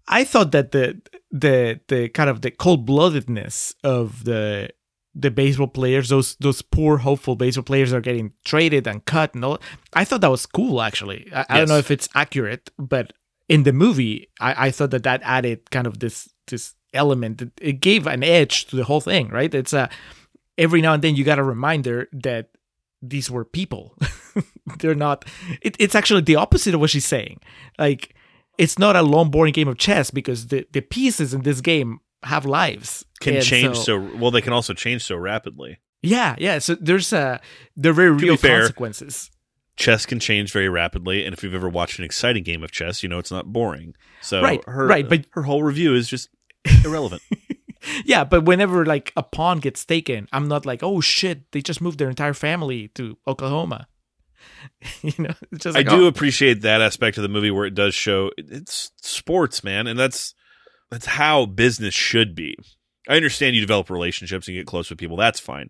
I 0.07 0.23
thought 0.23 0.51
that 0.51 0.73
the 0.73 1.01
the 1.31 1.79
the 1.87 2.07
kind 2.09 2.29
of 2.29 2.41
the 2.41 2.51
cold 2.51 2.87
bloodedness 2.87 3.73
of 3.83 4.25
the 4.25 4.69
the 5.15 5.31
baseball 5.31 5.69
players, 5.69 6.09
those 6.09 6.35
those 6.35 6.61
poor 6.61 6.99
hopeful 6.99 7.35
baseball 7.35 7.63
players 7.63 7.91
are 7.93 7.99
getting 7.99 8.33
traded 8.45 8.85
and 8.85 9.03
cut 9.05 9.33
and 9.33 9.43
all. 9.43 9.59
I 9.93 10.05
thought 10.05 10.21
that 10.21 10.29
was 10.29 10.45
cool. 10.45 10.83
Actually, 10.83 11.27
I, 11.33 11.47
I 11.49 11.57
don't 11.57 11.69
know 11.69 11.79
if 11.79 11.89
it's 11.89 12.07
accurate, 12.13 12.69
but 12.77 13.11
in 13.49 13.63
the 13.63 13.73
movie, 13.73 14.29
I, 14.39 14.67
I 14.67 14.69
thought 14.69 14.91
that 14.91 15.01
that 15.01 15.21
added 15.23 15.71
kind 15.71 15.87
of 15.87 15.97
this 15.97 16.29
this 16.45 16.75
element. 16.93 17.41
It, 17.41 17.51
it 17.59 17.81
gave 17.81 18.05
an 18.05 18.21
edge 18.21 18.67
to 18.67 18.75
the 18.75 18.83
whole 18.83 19.01
thing, 19.01 19.29
right? 19.29 19.51
It's 19.51 19.73
a 19.73 19.89
every 20.59 20.79
now 20.79 20.93
and 20.93 21.01
then 21.01 21.15
you 21.15 21.23
got 21.23 21.39
a 21.39 21.43
reminder 21.43 22.07
that 22.13 22.49
these 23.01 23.29
were 23.31 23.45
people. 23.45 23.95
They're 24.79 24.95
not. 24.95 25.25
It, 25.61 25.75
it's 25.79 25.95
actually 25.95 26.21
the 26.21 26.35
opposite 26.35 26.73
of 26.73 26.79
what 26.79 26.89
she's 26.89 27.05
saying. 27.05 27.39
Like 27.79 28.15
it's 28.57 28.77
not 28.77 28.95
a 28.95 29.01
long, 29.01 29.31
boring 29.31 29.53
game 29.53 29.67
of 29.67 29.77
chess 29.77 30.11
because 30.11 30.47
the 30.47 30.65
the 30.71 30.81
pieces 30.81 31.33
in 31.33 31.41
this 31.41 31.61
game 31.61 31.99
have 32.23 32.45
lives. 32.45 33.05
Can 33.19 33.35
And 33.35 33.43
change 33.45 33.77
so, 33.77 33.99
well. 34.17 34.31
They 34.31 34.41
can 34.41 34.53
also 34.53 34.73
change 34.73 35.03
so 35.03 35.15
rapidly. 35.15 35.79
yeah, 36.01 36.35
yeah. 36.39 36.59
So 36.59 36.75
there's 36.75 37.11
a 37.13 37.39
they're 37.75 37.93
very 37.93 38.11
real 38.11 38.37
fair, 38.37 38.59
consequences. 38.61 39.29
Chess 39.77 40.05
can 40.05 40.19
change 40.19 40.51
very 40.51 40.69
rapidly, 40.69 41.25
and 41.25 41.33
if 41.33 41.43
you've 41.43 41.55
ever 41.55 41.69
watched 41.69 41.97
an 41.97 42.05
exciting 42.05 42.43
game 42.43 42.61
of 42.63 42.71
chess, 42.71 43.01
you 43.03 43.09
know 43.09 43.17
it's 43.19 43.31
not 43.31 43.51
boring. 43.51 43.95
So 44.21 44.41
Right, 44.41 44.63
her, 44.67 44.85
right, 44.85 45.07
but- 45.09 45.25
her 45.31 45.43
whole 45.43 45.63
review 45.63 45.95
is 45.95 46.07
just 46.07 46.29
irrelevant. 46.85 47.21
Yeah, 48.05 48.23
but 48.23 48.45
whenever 48.45 48.85
like 48.85 49.11
a 49.15 49.23
pawn 49.23 49.59
gets 49.59 49.83
taken, 49.85 50.27
I'm 50.31 50.47
not 50.47 50.65
like, 50.65 50.83
oh 50.83 51.01
shit, 51.01 51.51
they 51.51 51.61
just 51.61 51.81
moved 51.81 51.97
their 51.97 52.09
entire 52.09 52.33
family 52.33 52.89
to 52.89 53.17
Oklahoma. 53.27 53.87
you 55.01 55.13
know, 55.17 55.33
it's 55.51 55.63
just 55.63 55.77
I 55.77 55.83
do 55.83 56.05
oh, 56.05 56.07
appreciate 56.07 56.61
that 56.61 56.81
aspect 56.81 57.17
of 57.17 57.23
the 57.23 57.29
movie 57.29 57.51
where 57.51 57.65
it 57.65 57.75
does 57.75 57.95
show 57.95 58.31
it's 58.37 58.91
sports, 59.01 59.63
man, 59.63 59.87
and 59.87 59.97
that's 59.97 60.33
that's 60.89 61.05
how 61.05 61.45
business 61.45 61.93
should 61.93 62.35
be. 62.35 62.55
I 63.07 63.15
understand 63.15 63.55
you 63.55 63.61
develop 63.61 63.89
relationships 63.89 64.47
and 64.47 64.55
get 64.55 64.67
close 64.67 64.89
with 64.89 64.99
people, 64.99 65.17
that's 65.17 65.39
fine. 65.39 65.69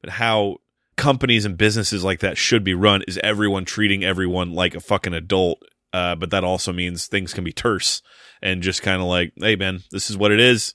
But 0.00 0.10
how 0.10 0.58
companies 0.96 1.44
and 1.44 1.56
businesses 1.56 2.04
like 2.04 2.20
that 2.20 2.38
should 2.38 2.64
be 2.64 2.74
run 2.74 3.02
is 3.06 3.18
everyone 3.22 3.64
treating 3.64 4.04
everyone 4.04 4.52
like 4.52 4.74
a 4.74 4.80
fucking 4.80 5.14
adult. 5.14 5.62
Uh, 5.92 6.14
but 6.16 6.30
that 6.30 6.44
also 6.44 6.72
means 6.72 7.06
things 7.06 7.32
can 7.32 7.44
be 7.44 7.52
terse 7.52 8.02
and 8.42 8.62
just 8.62 8.82
kind 8.82 9.00
of 9.00 9.06
like, 9.06 9.32
hey 9.36 9.56
man, 9.56 9.80
this 9.90 10.10
is 10.10 10.16
what 10.16 10.32
it 10.32 10.40
is. 10.40 10.74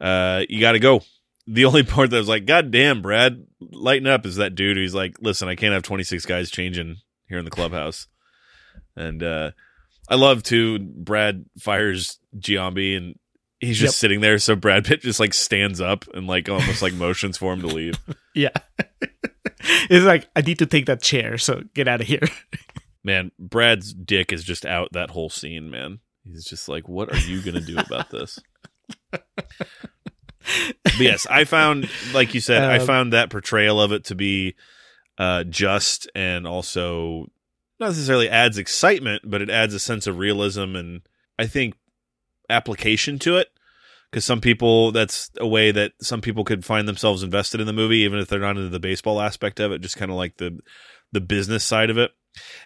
Uh, 0.00 0.42
you 0.48 0.60
got 0.60 0.72
to 0.72 0.78
go. 0.78 1.02
The 1.46 1.64
only 1.64 1.82
part 1.84 2.10
that 2.10 2.16
was 2.18 2.28
like, 2.28 2.46
God 2.46 2.70
damn, 2.70 3.02
Brad, 3.02 3.46
lighten 3.60 4.06
up 4.08 4.26
is 4.26 4.36
that 4.36 4.54
dude 4.54 4.76
who's 4.76 4.94
like, 4.94 5.16
listen, 5.20 5.48
I 5.48 5.54
can't 5.54 5.72
have 5.74 5.82
26 5.82 6.26
guys 6.26 6.50
changing 6.50 6.96
here 7.28 7.38
in 7.38 7.44
the 7.44 7.50
clubhouse. 7.50 8.06
And 8.96 9.22
uh, 9.22 9.50
I 10.08 10.14
love 10.16 10.42
too, 10.42 10.78
Brad 10.78 11.44
fires 11.58 12.18
Giambi 12.38 12.96
and 12.96 13.18
he's 13.60 13.78
just 13.78 13.94
Yep. 13.96 13.98
sitting 13.98 14.20
there. 14.20 14.38
So 14.38 14.56
Brad 14.56 14.84
Pitt 14.84 15.00
just 15.02 15.20
like 15.20 15.34
stands 15.34 15.80
up 15.80 16.04
and 16.14 16.26
like 16.26 16.48
almost 16.48 16.82
like 16.82 16.94
motions 16.94 17.36
for 17.38 17.52
him 17.52 17.60
to 17.60 17.66
leave. 17.68 17.94
Yeah. 18.34 18.50
it's 19.88 20.04
like 20.04 20.28
I 20.36 20.42
need 20.42 20.58
to 20.58 20.66
take 20.66 20.84
that 20.86 21.00
chair, 21.00 21.38
so 21.38 21.62
get 21.72 21.88
out 21.88 22.02
of 22.02 22.06
here. 22.06 22.28
Man, 23.02 23.30
Brad's 23.38 23.94
dick 23.94 24.30
is 24.30 24.44
just 24.44 24.66
out 24.66 24.92
that 24.92 25.08
whole 25.10 25.30
scene, 25.30 25.70
man. 25.70 26.00
He's 26.22 26.44
just 26.44 26.68
like, 26.68 26.86
what 26.86 27.10
are 27.10 27.18
you 27.18 27.40
going 27.40 27.54
to 27.54 27.60
do 27.62 27.78
about 27.78 28.10
this? 28.10 28.38
But 30.84 31.00
yes, 31.00 31.26
I 31.28 31.44
found, 31.44 31.88
like 32.14 32.32
you 32.34 32.40
said, 32.40 32.62
I 32.62 32.78
Um, 32.78 32.86
found 32.86 33.12
that 33.12 33.30
portrayal 33.30 33.80
of 33.80 33.90
it 33.92 34.04
to 34.04 34.14
be 34.14 34.54
uh, 35.18 35.42
just 35.44 36.08
and 36.14 36.46
also 36.46 37.26
not 37.80 37.88
necessarily 37.88 38.28
adds 38.28 38.56
excitement, 38.56 39.22
but 39.26 39.42
it 39.42 39.50
adds 39.50 39.74
a 39.74 39.80
sense 39.80 40.06
of 40.06 40.18
realism 40.18 40.76
and 40.76 41.00
I 41.38 41.46
think 41.46 41.74
application 42.48 43.18
to 43.20 43.36
it. 43.38 43.48
Because 44.10 44.24
some 44.24 44.40
people, 44.40 44.92
that's 44.92 45.30
a 45.38 45.46
way 45.46 45.72
that 45.72 45.92
some 46.00 46.20
people 46.20 46.44
could 46.44 46.64
find 46.64 46.86
themselves 46.86 47.24
invested 47.24 47.60
in 47.60 47.66
the 47.66 47.72
movie, 47.72 47.98
even 47.98 48.20
if 48.20 48.28
they're 48.28 48.38
not 48.38 48.56
into 48.56 48.68
the 48.68 48.78
baseball 48.78 49.20
aspect 49.20 49.58
of 49.58 49.72
it, 49.72 49.80
just 49.80 49.96
kind 49.96 50.10
of 50.12 50.16
like 50.16 50.36
the 50.36 50.58
the 51.12 51.20
business 51.20 51.64
side 51.64 51.90
of 51.90 51.98
it, 51.98 52.12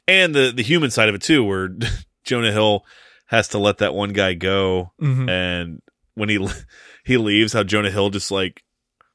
and 0.06 0.34
the 0.34 0.52
the 0.54 0.62
human 0.62 0.90
side 0.90 1.08
of 1.08 1.14
it 1.14 1.22
too, 1.22 1.42
where 1.42 1.70
Jonah 2.24 2.52
Hill 2.52 2.84
has 3.26 3.48
to 3.48 3.58
let 3.58 3.78
that 3.78 3.94
one 3.94 4.12
guy 4.12 4.34
go, 4.34 4.92
Mhm. 5.00 5.30
and 5.30 5.82
when 6.14 6.28
he 6.28 6.48
he 7.04 7.16
leaves, 7.16 7.52
how 7.52 7.62
Jonah 7.62 7.90
Hill 7.90 8.10
just 8.10 8.30
like 8.30 8.62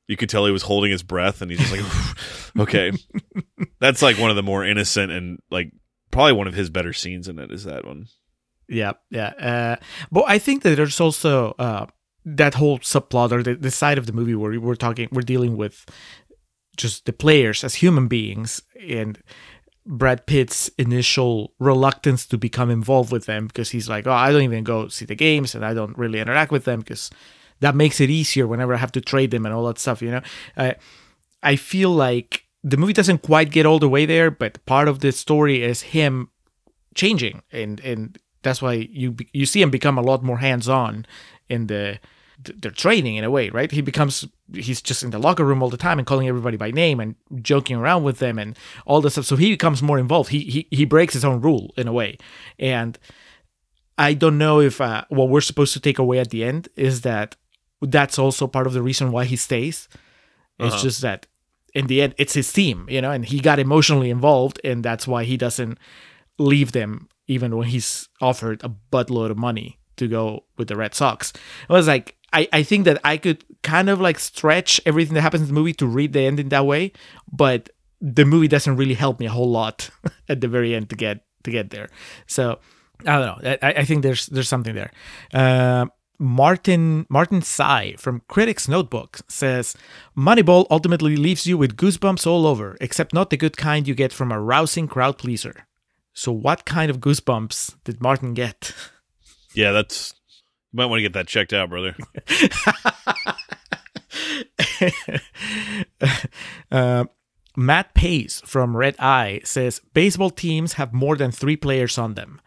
you 0.07 0.17
could 0.17 0.29
tell 0.29 0.45
he 0.45 0.51
was 0.51 0.63
holding 0.63 0.91
his 0.91 1.03
breath, 1.03 1.41
and 1.41 1.49
he's 1.49 1.59
just 1.59 1.71
like, 1.71 2.67
okay, 2.67 2.91
that's 3.79 4.01
like 4.01 4.17
one 4.17 4.29
of 4.29 4.35
the 4.35 4.43
more 4.43 4.65
innocent 4.65 5.11
and 5.11 5.39
like 5.49 5.71
probably 6.11 6.33
one 6.33 6.47
of 6.47 6.53
his 6.53 6.69
better 6.69 6.93
scenes 6.93 7.27
in 7.27 7.39
it 7.39 7.51
is 7.51 7.63
that 7.63 7.85
one. 7.85 8.07
Yeah, 8.67 8.93
yeah. 9.09 9.29
Uh, 9.29 9.75
but 10.11 10.25
I 10.27 10.39
think 10.39 10.63
that 10.63 10.75
there's 10.75 10.99
also 10.99 11.55
uh, 11.59 11.85
that 12.25 12.55
whole 12.55 12.79
subplot 12.79 13.31
or 13.31 13.43
the, 13.43 13.55
the 13.55 13.71
side 13.71 13.97
of 13.97 14.07
the 14.07 14.13
movie 14.13 14.35
where 14.35 14.59
we're 14.59 14.75
talking, 14.75 15.07
we're 15.11 15.21
dealing 15.21 15.57
with 15.57 15.85
just 16.77 17.05
the 17.05 17.13
players 17.13 17.63
as 17.63 17.75
human 17.75 18.07
beings 18.07 18.61
and 18.79 19.19
Brad 19.85 20.25
Pitt's 20.25 20.69
initial 20.77 21.53
reluctance 21.59 22.25
to 22.27 22.37
become 22.37 22.69
involved 22.69 23.11
with 23.11 23.25
them 23.25 23.47
because 23.47 23.69
he's 23.69 23.87
like, 23.87 24.07
oh, 24.07 24.11
I 24.11 24.31
don't 24.31 24.41
even 24.41 24.63
go 24.63 24.87
see 24.87 25.05
the 25.05 25.15
games 25.15 25.53
and 25.53 25.63
I 25.63 25.73
don't 25.73 25.97
really 25.97 26.19
interact 26.19 26.51
with 26.51 26.65
them 26.65 26.79
because 26.79 27.11
that 27.59 27.75
makes 27.75 28.01
it 28.01 28.09
easier 28.09 28.47
whenever 28.47 28.73
I 28.73 28.77
have 28.77 28.91
to 28.93 29.01
trade 29.01 29.31
them 29.31 29.45
and 29.45 29.53
all 29.53 29.65
that 29.67 29.79
stuff, 29.79 30.01
you 30.01 30.11
know? 30.11 30.21
Uh, 30.57 30.73
I 31.43 31.55
feel 31.55 31.91
like 31.91 32.45
the 32.63 32.77
movie 32.77 32.93
doesn't 32.93 33.21
quite 33.21 33.51
get 33.51 33.67
all 33.67 33.79
the 33.79 33.89
way 33.89 34.05
there, 34.05 34.31
but 34.31 34.65
part 34.65 34.87
of 34.87 34.99
the 34.99 35.11
story 35.11 35.61
is 35.61 35.81
him 35.81 36.29
changing 36.95 37.41
and 37.51 37.81
and 37.81 38.17
that's 38.41 38.61
why 38.61 38.73
you 38.73 39.15
you 39.33 39.45
see 39.45 39.61
him 39.61 39.69
become 39.69 39.97
a 39.97 40.01
lot 40.01 40.23
more 40.23 40.37
hands-on 40.37 41.05
in 41.49 41.67
the 41.67 41.83
th- 41.83 41.99
their 42.43 42.71
training 42.71 43.15
in 43.15 43.23
a 43.23 43.29
way 43.31 43.49
right? 43.49 43.71
He 43.71 43.81
becomes 43.81 44.27
he's 44.53 44.81
just 44.81 45.03
in 45.03 45.11
the 45.11 45.19
locker 45.19 45.43
room 45.45 45.63
all 45.63 45.69
the 45.69 45.77
time 45.77 45.97
and 45.99 46.07
calling 46.07 46.27
everybody 46.27 46.57
by 46.57 46.71
name 46.71 46.99
and 46.99 47.15
joking 47.41 47.77
around 47.77 48.03
with 48.03 48.19
them 48.19 48.37
and 48.39 48.57
all 48.85 49.01
this 49.01 49.13
stuff. 49.13 49.25
So 49.25 49.35
he 49.35 49.49
becomes 49.51 49.81
more 49.81 49.97
involved. 49.99 50.29
He 50.31 50.39
he, 50.41 50.67
he 50.71 50.85
breaks 50.85 51.13
his 51.13 51.25
own 51.25 51.41
rule 51.41 51.73
in 51.77 51.87
a 51.87 51.93
way. 51.93 52.17
And 52.59 52.97
i 53.97 54.13
don't 54.13 54.37
know 54.37 54.59
if 54.59 54.81
uh, 54.81 55.05
what 55.09 55.29
we're 55.29 55.39
supposed 55.41 55.73
to 55.73 55.79
take 55.79 55.97
away 55.99 56.19
at 56.19 56.29
the 56.29 56.43
end 56.43 56.67
is 56.75 57.01
that 57.01 57.35
that's 57.81 58.19
also 58.19 58.45
part 58.47 58.67
of 58.67 58.73
the 58.73 58.81
reason 58.81 59.11
why 59.11 59.25
he 59.25 59.35
stays. 59.37 59.87
It's 60.59 60.73
Uh-huh. 60.75 60.83
just 60.83 61.01
that 61.01 61.27
in 61.73 61.87
the 61.87 62.01
end 62.01 62.13
it's 62.17 62.33
his 62.33 62.51
team 62.53 62.85
you 62.89 63.01
know 63.01 63.11
and 63.11 63.25
he 63.25 63.39
got 63.39 63.59
emotionally 63.59 64.09
involved 64.09 64.59
and 64.63 64.83
that's 64.83 65.05
why 65.07 65.23
he 65.25 65.35
doesn't 65.37 65.77
leave 66.39 66.71
them 66.71 67.09
even 67.27 67.55
when 67.57 67.67
he's 67.67 68.07
offered 68.21 68.63
a 68.63 68.71
buttload 68.93 69.29
of 69.31 69.37
money 69.37 69.77
to 69.97 70.07
go 70.07 70.43
with 70.57 70.67
the 70.67 70.75
Red 70.75 70.93
Sox. 70.93 71.31
It 71.69 71.73
was 71.73 71.87
like 71.87 72.15
I, 72.35 72.47
I 72.51 72.63
think 72.63 72.83
that 72.85 72.99
I 73.05 73.15
could 73.15 73.45
kind 73.63 73.89
of 73.89 74.01
like 74.01 74.19
stretch 74.19 74.81
everything 74.85 75.13
that 75.13 75.21
happens 75.21 75.43
in 75.43 75.47
the 75.47 75.53
movie 75.53 75.73
to 75.73 75.87
read 75.87 76.11
the 76.11 76.21
ending 76.21 76.49
that 76.49 76.65
way, 76.65 76.91
but 77.31 77.69
the 78.01 78.25
movie 78.25 78.49
doesn't 78.49 78.75
really 78.75 78.93
help 78.93 79.19
me 79.19 79.25
a 79.25 79.31
whole 79.31 79.49
lot 79.49 79.89
at 80.29 80.41
the 80.41 80.49
very 80.49 80.75
end 80.75 80.89
to 80.89 80.95
get 80.95 81.21
to 81.45 81.51
get 81.51 81.69
there. 81.69 81.89
So 82.27 82.59
I 83.05 83.19
don't 83.19 83.43
know. 83.43 83.57
I, 83.61 83.73
I 83.77 83.85
think 83.85 84.03
there's 84.03 84.25
there's 84.27 84.49
something 84.49 84.75
there. 84.75 84.91
Uh, 85.33 85.85
Martin 86.19 87.05
Martin 87.09 87.41
Tsai 87.41 87.95
from 87.97 88.21
Critics 88.27 88.67
Notebook 88.67 89.21
says 89.29 89.75
Moneyball 90.17 90.67
ultimately 90.69 91.15
leaves 91.15 91.47
you 91.47 91.57
with 91.57 91.77
goosebumps 91.77 92.27
all 92.27 92.45
over, 92.45 92.77
except 92.81 93.13
not 93.13 93.29
the 93.29 93.37
good 93.37 93.55
kind 93.55 93.87
you 93.87 93.95
get 93.95 94.11
from 94.11 94.31
a 94.31 94.39
rousing 94.41 94.87
crowd 94.89 95.17
pleaser. 95.17 95.67
So 96.13 96.33
what 96.33 96.65
kind 96.65 96.91
of 96.91 96.99
goosebumps 96.99 97.75
did 97.85 98.01
Martin 98.01 98.33
get? 98.33 98.73
Yeah, 99.57 99.71
that's 99.71 100.13
might 100.75 100.85
want 100.87 100.99
to 100.99 101.03
get 101.03 101.13
that 101.13 101.27
checked 101.27 101.53
out, 101.53 101.69
brother. 101.69 101.95
uh, 106.71 107.05
Matt 107.57 107.93
Pais 107.93 108.41
from 108.45 108.75
Red 108.75 108.95
Eye 108.99 109.41
says 109.43 109.81
baseball 109.93 110.29
teams 110.29 110.73
have 110.73 110.93
more 110.93 111.15
than 111.15 111.31
three 111.31 111.55
players 111.55 111.97
on 111.97 112.15
them, 112.15 112.41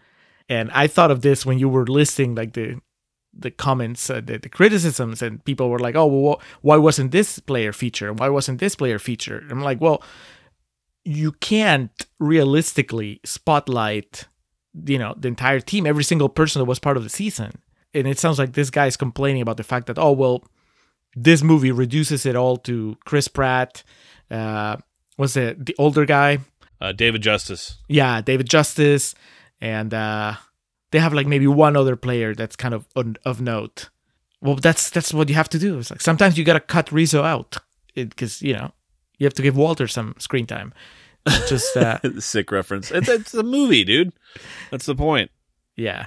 and 0.49 0.71
I 0.73 0.87
thought 0.87 1.11
of 1.11 1.23
this 1.23 1.47
when 1.47 1.59
you 1.59 1.69
were 1.69 1.87
listing 1.87 2.35
like 2.35 2.53
the 2.53 2.81
the 3.33 3.51
comments, 3.51 4.11
uh, 4.11 4.21
the, 4.25 4.39
the 4.39 4.49
criticisms, 4.49 5.23
and 5.23 5.45
people 5.45 5.71
were 5.71 5.79
like, 5.79 5.95
"Oh, 5.95 6.07
well, 6.07 6.35
wh- 6.35 6.65
why 6.65 6.77
wasn't 6.77 7.13
this 7.13 7.39
player 7.39 7.73
featured? 7.73 8.19
Why 8.19 8.29
wasn't 8.29 8.59
this 8.61 8.75
player 8.75 8.99
featured?" 8.99 9.51
I'm 9.51 9.63
like, 9.63 9.81
"Well, 9.81 10.03
you 11.05 11.33
can't 11.33 11.91
realistically 12.19 13.21
spotlight, 13.25 14.27
you 14.87 14.99
know, 14.99 15.15
the 15.17 15.29
entire 15.29 15.61
team, 15.61 15.87
every 15.87 16.05
single 16.05 16.29
person 16.29 16.61
that 16.61 16.67
was 16.67 16.79
part 16.79 16.97
of 16.97 17.05
the 17.05 17.09
season." 17.11 17.53
And 17.95 18.07
it 18.07 18.19
sounds 18.19 18.39
like 18.39 18.53
this 18.53 18.71
guy 18.71 18.87
is 18.87 18.97
complaining 18.97 19.43
about 19.43 19.57
the 19.57 19.65
fact 19.65 19.87
that, 19.87 19.99
oh, 19.99 20.13
well, 20.13 20.45
this 21.15 21.43
movie 21.43 21.73
reduces 21.73 22.27
it 22.27 22.37
all 22.37 22.57
to 22.59 22.97
Chris 23.05 23.29
Pratt. 23.29 23.83
Uh, 24.31 24.77
was 25.17 25.37
it 25.37 25.67
the 25.67 25.75
older 25.79 26.05
guy? 26.05 26.39
Uh, 26.81 26.93
David 26.93 27.23
Justice. 27.23 27.79
Yeah, 27.89 28.21
David 28.21 28.49
Justice, 28.49 29.15
and 29.61 29.93
uh, 29.93 30.35
they 30.93 30.99
have 31.01 31.13
like 31.13 31.27
maybe 31.27 31.47
one 31.47 31.77
other 31.77 31.97
player 31.97 32.35
that's 32.35 32.57
kind 32.57 32.75
of 32.75 32.87
on, 32.95 33.17
of 33.25 33.41
note. 33.41 33.89
Well, 34.41 34.55
that's 34.55 34.91
that's 34.91 35.13
what 35.13 35.29
you 35.29 35.35
have 35.35 35.49
to 35.49 35.59
do. 35.59 35.79
It's 35.79 35.91
like 35.91 36.01
sometimes 36.01 36.39
you 36.39 36.45
gotta 36.45 36.61
cut 36.61 36.93
Rizzo 36.93 37.25
out 37.25 37.57
because 37.95 38.41
you 38.43 38.53
know 38.53 38.73
you 39.19 39.25
have 39.27 39.35
to 39.35 39.43
give 39.43 39.57
Walter 39.57 39.89
some 39.89 40.15
screen 40.19 40.47
time. 40.47 40.73
Just 41.49 41.77
uh, 41.77 41.99
Sick 42.21 42.53
reference. 42.53 42.91
It's, 42.91 43.09
it's 43.09 43.35
a 43.35 43.43
movie, 43.43 43.85
dude. 43.85 44.13
That's 44.71 44.87
the 44.87 44.95
point. 44.95 45.31
Yeah. 45.77 46.07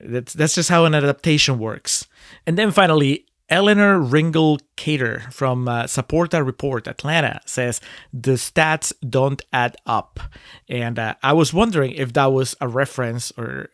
That's 0.00 0.32
that's 0.32 0.54
just 0.54 0.70
how 0.70 0.84
an 0.84 0.94
adaptation 0.94 1.58
works. 1.58 2.06
And 2.46 2.56
then 2.58 2.70
finally, 2.70 3.26
Eleanor 3.48 3.98
Ringel 3.98 4.60
Cater 4.76 5.24
from 5.30 5.68
uh, 5.68 5.84
Saporta 5.84 6.44
Report 6.44 6.86
Atlanta 6.86 7.40
says 7.44 7.80
the 8.12 8.32
stats 8.32 8.92
don't 9.08 9.42
add 9.52 9.76
up. 9.84 10.20
And 10.68 10.98
uh, 10.98 11.14
I 11.22 11.34
was 11.34 11.52
wondering 11.52 11.92
if 11.92 12.12
that 12.14 12.32
was 12.32 12.54
a 12.60 12.68
reference 12.68 13.30
or 13.36 13.68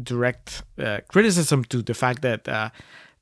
direct 0.00 0.62
uh, 0.78 1.00
criticism 1.08 1.64
to 1.64 1.82
the 1.82 1.94
fact 1.94 2.22
that 2.22 2.48
uh, 2.48 2.70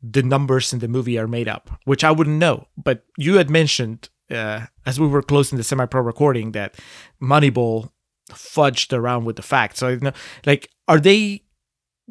the 0.02 0.22
numbers 0.22 0.72
in 0.72 0.80
the 0.80 0.88
movie 0.88 1.18
are 1.18 1.28
made 1.28 1.48
up, 1.48 1.70
which 1.84 2.04
I 2.04 2.10
wouldn't 2.10 2.38
know. 2.38 2.66
But 2.76 3.04
you 3.16 3.36
had 3.36 3.48
mentioned 3.48 4.10
uh, 4.30 4.66
as 4.86 4.98
we 4.98 5.06
were 5.06 5.22
closing 5.22 5.58
the 5.58 5.64
semi-pro 5.64 6.00
recording 6.00 6.52
that 6.52 6.74
Moneyball 7.20 7.90
fudged 8.30 8.96
around 8.96 9.24
with 9.24 9.36
the 9.36 9.42
facts. 9.42 9.78
So, 9.78 9.88
you 9.88 10.00
know, 10.00 10.12
like, 10.44 10.70
are 10.88 11.00
they 11.00 11.42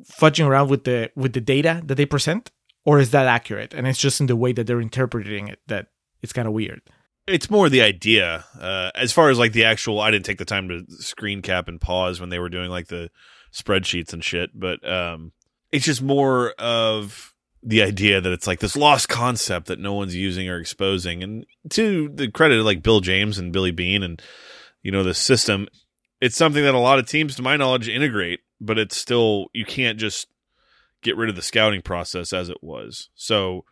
fudging 0.04 0.47
around 0.47 0.69
with 0.69 0.84
the 0.84 1.12
with 1.15 1.34
the 1.34 1.41
data 1.41 1.82
that 1.86 1.95
they 1.95 2.06
present, 2.06 2.51
or 2.86 2.99
is 2.99 3.12
that 3.12 3.27
accurate? 3.27 3.73
And 3.73 3.88
it's 3.88 3.99
just 3.99 4.19
in 4.19 4.27
the 4.27 4.36
way 4.36 4.51
that 4.54 4.67
they're 4.67 4.82
interpreting 4.82 5.47
it 5.47 5.60
that 5.67 5.88
it's 6.21 6.34
kind 6.34 6.47
of 6.47 6.54
weird. 6.54 6.82
It's 7.27 7.49
more 7.49 7.69
the 7.69 7.82
idea. 7.82 8.45
Uh, 8.60 8.91
as 8.95 9.12
far 9.12 9.30
as 9.30 9.38
like 9.38 9.54
the 9.54 9.65
actual, 9.65 9.99
I 9.99 10.12
didn't 10.12 10.25
take 10.25 10.39
the 10.39 10.45
time 10.45 10.67
to 10.69 10.86
screen 10.89 11.41
cap 11.41 11.67
and 11.67 11.80
pause 11.80 12.19
when 12.19 12.30
they 12.30 12.39
were 12.39 12.49
doing 12.49 12.69
like 12.69 12.88
the 12.88 13.10
spreadsheets 13.54 14.13
and 14.13 14.23
shit, 14.23 14.49
but 14.54 14.88
um, 14.89 15.32
it's 15.71 15.86
just 15.86 16.01
more 16.01 16.51
of 16.58 17.34
the 17.63 17.84
idea 17.84 18.19
that 18.19 18.32
it's 18.32 18.47
like 18.47 18.60
this 18.60 18.75
lost 18.75 19.08
concept 19.08 19.67
that 19.67 19.80
no 19.80 19.93
one's 19.93 20.15
using 20.15 20.49
or 20.49 20.58
exposing. 20.58 21.21
And 21.21 21.45
to 21.71 22.10
the 22.10 22.30
credit 22.30 22.60
of 22.60 22.65
like 22.65 22.82
Bill 22.82 23.01
James 23.01 23.38
and 23.38 23.54
Billy 23.54 23.71
Beane 23.71 24.04
and 24.04 24.21
you 24.82 24.91
know 24.91 25.04
the 25.04 25.13
system, 25.13 25.67
it's 26.19 26.36
something 26.36 26.63
that 26.63 26.73
a 26.73 26.80
lot 26.80 26.99
of 26.99 27.08
teams, 27.08 27.36
to 27.36 27.41
my 27.41 27.56
knowledge, 27.58 27.88
integrate, 27.88 28.39
but 28.62 28.78
it's 28.78 28.95
still 28.95 29.47
you 29.54 29.65
can't 29.65 30.00
just 30.00 30.28
get 31.02 31.17
rid 31.17 31.30
of 31.30 31.36
the 31.36 31.41
scouting 31.41 31.82
process 31.82 32.32
as 32.32 32.47
it 32.47 32.62
was. 32.63 33.10
So 33.15 33.65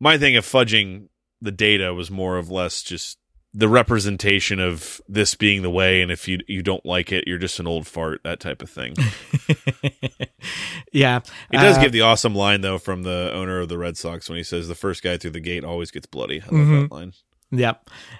my 0.00 0.16
thing 0.16 0.36
of 0.36 0.46
fudging 0.46 1.08
the 1.40 1.52
data 1.52 1.92
was 1.92 2.10
more 2.10 2.38
of 2.38 2.50
less 2.50 2.82
just 2.82 3.18
the 3.54 3.68
representation 3.68 4.58
of 4.60 5.00
this 5.08 5.34
being 5.34 5.60
the 5.60 5.68
way 5.68 6.00
and 6.00 6.10
if 6.10 6.26
you 6.26 6.38
you 6.48 6.62
don't 6.62 6.86
like 6.86 7.12
it 7.12 7.24
you're 7.26 7.36
just 7.36 7.60
an 7.60 7.66
old 7.66 7.86
fart 7.86 8.20
that 8.24 8.40
type 8.40 8.62
of 8.62 8.70
thing 8.70 8.94
yeah, 10.92 11.20
he 11.50 11.56
does 11.58 11.76
uh, 11.76 11.80
give 11.82 11.92
the 11.92 12.00
awesome 12.00 12.34
line 12.34 12.60
though 12.62 12.78
from 12.78 13.02
the 13.02 13.30
owner 13.34 13.60
of 13.60 13.68
the 13.68 13.76
red 13.78 13.96
sox 13.96 14.28
when 14.28 14.36
he 14.38 14.42
says 14.42 14.68
the 14.68 14.74
first 14.74 15.02
guy 15.02 15.16
through 15.18 15.30
the 15.32 15.40
gate 15.40 15.64
always 15.64 15.90
gets 15.90 16.06
bloody 16.06 16.40
i 16.40 16.44
love 16.46 16.66
Mhm. 16.66 16.82
that 16.88 16.94
line 16.94 17.12
Yeah. 17.50 17.74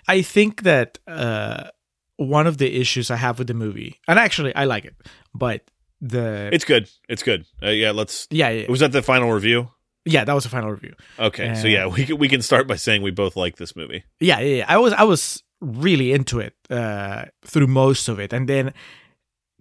I 0.07 0.21
think 0.23 0.63
that 0.63 0.99
uh, 1.09 1.69
one 2.17 2.47
of 2.47 2.59
the 2.59 2.79
issues 2.79 3.11
I 3.11 3.17
have 3.17 3.39
with 3.39 3.49
the 3.49 3.55
movie, 3.55 3.99
and 4.07 4.19
actually 4.19 4.55
I 4.55 4.65
like 4.67 4.85
it, 4.85 4.95
but 5.35 5.63
the 6.03 6.51
it's 6.53 6.65
good 6.65 6.91
it's 7.09 7.23
good 7.23 7.47
uh, 7.63 7.69
yeah 7.69 7.93
let's 7.93 8.27
yeah, 8.31 8.51
yeah 8.51 8.67
was 8.69 8.81
that 8.81 8.93
the 8.93 9.03
final 9.03 9.33
review 9.33 9.71
Yeah, 10.05 10.25
that 10.25 10.35
was 10.35 10.43
the 10.43 10.51
final 10.51 10.71
review. 10.71 10.95
Okay, 11.17 11.55
so 11.55 11.69
yeah, 11.69 11.87
we 11.87 12.05
can, 12.05 12.19
we 12.19 12.29
can 12.29 12.43
start 12.43 12.67
by 12.67 12.75
saying 12.77 13.03
we 13.03 13.13
both 13.13 13.37
like 13.37 13.57
this 13.57 13.77
movie. 13.77 14.03
Yeah, 14.19 14.41
yeah, 14.41 14.57
yeah. 14.57 14.65
I 14.67 14.79
was 14.79 14.93
I 14.93 15.05
was 15.05 15.45
really 15.61 16.13
into 16.13 16.41
it 16.41 16.55
uh, 16.71 17.27
through 17.47 17.69
most 17.69 18.09
of 18.09 18.19
it, 18.19 18.33
and 18.33 18.49
then 18.49 18.75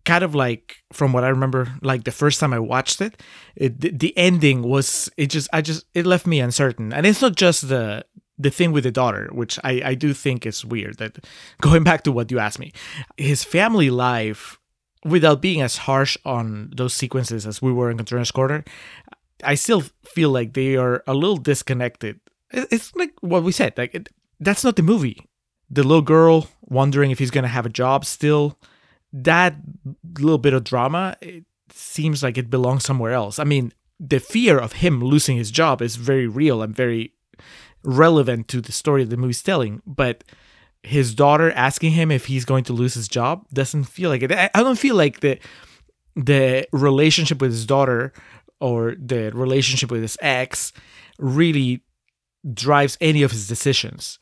kind 0.03 0.23
of 0.23 0.33
like 0.33 0.77
from 0.91 1.13
what 1.13 1.23
I 1.23 1.29
remember, 1.29 1.67
like 1.81 2.03
the 2.03 2.11
first 2.11 2.39
time 2.39 2.53
I 2.53 2.59
watched 2.59 3.01
it, 3.01 3.21
it 3.55 3.79
the, 3.81 3.91
the 3.91 4.17
ending 4.17 4.63
was 4.63 5.09
it 5.15 5.27
just 5.27 5.47
I 5.53 5.61
just 5.61 5.85
it 5.93 6.05
left 6.05 6.25
me 6.25 6.39
uncertain, 6.39 6.91
and 6.93 7.05
it's 7.05 7.21
not 7.21 7.35
just 7.35 7.69
the 7.69 8.03
the 8.37 8.49
thing 8.49 8.71
with 8.71 8.83
the 8.83 8.91
daughter, 8.91 9.29
which 9.31 9.59
I 9.63 9.81
I 9.85 9.95
do 9.95 10.13
think 10.13 10.45
is 10.45 10.65
weird. 10.65 10.97
That 10.97 11.25
going 11.61 11.83
back 11.83 12.03
to 12.03 12.11
what 12.11 12.31
you 12.31 12.39
asked 12.39 12.59
me, 12.59 12.71
his 13.17 13.43
family 13.43 13.91
life, 13.91 14.57
without 15.03 15.41
being 15.41 15.61
as 15.61 15.77
harsh 15.77 16.17
on 16.25 16.71
those 16.75 16.93
sequences 16.93 17.47
as 17.47 17.61
we 17.61 17.71
were 17.71 17.89
in 17.89 17.97
Contreras 17.97 18.31
Corner, 18.31 18.63
I 19.43 19.55
still 19.55 19.83
feel 20.03 20.29
like 20.29 20.53
they 20.53 20.75
are 20.75 21.03
a 21.07 21.13
little 21.13 21.37
disconnected. 21.37 22.19
It's 22.51 22.93
like 22.95 23.13
what 23.21 23.43
we 23.43 23.51
said, 23.51 23.77
like 23.77 23.95
it, 23.95 24.09
that's 24.39 24.63
not 24.63 24.75
the 24.75 24.83
movie. 24.83 25.27
The 25.69 25.83
little 25.83 26.01
girl 26.01 26.49
wondering 26.61 27.11
if 27.11 27.19
he's 27.19 27.31
gonna 27.31 27.47
have 27.47 27.65
a 27.65 27.69
job 27.69 28.05
still. 28.05 28.59
That 29.13 29.55
little 30.19 30.37
bit 30.37 30.53
of 30.53 30.63
drama, 30.63 31.17
it 31.21 31.45
seems 31.69 32.23
like 32.23 32.37
it 32.37 32.49
belongs 32.49 32.85
somewhere 32.85 33.13
else. 33.13 33.39
I 33.39 33.43
mean, 33.43 33.73
the 33.99 34.19
fear 34.19 34.57
of 34.57 34.73
him 34.73 35.03
losing 35.03 35.37
his 35.37 35.51
job 35.51 35.81
is 35.81 35.95
very 35.95 36.27
real 36.27 36.61
and 36.61 36.75
very 36.75 37.13
relevant 37.83 38.47
to 38.49 38.61
the 38.61 38.71
story 38.71 39.03
the 39.03 39.17
movie's 39.17 39.43
telling. 39.43 39.81
But 39.85 40.23
his 40.83 41.13
daughter 41.13 41.51
asking 41.51 41.91
him 41.91 42.11
if 42.11 42.25
he's 42.25 42.45
going 42.45 42.63
to 42.65 42.73
lose 42.73 42.93
his 42.93 43.07
job 43.07 43.45
doesn't 43.53 43.83
feel 43.83 44.09
like 44.09 44.23
it. 44.23 44.31
I 44.31 44.49
I 44.53 44.63
don't 44.63 44.79
feel 44.79 44.95
like 44.95 45.19
the 45.19 45.39
the 46.15 46.67
relationship 46.71 47.41
with 47.41 47.51
his 47.51 47.65
daughter 47.65 48.13
or 48.59 48.95
the 48.95 49.31
relationship 49.33 49.91
with 49.91 50.01
his 50.01 50.17
ex 50.21 50.73
really 51.19 51.83
drives 52.53 52.97
any 53.01 53.21
of 53.21 53.31
his 53.31 53.47
decisions. 53.47 54.17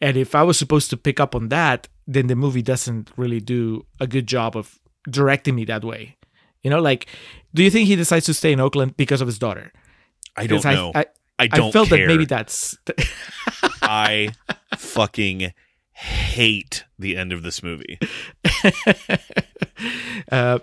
And 0.00 0.16
if 0.16 0.34
I 0.34 0.42
was 0.42 0.58
supposed 0.58 0.90
to 0.90 0.96
pick 0.96 1.20
up 1.20 1.34
on 1.34 1.48
that, 1.48 1.88
then 2.06 2.26
the 2.26 2.34
movie 2.34 2.62
doesn't 2.62 3.10
really 3.16 3.40
do 3.40 3.86
a 4.00 4.06
good 4.06 4.26
job 4.26 4.56
of 4.56 4.80
directing 5.08 5.54
me 5.54 5.64
that 5.66 5.84
way. 5.84 6.16
You 6.62 6.70
know, 6.70 6.80
like, 6.80 7.06
do 7.54 7.62
you 7.62 7.70
think 7.70 7.86
he 7.86 7.96
decides 7.96 8.26
to 8.26 8.34
stay 8.34 8.52
in 8.52 8.60
Oakland 8.60 8.96
because 8.96 9.20
of 9.20 9.26
his 9.26 9.38
daughter? 9.38 9.72
I 10.36 10.46
don't 10.46 10.64
know. 10.64 10.92
I, 10.94 11.06
I, 11.38 11.46
don't 11.46 11.68
I 11.68 11.72
felt 11.72 11.88
care. 11.88 11.98
that 11.98 12.06
maybe 12.06 12.24
that's. 12.24 12.76
I 13.82 14.32
fucking 14.76 15.52
hate 16.00 16.84
the 16.98 17.16
end 17.16 17.32
of 17.32 17.42
this 17.42 17.62
movie. 17.62 17.98
uh, 20.32 20.58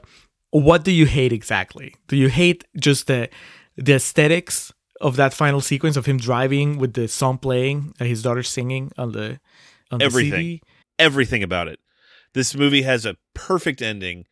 what 0.49 0.83
do 0.83 0.91
you 0.91 1.05
hate 1.05 1.31
exactly? 1.31 1.95
Do 2.07 2.17
you 2.17 2.29
hate 2.29 2.63
just 2.79 3.07
the 3.07 3.29
the 3.75 3.93
aesthetics 3.93 4.73
of 4.99 5.15
that 5.17 5.33
final 5.33 5.61
sequence 5.61 5.95
of 5.95 6.07
him 6.07 6.17
driving 6.17 6.79
with 6.79 6.93
the 6.93 7.07
song 7.07 7.37
playing, 7.37 7.93
uh, 7.99 8.05
his 8.05 8.23
daughter 8.23 8.41
singing 8.41 8.91
on 8.97 9.11
the 9.11 9.39
on 9.91 10.01
Everything. 10.01 10.31
the 10.31 10.37
CD? 10.37 10.61
Everything 10.97 11.43
about 11.43 11.67
it. 11.67 11.79
This 12.33 12.55
movie 12.55 12.81
has 12.81 13.05
a 13.05 13.15
perfect 13.35 13.81
ending 13.81 14.25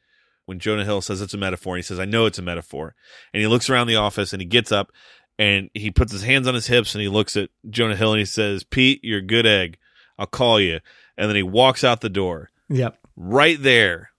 when 0.46 0.58
Jonah 0.58 0.86
Hill 0.86 1.02
says 1.02 1.22
it's 1.22 1.36
a 1.36 1.38
metaphor. 1.38 1.76
And 1.76 1.84
he 1.84 1.88
says, 1.88 2.00
I 2.00 2.06
know 2.06 2.26
it's 2.26 2.40
a 2.40 2.44
metaphor. 2.44 2.96
And 3.32 3.42
he 3.42 3.48
looks 3.48 3.70
around 3.70 3.88
the 3.88 3.96
office 3.96 4.34
and 4.34 4.42
he 4.42 4.48
gets 4.48 4.72
up 4.72 4.92
and 5.38 5.70
he 5.76 5.92
puts 5.92 6.12
his 6.12 6.24
hands 6.24 6.48
on 6.48 6.56
his 6.56 6.68
hips 6.68 6.96
and 6.96 7.02
he 7.02 7.08
looks 7.08 7.38
at 7.38 7.50
Jonah 7.70 7.96
Hill 7.96 8.14
and 8.14 8.20
he 8.20 8.26
says, 8.26 8.64
Pete, 8.64 9.02
you're 9.04 9.20
a 9.20 9.26
good 9.26 9.46
egg. 9.46 9.78
I'll 10.18 10.26
call 10.28 10.60
you. 10.60 10.80
And 11.18 11.30
then 11.30 11.36
he 11.36 11.44
walks 11.44 11.84
out 11.84 12.02
the 12.02 12.10
door. 12.10 12.50
Yep. 12.70 12.98
right 13.16 13.62
there 13.62 14.10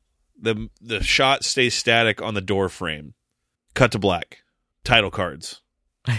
the 0.40 0.68
the 0.80 1.02
shot 1.02 1.44
stays 1.44 1.74
static 1.74 2.22
on 2.22 2.34
the 2.34 2.40
door 2.40 2.68
frame 2.68 3.14
cut 3.74 3.90
to 3.92 3.98
black 3.98 4.38
title 4.84 5.10
cards 5.10 5.62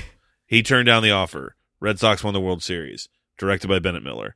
he 0.48 0.62
turned 0.62 0.88
down 0.88 1.04
the 1.04 1.12
offer 1.12 1.56
red 1.80 2.00
sox 2.00 2.24
won 2.24 2.34
the 2.34 2.42
world 2.42 2.62
series 2.62 3.08
directed 3.38 3.68
by 3.70 3.80
bennett 3.80 4.04
miller 4.04 4.36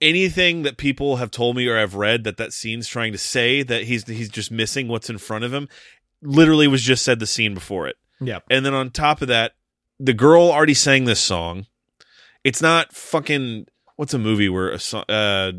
anything 0.00 0.62
that 0.62 0.76
people 0.78 1.16
have 1.16 1.30
told 1.30 1.56
me 1.56 1.66
or 1.66 1.76
i've 1.78 1.94
read 1.96 2.24
that 2.24 2.36
that 2.38 2.52
scene's 2.52 2.88
trying 2.88 3.12
to 3.12 3.18
say 3.18 3.62
that 3.62 3.82
he's 3.84 4.06
he's 4.06 4.28
just 4.30 4.50
missing 4.50 4.88
what's 4.88 5.10
in 5.10 5.18
front 5.18 5.44
of 5.44 5.52
him 5.52 5.68
literally 6.22 6.66
was 6.68 6.82
just 6.82 7.04
said 7.04 7.18
the 7.18 7.26
scene 7.26 7.52
before 7.54 7.86
it 7.88 7.96
Yep. 8.20 8.44
and 8.50 8.64
then 8.64 8.74
on 8.74 8.90
top 8.90 9.20
of 9.20 9.28
that 9.28 9.52
the 10.00 10.14
girl 10.14 10.50
already 10.50 10.74
sang 10.74 11.04
this 11.04 11.20
song 11.20 11.66
it's 12.44 12.62
not 12.62 12.92
fucking 12.94 13.66
what's 13.98 14.14
a 14.14 14.18
movie 14.18 14.48
where 14.48 14.70
a 14.70 14.78
song 14.78 15.04
uh 15.08 15.52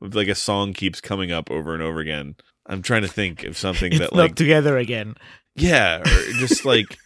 like 0.00 0.28
a 0.28 0.34
song 0.34 0.72
keeps 0.72 1.00
coming 1.00 1.32
up 1.32 1.50
over 1.50 1.74
and 1.74 1.82
over 1.82 1.98
again 1.98 2.36
i'm 2.66 2.82
trying 2.82 3.02
to 3.02 3.08
think 3.08 3.42
of 3.44 3.56
something 3.58 3.90
that 3.98 4.12
like 4.12 4.34
together 4.36 4.76
again. 4.78 5.14
yeah 5.56 6.00
or 6.00 6.32
just 6.38 6.64
like 6.72 6.96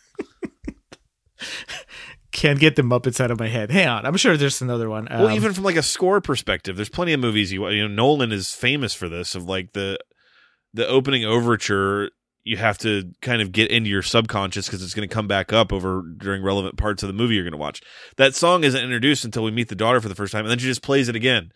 Can't 2.32 2.58
get 2.58 2.74
the 2.74 2.82
Muppets 2.82 3.20
out 3.20 3.30
of 3.30 3.38
my 3.38 3.46
head. 3.46 3.70
Hang 3.70 3.86
on, 3.86 4.04
I'm 4.04 4.16
sure 4.16 4.36
there's 4.36 4.60
another 4.60 4.90
one. 4.90 5.06
well 5.08 5.28
Um, 5.28 5.32
even 5.34 5.52
from 5.52 5.62
like 5.62 5.76
a 5.76 5.82
score 5.82 6.20
perspective 6.20 6.74
there's 6.74 6.88
plenty 6.88 7.12
of 7.12 7.20
movies 7.20 7.52
you 7.52 7.68
you 7.68 7.86
know 7.86 7.94
nolan 7.94 8.32
is 8.32 8.50
famous 8.52 8.92
for 8.92 9.08
this 9.08 9.34
of 9.36 9.44
like 9.44 9.72
the 9.72 9.98
the 10.72 10.86
opening 10.86 11.24
overture 11.24 12.10
you 12.44 12.58
have 12.58 12.76
to 12.78 13.10
kind 13.22 13.40
of 13.40 13.52
get 13.52 13.70
into 13.70 13.88
your 13.88 14.02
subconscious 14.02 14.66
because 14.66 14.82
it's 14.82 14.92
going 14.94 15.08
to 15.08 15.12
come 15.12 15.26
back 15.26 15.52
up 15.52 15.72
over 15.72 16.02
during 16.18 16.42
relevant 16.42 16.76
parts 16.76 17.02
of 17.02 17.06
the 17.06 17.14
movie 17.14 17.34
you're 17.34 17.44
going 17.44 17.52
to 17.52 17.58
watch. 17.58 17.80
That 18.16 18.34
song 18.34 18.64
isn't 18.64 18.82
introduced 18.82 19.24
until 19.24 19.42
we 19.42 19.50
meet 19.50 19.68
the 19.68 19.74
daughter 19.74 20.00
for 20.00 20.08
the 20.08 20.14
first 20.14 20.32
time 20.32 20.44
and 20.44 20.50
then 20.50 20.58
she 20.58 20.66
just 20.66 20.82
plays 20.82 21.08
it 21.08 21.16
again. 21.16 21.52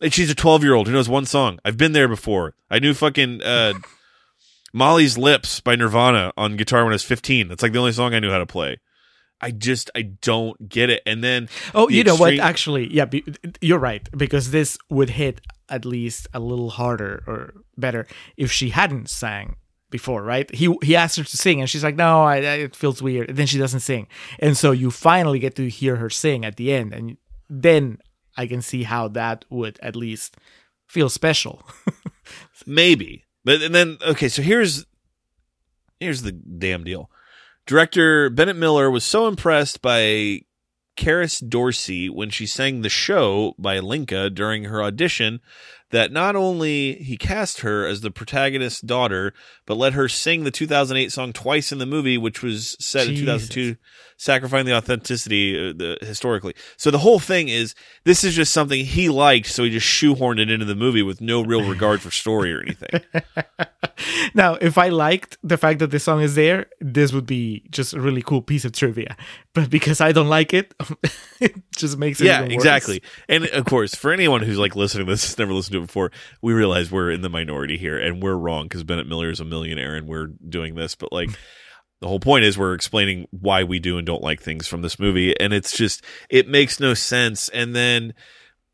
And 0.00 0.12
she's 0.12 0.30
a 0.30 0.34
12 0.34 0.64
year 0.64 0.74
old 0.74 0.86
who 0.86 0.94
knows 0.94 1.10
one 1.10 1.26
song. 1.26 1.58
I've 1.64 1.76
been 1.76 1.92
there 1.92 2.08
before. 2.08 2.54
I 2.70 2.78
knew 2.78 2.94
fucking 2.94 3.42
uh 3.42 3.74
molly's 4.72 5.16
lips 5.16 5.60
by 5.60 5.76
nirvana 5.76 6.32
on 6.36 6.56
guitar 6.56 6.82
when 6.82 6.92
i 6.92 6.96
was 6.96 7.04
15 7.04 7.46
that's 7.46 7.62
like 7.62 7.70
the 7.70 7.78
only 7.78 7.92
song 7.92 8.12
i 8.12 8.18
knew 8.18 8.30
how 8.30 8.38
to 8.38 8.46
play. 8.46 8.78
I 9.40 9.50
just 9.50 9.90
i 9.94 10.02
don't 10.02 10.70
get 10.70 10.88
it. 10.88 11.02
And 11.04 11.22
then 11.22 11.50
Oh, 11.74 11.86
the 11.86 11.94
you 11.96 12.04
know 12.04 12.16
what? 12.16 12.38
Actually, 12.38 12.92
yeah, 12.92 13.04
be, 13.04 13.24
you're 13.60 13.78
right 13.78 14.08
because 14.16 14.52
this 14.52 14.78
would 14.88 15.10
hit 15.10 15.42
at 15.68 15.84
least 15.84 16.28
a 16.32 16.40
little 16.40 16.70
harder 16.70 17.22
or 17.26 17.52
better 17.76 18.06
if 18.38 18.50
she 18.50 18.70
hadn't 18.70 19.10
sang 19.10 19.56
before, 19.94 20.24
right? 20.24 20.52
He 20.52 20.76
he 20.82 20.96
asked 20.96 21.18
her 21.18 21.22
to 21.22 21.36
sing 21.36 21.60
and 21.60 21.70
she's 21.70 21.84
like, 21.84 21.94
"No, 21.94 22.24
I, 22.24 22.38
I, 22.38 22.54
it 22.66 22.74
feels 22.74 23.00
weird." 23.00 23.28
And 23.28 23.38
then 23.38 23.46
she 23.46 23.58
doesn't 23.58 23.78
sing, 23.78 24.08
and 24.40 24.56
so 24.56 24.72
you 24.72 24.90
finally 24.90 25.38
get 25.38 25.54
to 25.54 25.70
hear 25.70 25.94
her 25.94 26.10
sing 26.10 26.44
at 26.44 26.56
the 26.56 26.72
end, 26.72 26.92
and 26.92 27.16
then 27.48 27.98
I 28.36 28.48
can 28.48 28.60
see 28.60 28.82
how 28.82 29.06
that 29.08 29.44
would 29.50 29.78
at 29.80 29.94
least 29.94 30.36
feel 30.88 31.08
special. 31.08 31.62
Maybe. 32.66 33.24
But 33.44 33.62
and 33.62 33.72
then 33.72 33.98
okay, 34.04 34.28
so 34.28 34.42
here's 34.42 34.84
here's 36.00 36.22
the 36.22 36.32
damn 36.32 36.82
deal. 36.82 37.08
Director 37.64 38.30
Bennett 38.30 38.56
Miller 38.56 38.90
was 38.90 39.04
so 39.04 39.28
impressed 39.28 39.80
by 39.80 40.40
Kerris 40.96 41.40
Dorsey 41.48 42.10
when 42.10 42.30
she 42.30 42.46
sang 42.46 42.82
the 42.82 42.88
show 42.88 43.54
by 43.60 43.78
Lenka 43.78 44.28
during 44.28 44.64
her 44.64 44.82
audition 44.82 45.38
that 45.90 46.12
not 46.12 46.34
only 46.34 46.94
he 46.94 47.16
cast 47.16 47.60
her 47.60 47.86
as 47.86 48.00
the 48.00 48.10
protagonist's 48.10 48.80
daughter, 48.80 49.32
but 49.66 49.76
let 49.76 49.92
her 49.92 50.08
sing 50.08 50.44
the 50.44 50.50
2008 50.50 51.12
song 51.12 51.32
twice 51.32 51.72
in 51.72 51.78
the 51.78 51.86
movie, 51.86 52.18
which 52.18 52.42
was 52.42 52.76
set 52.80 53.06
in 53.06 53.14
2002, 53.14 53.76
sacrificing 54.16 54.66
the 54.66 54.76
authenticity 54.76 55.56
uh, 55.56 55.72
the, 55.72 55.98
historically. 56.00 56.54
So 56.76 56.90
the 56.90 56.98
whole 56.98 57.18
thing 57.18 57.48
is 57.48 57.74
this 58.04 58.24
is 58.24 58.34
just 58.34 58.52
something 58.52 58.84
he 58.84 59.08
liked, 59.08 59.46
so 59.46 59.64
he 59.64 59.70
just 59.70 59.86
shoehorned 59.86 60.40
it 60.40 60.50
into 60.50 60.64
the 60.64 60.74
movie 60.74 61.02
with 61.02 61.20
no 61.20 61.42
real 61.42 61.68
regard 61.68 62.00
for 62.00 62.10
story 62.10 62.52
or 62.52 62.60
anything. 62.60 63.00
now, 64.34 64.54
if 64.54 64.78
I 64.78 64.88
liked 64.88 65.36
the 65.42 65.56
fact 65.56 65.78
that 65.78 65.90
the 65.90 66.00
song 66.00 66.22
is 66.22 66.34
there, 66.34 66.66
this 66.80 67.12
would 67.12 67.26
be 67.26 67.64
just 67.70 67.94
a 67.94 68.00
really 68.00 68.22
cool 68.22 68.42
piece 68.42 68.64
of 68.64 68.72
trivia. 68.72 69.16
But 69.52 69.70
because 69.70 70.00
I 70.00 70.12
don't 70.12 70.28
like 70.28 70.52
it, 70.52 70.74
it 71.40 71.54
just 71.76 71.98
makes 71.98 72.20
it 72.20 72.26
yeah, 72.26 72.42
exactly. 72.42 73.02
And 73.28 73.46
of 73.46 73.64
course, 73.64 73.94
for 73.94 74.12
anyone 74.12 74.42
who's 74.42 74.58
like 74.58 74.74
listening 74.74 75.06
to 75.06 75.12
this, 75.12 75.26
has 75.26 75.38
never 75.38 75.52
listened 75.52 75.73
to 75.74 75.78
it 75.84 75.86
before, 75.86 76.10
we 76.42 76.52
realize 76.52 76.90
we're 76.90 77.10
in 77.10 77.20
the 77.22 77.28
minority 77.28 77.76
here, 77.78 77.98
and 77.98 78.22
we're 78.22 78.34
wrong 78.36 78.64
because 78.64 78.82
Bennett 78.84 79.06
Miller 79.06 79.30
is 79.30 79.40
a 79.40 79.44
millionaire, 79.44 79.94
and 79.94 80.06
we're 80.08 80.28
doing 80.48 80.74
this. 80.74 80.94
But 80.94 81.12
like, 81.12 81.30
the 82.00 82.08
whole 82.08 82.20
point 82.20 82.44
is 82.44 82.58
we're 82.58 82.74
explaining 82.74 83.26
why 83.30 83.64
we 83.64 83.78
do 83.78 83.98
and 83.98 84.06
don't 84.06 84.22
like 84.22 84.40
things 84.40 84.66
from 84.66 84.82
this 84.82 84.98
movie, 84.98 85.38
and 85.38 85.52
it's 85.52 85.76
just 85.76 86.04
it 86.30 86.48
makes 86.48 86.80
no 86.80 86.94
sense. 86.94 87.48
And 87.50 87.74
then 87.76 88.14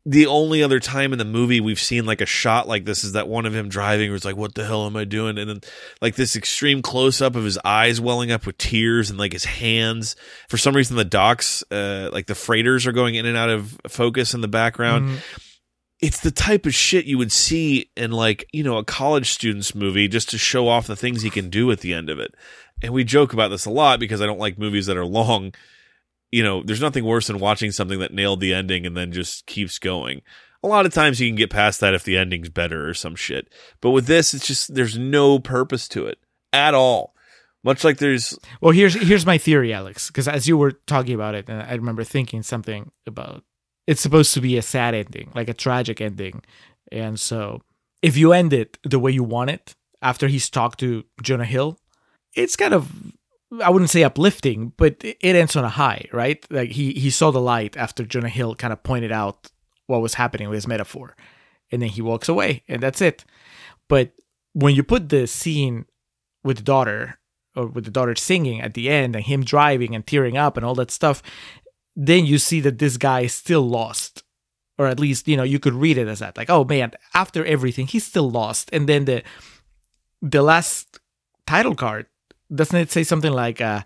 the 0.03 0.25
only 0.25 0.63
other 0.63 0.79
time 0.79 1.13
in 1.13 1.19
the 1.19 1.25
movie 1.25 1.61
we've 1.61 1.79
seen 1.79 2.07
like 2.07 2.21
a 2.21 2.25
shot 2.25 2.67
like 2.67 2.85
this 2.85 3.03
is 3.03 3.11
that 3.13 3.27
one 3.27 3.45
of 3.45 3.53
him 3.53 3.69
driving 3.69 4.09
where 4.09 4.15
it's 4.15 4.25
like 4.25 4.35
what 4.35 4.55
the 4.55 4.65
hell 4.65 4.87
am 4.87 4.95
i 4.95 5.03
doing 5.03 5.37
and 5.37 5.47
then 5.47 5.61
like 6.01 6.15
this 6.15 6.35
extreme 6.35 6.81
close 6.81 7.21
up 7.21 7.35
of 7.35 7.43
his 7.43 7.59
eyes 7.63 8.01
welling 8.01 8.31
up 8.31 8.47
with 8.47 8.57
tears 8.57 9.11
and 9.11 9.19
like 9.19 9.31
his 9.31 9.45
hands 9.45 10.15
for 10.49 10.57
some 10.57 10.75
reason 10.75 10.95
the 10.97 11.05
docks 11.05 11.63
uh 11.69 12.09
like 12.11 12.25
the 12.25 12.33
freighters 12.33 12.87
are 12.87 12.91
going 12.91 13.13
in 13.13 13.27
and 13.27 13.37
out 13.37 13.51
of 13.51 13.77
focus 13.89 14.33
in 14.33 14.41
the 14.41 14.47
background 14.47 15.07
Mhm. 15.07 15.17
It's 16.01 16.19
the 16.19 16.31
type 16.31 16.65
of 16.65 16.73
shit 16.73 17.05
you 17.05 17.17
would 17.17 17.31
see 17.31 17.89
in 17.95 18.11
like 18.11 18.47
you 18.51 18.63
know 18.63 18.77
a 18.77 18.83
college 18.83 19.31
student's 19.31 19.75
movie 19.75 20.07
just 20.07 20.29
to 20.31 20.37
show 20.37 20.67
off 20.67 20.87
the 20.87 20.95
things 20.95 21.21
he 21.21 21.29
can 21.29 21.49
do 21.49 21.71
at 21.71 21.79
the 21.79 21.93
end 21.93 22.09
of 22.09 22.19
it. 22.19 22.33
And 22.81 22.93
we 22.93 23.03
joke 23.03 23.33
about 23.33 23.49
this 23.49 23.65
a 23.65 23.69
lot 23.69 23.99
because 23.99 24.21
i 24.21 24.25
don't 24.25 24.39
like 24.39 24.57
movies 24.57 24.87
that 24.87 24.97
are 24.97 25.05
long. 25.05 25.53
You 26.31 26.43
know 26.43 26.63
there's 26.63 26.81
nothing 26.81 27.05
worse 27.05 27.27
than 27.27 27.39
watching 27.39 27.71
something 27.71 27.99
that 27.99 28.13
nailed 28.13 28.39
the 28.39 28.53
ending 28.53 28.85
and 28.85 28.97
then 28.97 29.11
just 29.11 29.45
keeps 29.45 29.79
going. 29.79 30.21
A 30.63 30.67
lot 30.67 30.85
of 30.85 30.93
times 30.93 31.19
you 31.19 31.27
can 31.27 31.35
get 31.35 31.49
past 31.49 31.79
that 31.79 31.93
if 31.93 32.03
the 32.03 32.17
ending's 32.17 32.49
better 32.49 32.87
or 32.87 32.93
some 32.93 33.15
shit. 33.15 33.51
But 33.79 33.91
with 33.91 34.07
this 34.07 34.33
it's 34.33 34.47
just 34.47 34.73
there's 34.73 34.97
no 34.97 35.39
purpose 35.39 35.87
to 35.89 36.07
it 36.07 36.17
at 36.51 36.73
all. 36.73 37.13
Much 37.63 37.83
like 37.83 37.97
there's 37.97 38.39
Well, 38.59 38.71
here's 38.71 38.95
here's 38.95 39.25
my 39.25 39.37
theory, 39.37 39.71
Alex, 39.71 40.07
because 40.07 40.27
as 40.27 40.47
you 40.47 40.57
were 40.57 40.71
talking 40.71 41.13
about 41.13 41.35
it, 41.35 41.47
and 41.47 41.61
I 41.61 41.73
remember 41.75 42.03
thinking 42.03 42.41
something 42.41 42.91
about 43.05 43.43
it's 43.91 44.01
supposed 44.01 44.33
to 44.33 44.41
be 44.41 44.57
a 44.57 44.61
sad 44.61 44.93
ending, 44.95 45.29
like 45.35 45.49
a 45.49 45.53
tragic 45.53 45.99
ending, 46.01 46.41
and 46.91 47.19
so 47.19 47.61
if 48.01 48.17
you 48.17 48.33
end 48.33 48.53
it 48.53 48.77
the 48.83 48.99
way 48.99 49.11
you 49.11 49.23
want 49.23 49.49
it 49.49 49.75
after 50.01 50.27
he's 50.27 50.49
talked 50.49 50.79
to 50.79 51.03
Jonah 51.21 51.45
Hill, 51.45 51.77
it's 52.35 52.55
kind 52.55 52.73
of 52.73 52.89
I 53.61 53.69
wouldn't 53.69 53.89
say 53.89 54.03
uplifting, 54.03 54.71
but 54.77 54.95
it 55.03 55.35
ends 55.35 55.55
on 55.55 55.65
a 55.65 55.69
high, 55.69 56.05
right? 56.13 56.45
Like 56.49 56.71
he 56.71 56.93
he 56.93 57.09
saw 57.09 57.31
the 57.31 57.41
light 57.41 57.75
after 57.75 58.05
Jonah 58.05 58.29
Hill 58.29 58.55
kind 58.55 58.71
of 58.71 58.81
pointed 58.83 59.11
out 59.11 59.51
what 59.87 60.01
was 60.01 60.13
happening 60.13 60.47
with 60.47 60.55
his 60.55 60.67
metaphor, 60.67 61.15
and 61.71 61.81
then 61.81 61.89
he 61.89 62.01
walks 62.01 62.29
away, 62.29 62.63
and 62.67 62.81
that's 62.81 63.01
it. 63.01 63.25
But 63.89 64.13
when 64.53 64.75
you 64.75 64.83
put 64.83 65.09
the 65.09 65.27
scene 65.27 65.85
with 66.43 66.57
the 66.57 66.63
daughter 66.63 67.19
or 67.55 67.67
with 67.67 67.83
the 67.83 67.91
daughter 67.91 68.15
singing 68.15 68.61
at 68.61 68.73
the 68.73 68.89
end 68.89 69.15
and 69.15 69.25
him 69.25 69.43
driving 69.43 69.93
and 69.93 70.07
tearing 70.07 70.37
up 70.37 70.55
and 70.55 70.65
all 70.65 70.75
that 70.75 70.91
stuff, 70.91 71.21
then 71.95 72.25
you 72.25 72.37
see 72.37 72.59
that 72.61 72.79
this 72.79 72.97
guy 72.97 73.21
is 73.21 73.33
still 73.33 73.67
lost. 73.67 74.23
Or 74.77 74.87
at 74.87 74.99
least, 74.99 75.27
you 75.27 75.37
know, 75.37 75.43
you 75.43 75.59
could 75.59 75.73
read 75.73 75.97
it 75.97 76.07
as 76.07 76.19
that. 76.19 76.37
Like, 76.37 76.49
oh 76.49 76.63
man, 76.63 76.93
after 77.13 77.45
everything, 77.45 77.85
he's 77.85 78.05
still 78.05 78.31
lost. 78.31 78.69
And 78.73 78.89
then 78.89 79.05
the 79.05 79.21
the 80.21 80.41
last 80.41 80.99
title 81.45 81.75
card, 81.75 82.07
doesn't 82.53 82.77
it 82.79 82.91
say 82.91 83.03
something 83.03 83.31
like 83.31 83.61
uh 83.61 83.83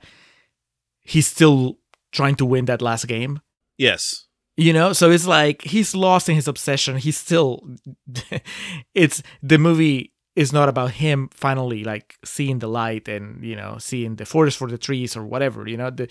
he's 1.02 1.28
still 1.28 1.80
trying 2.12 2.36
to 2.36 2.46
win 2.46 2.66
that 2.66 2.82
last 2.82 3.08
game? 3.08 3.42
yes. 3.78 4.22
You 4.58 4.72
know, 4.72 4.94
so 4.94 5.12
it's 5.12 5.28
like 5.28 5.64
he's 5.64 5.94
lost 5.94 6.30
in 6.30 6.36
his 6.36 6.48
obsession. 6.48 6.96
He's 6.96 7.18
still 7.18 7.68
it's 8.94 9.22
the 9.44 9.58
movie 9.58 10.14
is 10.36 10.52
not 10.52 10.68
about 10.68 10.92
him 10.92 11.30
finally 11.34 11.84
like 11.84 12.18
seeing 12.24 12.60
the 12.60 12.68
light 12.68 13.08
and 13.08 13.44
you 13.44 13.56
know 13.56 13.78
seeing 13.80 14.16
the 14.16 14.26
forest 14.26 14.58
for 14.58 14.70
the 14.70 14.78
trees 14.78 15.16
or 15.16 15.24
whatever 15.24 15.68
you 15.68 15.78
know? 15.78 15.90
The 15.90 16.10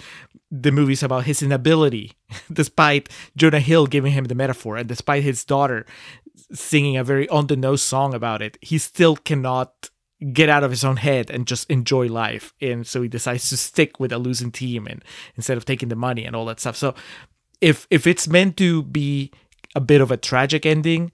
the 0.50 0.72
movie's 0.72 1.02
about 1.02 1.24
his 1.24 1.42
inability 1.42 2.12
despite 2.52 3.08
jonah 3.36 3.60
hill 3.60 3.86
giving 3.86 4.12
him 4.12 4.24
the 4.24 4.34
metaphor 4.34 4.76
and 4.76 4.88
despite 4.88 5.22
his 5.22 5.44
daughter 5.44 5.84
singing 6.52 6.96
a 6.96 7.04
very 7.04 7.28
on 7.28 7.48
the 7.48 7.56
nose 7.56 7.82
song 7.82 8.14
about 8.14 8.40
it 8.42 8.56
he 8.60 8.78
still 8.78 9.16
cannot 9.16 9.90
get 10.32 10.48
out 10.48 10.64
of 10.64 10.70
his 10.70 10.84
own 10.84 10.96
head 10.96 11.30
and 11.30 11.46
just 11.46 11.68
enjoy 11.70 12.06
life. 12.06 12.54
And 12.60 12.86
so 12.86 13.02
he 13.02 13.08
decides 13.08 13.48
to 13.50 13.56
stick 13.56 14.00
with 14.00 14.12
a 14.12 14.18
losing 14.18 14.52
team 14.52 14.86
and 14.86 15.04
instead 15.36 15.56
of 15.56 15.64
taking 15.64 15.88
the 15.88 15.96
money 15.96 16.24
and 16.24 16.34
all 16.34 16.46
that 16.46 16.60
stuff. 16.60 16.76
So 16.76 16.94
if 17.60 17.86
if 17.90 18.06
it's 18.06 18.28
meant 18.28 18.56
to 18.58 18.82
be 18.82 19.32
a 19.74 19.80
bit 19.80 20.00
of 20.00 20.10
a 20.10 20.16
tragic 20.16 20.64
ending 20.64 21.12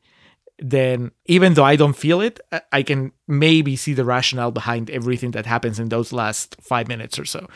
then 0.61 1.11
even 1.27 1.55
though 1.55 1.65
I 1.65 1.77
don't 1.77 1.97
feel 1.97 2.21
it, 2.21 2.39
I- 2.73 2.83
can 2.83 3.13
maybe 3.27 3.77
see 3.77 3.95
the 3.95 4.05
rationale 4.05 4.51
behind 4.51 4.91
everything 4.91 5.31
that 5.33 5.47
happens 5.47 5.79
in 5.81 5.89
those 5.89 6.13
last 6.13 6.57
five 6.61 6.87
minutes 6.89 7.19
or 7.19 7.25
so. 7.25 7.47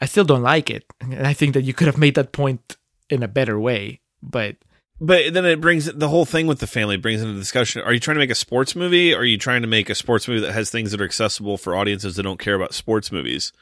I 0.00 0.06
still 0.06 0.24
don't 0.24 0.42
like 0.42 0.70
it. 0.70 0.84
And 1.00 1.26
I 1.26 1.32
think 1.34 1.54
that 1.54 1.62
you 1.64 1.74
could 1.74 1.86
have 1.86 1.98
made 1.98 2.14
that 2.16 2.32
point 2.32 2.76
in 3.10 3.22
a 3.22 3.28
better 3.28 3.58
way. 3.60 4.00
But 4.22 4.56
But 5.00 5.34
then 5.34 5.44
it 5.44 5.60
brings 5.60 5.86
the 5.86 6.08
whole 6.08 6.24
thing 6.24 6.46
with 6.46 6.60
the 6.60 6.66
family 6.66 6.96
brings 6.96 7.20
into 7.22 7.38
discussion. 7.38 7.82
Are 7.82 7.92
you 7.92 8.00
trying 8.00 8.14
to 8.16 8.20
make 8.20 8.30
a 8.30 8.34
sports 8.34 8.74
movie? 8.74 9.12
Or 9.14 9.18
are 9.18 9.24
you 9.24 9.38
trying 9.38 9.62
to 9.62 9.68
make 9.68 9.90
a 9.90 9.94
sports 9.94 10.26
movie 10.26 10.40
that 10.40 10.52
has 10.52 10.70
things 10.70 10.90
that 10.90 11.00
are 11.00 11.04
accessible 11.04 11.58
for 11.58 11.76
audiences 11.76 12.16
that 12.16 12.22
don't 12.22 12.40
care 12.40 12.54
about 12.54 12.74
sports 12.74 13.12
movies? 13.12 13.52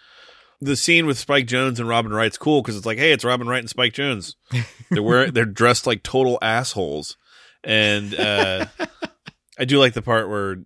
The 0.61 0.77
scene 0.77 1.07
with 1.07 1.19
Spike 1.19 1.47
Jonze 1.49 1.81
and 1.81 1.89
Robin 1.89 2.13
Wright's 2.13 2.39
cool 2.39 2.63
because 2.63 2.77
it's 2.77 2.87
like, 2.87 2.99
hey, 2.99 3.11
it's 3.13 3.25
Robin 3.25 3.49
Wright 3.49 3.59
and 3.59 3.69
Spike 3.71 3.95
Jonze. 3.95 4.37
They're 4.91 5.03
wearing, 5.03 5.33
they're 5.33 5.45
dressed 5.45 5.89
like 5.89 6.05
total 6.05 6.39
assholes, 6.41 7.17
and 7.65 8.15
uh, 8.15 8.67
I 9.59 9.65
do 9.65 9.79
like 9.79 9.95
the 9.95 10.03
part 10.03 10.29
where 10.29 10.59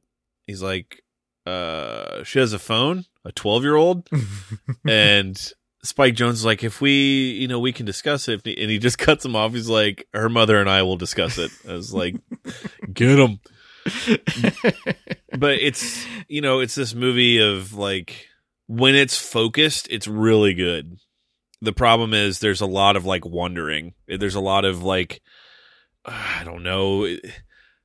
he's 0.47 0.63
like, 0.63 1.03
uh, 1.45 2.25
she 2.25 2.39
has 2.39 2.53
a 2.53 2.59
phone, 2.59 3.05
a 3.25 3.33
twelve 3.33 3.63
year 3.63 3.77
old, 3.77 4.09
and 4.87 5.53
Spike 5.87 6.15
Jonze 6.15 6.33
is 6.33 6.45
like, 6.45 6.65
if 6.65 6.81
we, 6.81 7.31
you 7.33 7.49
know, 7.49 7.61
we 7.61 7.73
can 7.73 7.87
discuss 7.87 8.29
it. 8.29 8.45
And 8.45 8.71
he 8.71 8.79
just 8.79 8.99
cuts 8.99 9.25
him 9.25 9.37
off. 9.37 9.53
He's 9.53 9.69
like, 9.69 10.07
her 10.13 10.29
mother 10.29 10.61
and 10.61 10.69
I 10.69 10.83
will 10.83 10.97
discuss 10.97 11.39
it. 11.39 11.51
I 11.69 11.73
was 11.73 11.95
like, 11.95 12.17
get 12.93 13.19
him. 13.19 13.41
but 15.39 15.59
it's, 15.61 16.05
you 16.29 16.41
know, 16.41 16.61
it's 16.61 16.75
this 16.75 16.95
movie 16.95 17.39
of 17.39 17.73
like, 17.73 18.27
when 18.67 18.97
it's 18.97 19.17
focused, 19.17 19.87
it's 19.91 20.09
really 20.09 20.55
good. 20.55 20.99
The 21.63 21.73
problem 21.73 22.13
is 22.13 22.41
there's 22.41 22.61
a 22.61 22.67
lot 22.67 22.97
of 22.97 23.07
like 23.07 23.25
wondering. 23.25 23.95
There's 24.09 24.35
a 24.35 24.41
lot 24.41 24.65
of 24.65 24.83
like, 24.83 25.23
I 26.07 26.43
don't 26.45 26.63
know. 26.63 27.05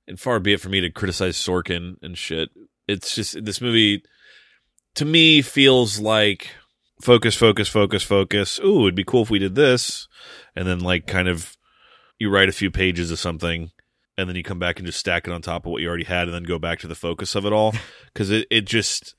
And 0.08 0.20
far 0.20 0.40
be 0.40 0.54
it 0.54 0.62
for 0.62 0.70
me 0.70 0.82
to 0.82 0.90
criticize 0.90 1.38
Sorkin 1.38 1.96
and 2.02 2.18
shit. 2.18 2.50
It's 2.88 3.16
just, 3.16 3.44
this 3.44 3.62
movie 3.62 4.04
to 4.96 5.06
me 5.06 5.42
feels 5.42 6.00
like 6.00 6.50
focus, 7.02 7.36
focus, 7.36 7.68
focus, 7.68 8.04
focus. 8.04 8.60
Ooh, 8.64 8.82
it'd 8.82 8.96
be 8.96 9.04
cool 9.04 9.24
if 9.24 9.30
we 9.30 9.40
did 9.40 9.56
this. 9.56 10.08
And 10.56 10.68
then 10.68 10.80
like 10.80 11.08
kind 11.08 11.28
of 11.28 11.58
you 12.20 12.30
write 12.30 12.50
a 12.50 12.54
few 12.54 12.70
pages 12.70 13.10
of 13.12 13.20
something 13.20 13.72
and 14.18 14.30
then 14.30 14.36
you 14.36 14.44
come 14.44 14.60
back 14.60 14.78
and 14.78 14.86
just 14.86 15.00
stack 15.00 15.28
it 15.28 15.34
on 15.34 15.42
top 15.42 15.66
of 15.66 15.72
what 15.72 15.82
you 15.82 15.88
already 15.88 16.04
had 16.04 16.28
and 16.28 16.34
then 16.34 16.44
go 16.44 16.60
back 16.60 16.80
to 16.80 16.88
the 16.88 16.96
focus 16.96 17.36
of 17.36 17.46
it 17.46 17.54
all. 17.54 17.74
Cause 18.14 18.30
it, 18.30 18.48
it 18.52 18.66
just, 18.66 19.16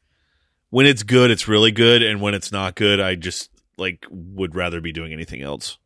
when 0.71 0.87
it's 0.87 1.03
good, 1.03 1.31
it's 1.31 1.49
really 1.49 1.73
good. 1.73 2.03
And 2.03 2.21
when 2.21 2.35
it's 2.35 2.53
not 2.53 2.77
good, 2.77 3.01
I 3.01 3.15
just 3.15 3.51
like 3.79 4.07
would 4.11 4.55
rather 4.55 4.81
be 4.81 4.93
doing 4.93 5.13
anything 5.13 5.43
else. 5.43 5.79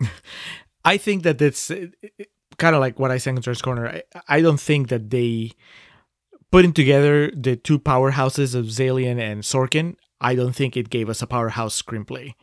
I 0.84 0.96
think 0.98 1.22
that 1.22 1.40
it's 1.40 1.70
kind 2.58 2.74
of 2.74 2.80
like 2.80 2.98
what 2.98 3.10
I 3.10 3.18
said 3.18 3.36
in 3.36 3.42
George 3.42 3.62
Corner. 3.62 3.88
I, 3.88 4.02
I 4.28 4.40
don't 4.40 4.60
think 4.60 4.88
that 4.88 5.10
they 5.10 5.52
putting 6.50 6.72
together 6.72 7.30
the 7.36 7.56
two 7.56 7.78
powerhouses 7.78 8.54
of 8.54 8.66
Zaillian 8.66 9.20
and 9.20 9.42
Sorkin. 9.42 9.96
I 10.20 10.34
don't 10.34 10.54
think 10.54 10.76
it 10.76 10.90
gave 10.90 11.08
us 11.08 11.20
a 11.22 11.26
powerhouse 11.26 11.80
screenplay. 11.80 12.34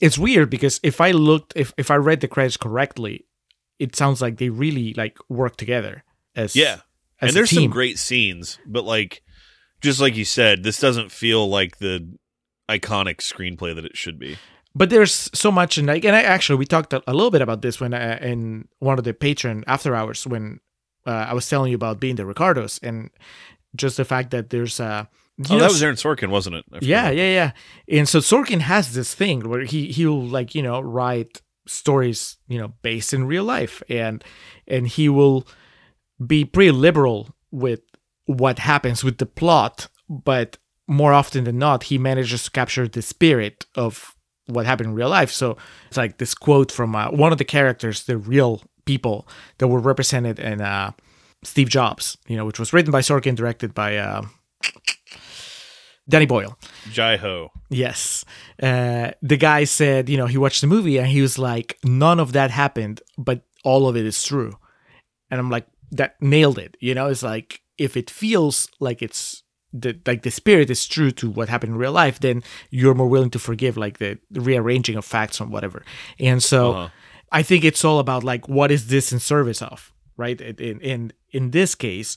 It's 0.00 0.18
weird 0.18 0.50
because 0.50 0.78
if 0.82 1.00
I 1.00 1.10
looked, 1.12 1.52
if 1.56 1.72
if 1.76 1.90
I 1.90 1.96
read 1.96 2.20
the 2.20 2.28
credits 2.28 2.56
correctly, 2.56 3.26
it 3.78 3.96
sounds 3.96 4.20
like 4.22 4.36
they 4.38 4.48
really 4.50 4.94
like 4.94 5.18
work 5.28 5.56
together 5.56 6.04
as 6.34 6.54
Yeah. 6.54 6.80
as 7.20 7.28
and 7.30 7.36
there's 7.36 7.50
some 7.50 7.68
great 7.68 7.98
scenes, 7.98 8.58
but 8.66 8.84
like, 8.84 9.22
just 9.80 10.00
like 10.00 10.16
you 10.16 10.24
said, 10.24 10.62
this 10.62 10.78
doesn't 10.80 11.10
feel 11.12 11.48
like 11.48 11.78
the 11.78 12.16
iconic 12.68 13.16
screenplay 13.18 13.74
that 13.74 13.84
it 13.84 13.96
should 13.96 14.18
be. 14.18 14.36
But 14.78 14.90
there's 14.90 15.30
so 15.32 15.50
much 15.50 15.78
and 15.78 15.86
like 15.88 16.04
and 16.04 16.14
I, 16.14 16.22
actually 16.22 16.58
we 16.58 16.66
talked 16.66 16.92
a, 16.92 17.02
a 17.06 17.14
little 17.14 17.30
bit 17.30 17.40
about 17.42 17.62
this 17.62 17.80
when 17.80 17.94
uh, 17.94 18.18
in 18.20 18.68
one 18.78 18.98
of 18.98 19.04
the 19.04 19.14
Patreon 19.14 19.64
after 19.66 19.94
hours 19.94 20.26
when 20.26 20.60
uh, 21.06 21.26
I 21.30 21.32
was 21.34 21.48
telling 21.48 21.70
you 21.70 21.76
about 21.76 21.98
being 21.98 22.16
the 22.16 22.26
Ricardos 22.26 22.78
and 22.82 23.10
just 23.74 23.96
the 23.96 24.04
fact 24.04 24.30
that 24.32 24.50
there's 24.50 24.78
uh 24.80 25.04
you 25.38 25.44
Oh, 25.50 25.54
know, 25.54 25.60
that 25.60 25.68
was 25.72 25.82
Aaron 25.82 25.96
Sorkin, 25.96 26.28
wasn't 26.30 26.56
it? 26.56 26.64
Yeah 26.82 27.10
yeah 27.10 27.30
yeah 27.38 27.50
and 27.98 28.08
so 28.08 28.18
Sorkin 28.20 28.60
has 28.60 28.92
this 28.92 29.14
thing 29.14 29.48
where 29.48 29.64
he 29.64 29.80
he'll 29.92 30.22
like 30.38 30.54
you 30.54 30.62
know 30.62 30.80
write 30.80 31.40
stories 31.66 32.36
you 32.48 32.58
know 32.58 32.72
based 32.82 33.12
in 33.14 33.26
real 33.26 33.44
life 33.44 33.82
and 33.88 34.22
and 34.68 34.86
he 34.88 35.08
will 35.08 35.46
be 36.26 36.44
pretty 36.44 36.70
liberal 36.70 37.28
with 37.50 37.80
what 38.26 38.58
happens 38.58 39.02
with 39.04 39.18
the 39.18 39.26
plot 39.26 39.88
but 40.08 40.58
more 40.86 41.12
often 41.12 41.44
than 41.44 41.58
not 41.58 41.84
he 41.84 41.98
manages 41.98 42.44
to 42.44 42.50
capture 42.50 42.86
the 42.88 43.02
spirit 43.02 43.66
of 43.74 44.15
what 44.46 44.66
happened 44.66 44.90
in 44.90 44.94
real 44.94 45.08
life 45.08 45.30
so 45.30 45.56
it's 45.88 45.96
like 45.96 46.18
this 46.18 46.34
quote 46.34 46.70
from 46.72 46.94
uh, 46.94 47.10
one 47.10 47.32
of 47.32 47.38
the 47.38 47.44
characters 47.44 48.04
the 48.04 48.16
real 48.16 48.62
people 48.84 49.26
that 49.58 49.68
were 49.68 49.80
represented 49.80 50.38
in 50.38 50.60
uh, 50.60 50.92
steve 51.42 51.68
jobs 51.68 52.16
you 52.28 52.36
know 52.36 52.44
which 52.44 52.58
was 52.58 52.72
written 52.72 52.92
by 52.92 53.00
sorkin 53.00 53.34
directed 53.34 53.74
by 53.74 53.96
uh, 53.96 54.22
danny 56.08 56.26
boyle 56.26 56.58
Jai 56.92 57.16
Ho. 57.16 57.50
Yes. 57.68 58.24
Uh, 58.62 59.10
the 59.22 59.36
guy 59.36 59.64
said, 59.64 60.08
you 60.08 60.16
know, 60.16 60.26
he 60.26 60.38
watched 60.38 60.60
the 60.60 60.66
movie 60.66 60.98
and 60.98 61.08
he 61.08 61.20
was 61.20 61.38
like, 61.38 61.78
none 61.84 62.20
of 62.20 62.32
that 62.32 62.50
happened, 62.50 63.00
but 63.18 63.42
all 63.64 63.88
of 63.88 63.96
it 63.96 64.06
is 64.06 64.22
true. 64.22 64.56
And 65.30 65.40
I'm 65.40 65.50
like, 65.50 65.66
that 65.92 66.20
nailed 66.20 66.58
it. 66.58 66.76
You 66.80 66.94
know, 66.94 67.08
it's 67.08 67.22
like, 67.22 67.62
if 67.78 67.96
it 67.96 68.10
feels 68.10 68.68
like 68.80 69.02
it's 69.02 69.42
the 69.80 69.98
like 70.06 70.22
the 70.22 70.30
spirit 70.30 70.70
is 70.70 70.86
true 70.86 71.10
to 71.12 71.30
what 71.30 71.48
happened 71.48 71.72
in 71.72 71.78
real 71.78 71.92
life, 71.92 72.18
then 72.20 72.42
you're 72.70 72.94
more 72.94 73.08
willing 73.08 73.30
to 73.30 73.38
forgive 73.38 73.76
like 73.76 73.98
the 73.98 74.18
rearranging 74.32 74.96
of 74.96 75.04
facts 75.04 75.40
or 75.40 75.46
whatever. 75.46 75.82
And 76.18 76.42
so 76.42 76.72
Uh-huh. 76.72 76.88
I 77.32 77.42
think 77.42 77.64
it's 77.64 77.84
all 77.84 77.98
about 77.98 78.24
like 78.24 78.48
what 78.48 78.70
is 78.70 78.86
this 78.86 79.12
in 79.12 79.18
service 79.18 79.60
of, 79.62 79.92
right? 80.16 80.40
In 80.40 80.80
in 80.80 81.12
in 81.30 81.50
this 81.50 81.74
case, 81.74 82.16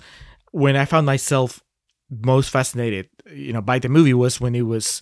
when 0.51 0.75
I 0.75 0.86
found 0.86 1.05
myself 1.05 1.61
most 2.09 2.49
fascinated, 2.49 3.09
you 3.34 3.53
know, 3.53 3.61
by 3.61 3.79
the 3.79 3.89
movie 3.89 4.13
was 4.13 4.39
when 4.41 4.55
it 4.55 4.65
was 4.65 5.01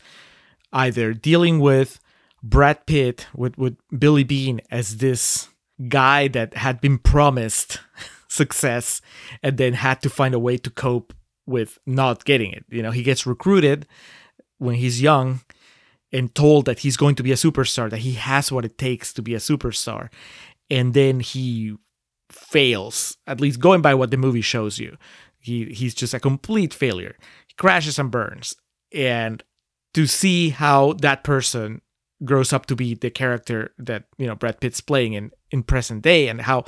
either 0.73 1.13
dealing 1.13 1.59
with 1.59 1.99
Brad 2.43 2.86
Pitt 2.86 3.27
with 3.36 3.57
with 3.57 3.75
Billy 3.97 4.23
Beane 4.23 4.61
as 4.71 4.97
this 4.97 5.49
guy 5.89 6.27
that 6.29 6.53
had 6.55 6.82
been 6.82 6.97
promised 6.97 7.79
success 8.27 9.01
and 9.43 9.57
then 9.57 9.73
had 9.73 10.01
to 10.01 10.09
find 10.09 10.34
a 10.34 10.39
way 10.39 10.57
to 10.57 10.69
cope 10.69 11.13
with 11.47 11.79
not 11.85 12.25
getting 12.25 12.51
it. 12.51 12.65
You 12.69 12.83
know, 12.83 12.91
he 12.91 13.01
gets 13.01 13.25
recruited 13.25 13.87
when 14.59 14.75
he's 14.75 15.01
young 15.01 15.41
and 16.11 16.33
told 16.35 16.65
that 16.65 16.79
he's 16.79 16.97
going 16.97 17.15
to 17.15 17.23
be 17.23 17.31
a 17.31 17.35
superstar, 17.35 17.89
that 17.89 17.99
he 17.99 18.13
has 18.13 18.51
what 18.51 18.65
it 18.65 18.77
takes 18.77 19.11
to 19.13 19.21
be 19.21 19.33
a 19.33 19.39
superstar. 19.39 20.09
And 20.69 20.93
then 20.93 21.21
he 21.21 21.75
fails, 22.29 23.17
at 23.25 23.39
least 23.39 23.59
going 23.59 23.81
by 23.81 23.93
what 23.93 24.11
the 24.11 24.17
movie 24.17 24.41
shows 24.41 24.77
you. 24.77 24.97
He 25.39 25.65
he's 25.65 25.95
just 25.95 26.13
a 26.13 26.19
complete 26.19 26.73
failure. 26.73 27.15
He 27.47 27.53
crashes 27.55 27.97
and 27.97 28.11
burns. 28.11 28.55
And 28.93 29.43
to 29.93 30.05
see 30.05 30.49
how 30.49 30.93
that 30.93 31.23
person 31.23 31.81
grows 32.23 32.51
up 32.51 32.65
to 32.65 32.75
be 32.75 32.95
the 32.95 33.09
character 33.09 33.71
that 33.77 34.05
you 34.17 34.27
know 34.27 34.35
Brad 34.35 34.59
Pitt's 34.59 34.81
playing 34.81 35.13
in 35.13 35.31
in 35.51 35.63
present 35.63 36.01
day, 36.01 36.27
and 36.27 36.41
how 36.41 36.65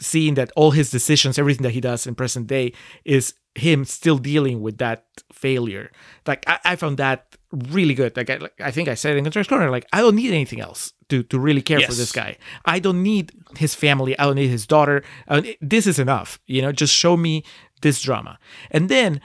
seeing 0.00 0.34
that 0.34 0.50
all 0.56 0.72
his 0.72 0.90
decisions, 0.90 1.38
everything 1.38 1.62
that 1.62 1.70
he 1.72 1.80
does 1.80 2.06
in 2.06 2.14
present 2.14 2.46
day, 2.46 2.72
is 3.04 3.34
him 3.54 3.84
still 3.84 4.18
dealing 4.18 4.60
with 4.60 4.78
that 4.78 5.06
failure. 5.32 5.90
Like 6.26 6.44
I, 6.46 6.58
I 6.64 6.76
found 6.76 6.98
that 6.98 7.36
really 7.52 7.94
good. 7.94 8.16
Like 8.16 8.28
I, 8.30 8.36
like 8.36 8.60
I 8.60 8.70
think 8.70 8.88
I 8.88 8.94
said 8.94 9.16
in 9.16 9.24
Contract's 9.24 9.48
Corner, 9.48 9.70
like 9.70 9.86
I 9.92 10.00
don't 10.00 10.16
need 10.16 10.32
anything 10.32 10.60
else 10.60 10.92
to 11.08 11.22
to 11.24 11.38
really 11.38 11.62
care 11.62 11.80
for 11.80 11.94
this 11.94 12.12
guy. 12.12 12.36
I 12.64 12.78
don't 12.78 13.02
need 13.02 13.32
his 13.56 13.74
family. 13.74 14.18
I 14.18 14.24
don't 14.24 14.36
need 14.36 14.48
his 14.50 14.66
daughter. 14.66 15.02
Don't- 15.28 15.46
this 15.60 15.86
is 15.86 15.98
enough. 15.98 16.38
You 16.46 16.62
know, 16.62 16.72
just 16.72 16.94
show 16.94 17.16
me 17.16 17.44
this 17.82 18.02
drama. 18.02 18.38
And 18.70 18.88
then 18.88 19.20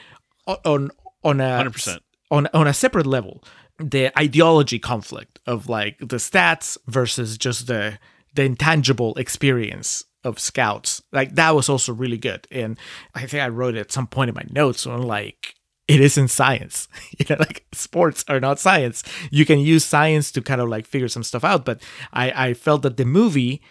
on 0.47 0.91
on 1.23 1.39
a 1.41 1.63
100%. 1.65 1.99
on 2.31 2.47
on 2.53 2.67
a 2.67 2.73
separate 2.73 3.05
level, 3.07 3.43
the 3.77 4.17
ideology 4.17 4.79
conflict 4.79 5.39
of 5.45 5.67
like 5.67 5.97
the 5.99 6.17
stats 6.17 6.77
versus 6.87 7.37
just 7.37 7.67
the 7.67 7.99
the 8.35 8.43
intangible 8.43 9.13
experience 9.15 10.05
of 10.23 10.39
scouts. 10.39 11.01
Like 11.11 11.35
that 11.35 11.55
was 11.55 11.69
also 11.69 11.93
really 11.93 12.17
good. 12.17 12.47
And 12.51 12.77
I 13.15 13.25
think 13.25 13.43
I 13.43 13.49
wrote 13.49 13.75
it 13.75 13.79
at 13.79 13.91
some 13.91 14.07
point 14.07 14.29
in 14.29 14.35
my 14.35 14.45
notes 14.51 14.85
on 14.85 15.01
like 15.01 15.55
it 15.87 15.99
isn't 15.99 16.29
science. 16.29 16.87
you 17.17 17.25
know, 17.29 17.35
like 17.39 17.65
sports 17.73 18.23
are 18.27 18.39
not 18.39 18.59
science. 18.59 19.03
You 19.31 19.45
can 19.45 19.59
use 19.59 19.83
science 19.83 20.31
to 20.33 20.41
kind 20.41 20.61
of 20.61 20.69
like 20.69 20.85
figure 20.85 21.07
some 21.09 21.23
stuff 21.23 21.43
out. 21.43 21.65
But 21.65 21.81
I, 22.13 22.49
I 22.49 22.53
felt 22.53 22.83
that 22.83 22.97
the 22.97 23.05
movie 23.05 23.61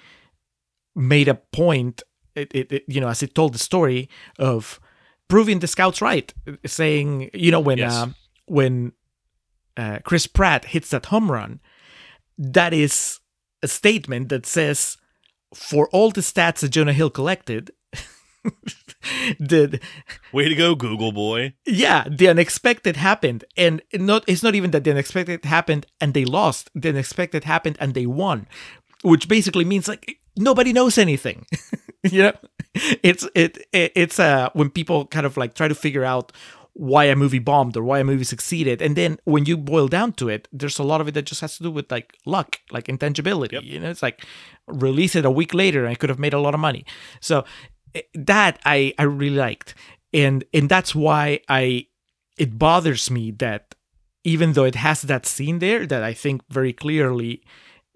made 0.94 1.28
a 1.28 1.34
point, 1.34 2.02
it, 2.34 2.50
it, 2.54 2.72
it 2.72 2.84
you 2.88 3.00
know, 3.00 3.08
as 3.08 3.22
it 3.22 3.34
told 3.34 3.54
the 3.54 3.58
story 3.58 4.08
of 4.38 4.80
proving 5.28 5.60
the 5.60 5.66
scouts 5.66 6.02
right, 6.02 6.32
saying, 6.66 7.30
you 7.32 7.50
know, 7.52 7.60
when 7.60 7.78
Yes. 7.78 7.94
um, 7.94 8.14
when 8.46 8.92
uh, 9.76 10.00
Chris 10.04 10.26
Pratt 10.26 10.64
hits 10.66 10.90
that 10.90 11.06
home 11.06 11.30
run, 11.30 11.60
that 12.36 12.74
is 12.74 13.20
a 13.62 13.68
statement 13.68 14.28
that 14.30 14.44
says, 14.44 14.96
for 15.54 15.88
all 15.88 16.10
the 16.10 16.20
stats 16.20 16.60
that 16.60 16.70
Jonah 16.70 16.92
Hill 16.92 17.10
collected, 17.10 17.70
did 19.44 19.82
Way 20.32 20.48
to 20.48 20.54
go, 20.54 20.74
Google 20.74 21.12
boy. 21.12 21.54
yeah, 21.66 22.04
the 22.08 22.28
unexpected 22.28 22.96
happened, 22.96 23.44
and 23.56 23.82
not 23.94 24.24
it's 24.26 24.42
not 24.42 24.54
even 24.54 24.70
that 24.70 24.84
the 24.84 24.90
unexpected 24.90 25.44
happened 25.44 25.86
and 26.00 26.14
they 26.14 26.24
lost. 26.24 26.70
The 26.74 26.90
unexpected 26.90 27.44
happened 27.44 27.76
and 27.80 27.94
they 27.94 28.06
won, 28.06 28.46
which 29.02 29.28
basically 29.28 29.64
means 29.64 29.88
like 29.88 30.18
nobody 30.36 30.72
knows 30.72 30.98
anything. 30.98 31.46
you 32.04 32.22
know, 32.22 32.32
it's 33.02 33.26
it, 33.34 33.58
it 33.72 33.92
it's 33.94 34.18
uh 34.18 34.50
when 34.52 34.70
people 34.70 35.06
kind 35.06 35.26
of 35.26 35.36
like 35.36 35.54
try 35.54 35.68
to 35.68 35.74
figure 35.74 36.04
out 36.04 36.32
why 36.74 37.04
a 37.04 37.16
movie 37.16 37.38
bombed 37.38 37.76
or 37.76 37.82
why 37.82 37.98
a 37.98 38.04
movie 38.04 38.24
succeeded, 38.24 38.80
and 38.80 38.96
then 38.96 39.18
when 39.24 39.44
you 39.44 39.56
boil 39.56 39.88
down 39.88 40.12
to 40.14 40.28
it, 40.28 40.48
there's 40.52 40.78
a 40.78 40.82
lot 40.82 41.00
of 41.00 41.08
it 41.08 41.14
that 41.14 41.26
just 41.26 41.40
has 41.40 41.56
to 41.56 41.62
do 41.62 41.70
with 41.70 41.90
like 41.90 42.16
luck, 42.24 42.58
like 42.70 42.88
intangibility. 42.88 43.56
Yep. 43.56 43.64
You 43.64 43.80
know, 43.80 43.90
it's 43.90 44.02
like 44.02 44.24
release 44.66 45.14
it 45.14 45.24
a 45.24 45.30
week 45.30 45.52
later 45.52 45.84
and 45.84 45.90
I 45.90 45.94
could 45.94 46.10
have 46.10 46.18
made 46.18 46.34
a 46.34 46.40
lot 46.40 46.54
of 46.54 46.60
money. 46.60 46.84
So 47.20 47.44
eh, 47.94 48.02
that 48.14 48.60
I 48.64 48.94
I 48.98 49.04
really 49.04 49.36
liked, 49.36 49.74
and 50.12 50.44
and 50.54 50.68
that's 50.68 50.94
why 50.94 51.40
I 51.48 51.86
it 52.38 52.58
bothers 52.58 53.10
me 53.10 53.30
that 53.32 53.74
even 54.24 54.52
though 54.52 54.64
it 54.64 54.74
has 54.74 55.02
that 55.02 55.26
scene 55.26 55.58
there 55.58 55.86
that 55.86 56.02
I 56.02 56.12
think 56.12 56.42
very 56.50 56.72
clearly 56.72 57.42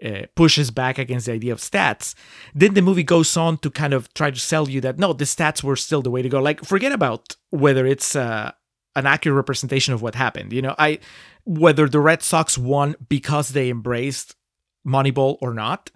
uh, 0.05 0.23
pushes 0.35 0.71
back 0.71 0.99
against 0.99 1.27
the 1.27 1.33
idea 1.33 1.53
of 1.53 1.61
stats, 1.61 2.15
then 2.55 2.75
the 2.75 2.83
movie 2.83 3.03
goes 3.03 3.37
on 3.37 3.59
to 3.59 3.71
kind 3.71 3.93
of 3.93 4.13
try 4.15 4.31
to 4.31 4.39
sell 4.39 4.69
you 4.69 4.81
that 4.81 4.99
no, 4.99 5.13
the 5.13 5.25
stats 5.25 5.63
were 5.63 5.77
still 5.77 6.03
the 6.03 6.11
way 6.11 6.23
to 6.23 6.29
go. 6.29 6.41
Like 6.41 6.65
forget 6.65 6.93
about 6.93 7.37
whether 7.51 7.87
it's 7.87 8.17
uh, 8.17 8.53
an 8.97 9.07
accurate 9.07 9.37
representation 9.37 9.95
of 9.95 10.03
what 10.03 10.15
happened. 10.15 10.53
You 10.53 10.63
know, 10.63 10.75
I 10.79 10.99
whether 11.45 11.89
the 11.89 12.01
Red 12.01 12.23
Sox 12.23 12.57
won 12.57 12.97
because 13.09 13.51
they 13.51 13.71
embraced 13.71 14.37
Moneyball 14.87 15.37
or 15.41 15.53
not. 15.55 15.91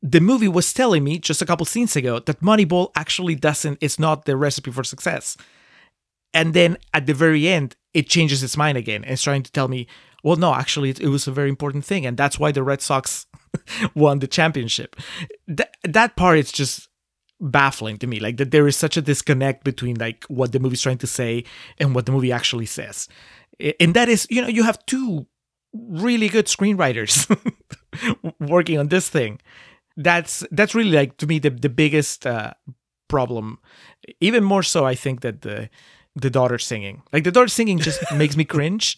The 0.00 0.20
movie 0.20 0.48
was 0.48 0.72
telling 0.72 1.02
me 1.02 1.18
just 1.18 1.42
a 1.42 1.46
couple 1.46 1.66
scenes 1.66 1.96
ago 1.96 2.20
that 2.20 2.40
Moneyball 2.40 2.90
actually 2.94 3.34
doesn't. 3.34 3.78
It's 3.80 3.98
not 3.98 4.24
the 4.24 4.36
recipe 4.36 4.70
for 4.70 4.84
success 4.84 5.36
and 6.34 6.54
then 6.54 6.76
at 6.94 7.06
the 7.06 7.14
very 7.14 7.48
end 7.48 7.76
it 7.94 8.08
changes 8.08 8.42
its 8.42 8.56
mind 8.56 8.76
again 8.78 9.02
and 9.04 9.12
it's 9.12 9.22
trying 9.22 9.42
to 9.42 9.52
tell 9.52 9.68
me 9.68 9.86
well 10.22 10.36
no 10.36 10.54
actually 10.54 10.90
it, 10.90 11.00
it 11.00 11.08
was 11.08 11.26
a 11.26 11.32
very 11.32 11.48
important 11.48 11.84
thing 11.84 12.06
and 12.06 12.16
that's 12.16 12.38
why 12.38 12.52
the 12.52 12.62
red 12.62 12.80
sox 12.80 13.26
won 13.94 14.18
the 14.18 14.26
championship 14.26 14.96
Th- 15.46 15.68
that 15.84 16.16
part 16.16 16.38
is 16.38 16.52
just 16.52 16.87
baffling 17.40 17.98
to 17.98 18.06
me 18.06 18.18
like 18.18 18.36
that 18.36 18.50
there 18.50 18.66
is 18.66 18.76
such 18.76 18.96
a 18.96 19.02
disconnect 19.02 19.64
between 19.64 19.96
like 19.96 20.24
what 20.24 20.52
the 20.52 20.58
movie's 20.58 20.82
trying 20.82 20.98
to 20.98 21.06
say 21.06 21.44
and 21.78 21.94
what 21.94 22.06
the 22.06 22.12
movie 22.12 22.32
actually 22.32 22.66
says. 22.66 23.08
And 23.80 23.94
that 23.94 24.08
is 24.08 24.26
you 24.30 24.42
know 24.42 24.48
you 24.48 24.64
have 24.64 24.84
two 24.86 25.26
really 25.72 26.28
good 26.28 26.46
screenwriters 26.46 27.26
working 28.40 28.78
on 28.78 28.88
this 28.88 29.08
thing. 29.08 29.40
That's 29.96 30.44
that's 30.50 30.74
really 30.74 30.92
like 30.92 31.16
to 31.18 31.26
me 31.26 31.38
the, 31.38 31.50
the 31.50 31.68
biggest 31.68 32.26
uh, 32.26 32.54
problem. 33.08 33.58
Even 34.20 34.44
more 34.44 34.62
so 34.62 34.84
i 34.84 34.94
think 34.94 35.20
that 35.20 35.42
the 35.42 35.68
the 36.14 36.30
daughter 36.30 36.58
singing. 36.58 37.02
Like 37.12 37.24
the 37.24 37.30
daughter 37.30 37.48
singing 37.48 37.78
just 37.78 38.00
makes 38.14 38.36
me 38.36 38.44
cringe 38.44 38.96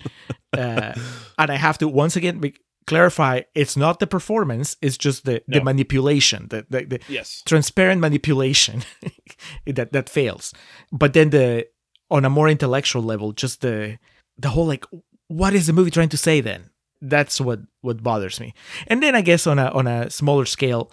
uh, 0.57 0.95
and 1.39 1.51
i 1.51 1.57
have 1.57 1.79
to 1.79 1.89
once 1.89 2.17
again 2.17 2.41
clarify 2.87 3.43
it's 3.55 3.77
not 3.77 4.01
the 4.01 4.07
performance 4.07 4.77
it's 4.83 4.97
just 4.99 5.25
the 5.25 5.43
the 5.47 5.63
manipulation 5.63 6.47
the, 6.49 6.67
the, 6.71 6.85
the 6.85 7.01
Yes. 7.09 7.43
transparent 7.45 8.01
manipulation 8.01 8.83
that 9.67 9.93
that 9.93 10.09
fails. 10.09 10.53
But 10.93 11.13
then 11.13 11.31
the 11.31 11.67
on 12.11 12.25
a 12.25 12.31
more 12.31 12.49
intellectual 12.49 13.03
level 13.03 13.33
just 13.33 13.61
the 13.61 13.99
the 14.39 14.49
whole 14.51 14.67
like 14.67 14.85
what 15.29 15.55
is 15.55 15.67
the 15.67 15.73
movie 15.73 15.91
trying 15.91 16.09
to 16.09 16.17
say 16.17 16.41
then? 16.41 16.71
That's 17.01 17.41
what 17.41 17.61
what 17.83 18.03
bothers 18.03 18.41
me. 18.41 18.55
And 18.87 19.03
then 19.03 19.15
i 19.15 19.21
guess 19.23 19.47
on 19.47 19.59
a 19.59 19.67
on 19.71 19.87
a 19.87 20.11
smaller 20.11 20.45
scale 20.47 20.91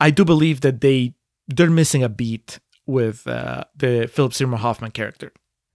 i 0.00 0.10
do 0.10 0.24
believe 0.24 0.60
that 0.60 0.80
they 0.80 1.14
they're 1.48 1.70
missing 1.70 2.02
a 2.02 2.08
beat 2.08 2.58
with 2.86 3.26
uh, 3.26 3.64
the 3.76 4.08
philip 4.12 4.34
seymour 4.34 4.58
hoffman 4.58 4.90
character. 4.90 5.32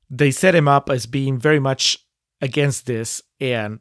They 0.10 0.32
set 0.32 0.56
him 0.56 0.68
up 0.68 0.90
as 0.90 1.06
being 1.06 1.38
very 1.40 1.60
much 1.60 1.98
against 2.42 2.86
this 2.86 3.22
and 3.40 3.78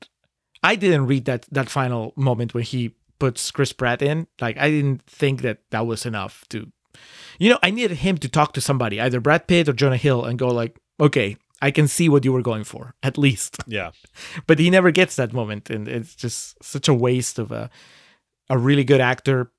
i 0.62 0.76
didn't 0.76 1.06
read 1.06 1.24
that 1.24 1.46
that 1.50 1.68
final 1.68 2.12
moment 2.16 2.54
when 2.54 2.64
he 2.64 2.94
puts 3.18 3.50
chris 3.50 3.72
pratt 3.72 4.02
in. 4.02 4.26
Like 4.40 4.56
i 4.58 4.70
didn't 4.70 5.02
think 5.02 5.42
that 5.42 5.58
that 5.70 5.86
was 5.86 6.06
enough 6.06 6.44
to 6.50 6.70
you 7.38 7.50
know 7.50 7.58
i 7.62 7.70
needed 7.70 7.98
him 7.98 8.18
to 8.18 8.28
talk 8.28 8.52
to 8.54 8.60
somebody 8.60 9.00
either 9.00 9.20
brad 9.20 9.46
pitt 9.46 9.68
or 9.68 9.72
jonah 9.72 9.96
hill 9.96 10.24
and 10.24 10.38
go 10.38 10.48
like 10.48 10.78
okay 11.00 11.36
i 11.62 11.70
can 11.70 11.88
see 11.88 12.08
what 12.08 12.24
you 12.24 12.32
were 12.32 12.42
going 12.42 12.64
for 12.64 12.94
at 13.02 13.18
least. 13.18 13.56
Yeah. 13.66 13.90
but 14.46 14.58
he 14.58 14.70
never 14.70 14.90
gets 14.90 15.16
that 15.16 15.32
moment 15.32 15.70
and 15.70 15.88
it's 15.88 16.14
just 16.14 16.62
such 16.62 16.88
a 16.88 16.94
waste 16.94 17.38
of 17.38 17.52
a 17.52 17.70
a 18.48 18.56
really 18.56 18.84
good 18.84 19.00
actor 19.00 19.50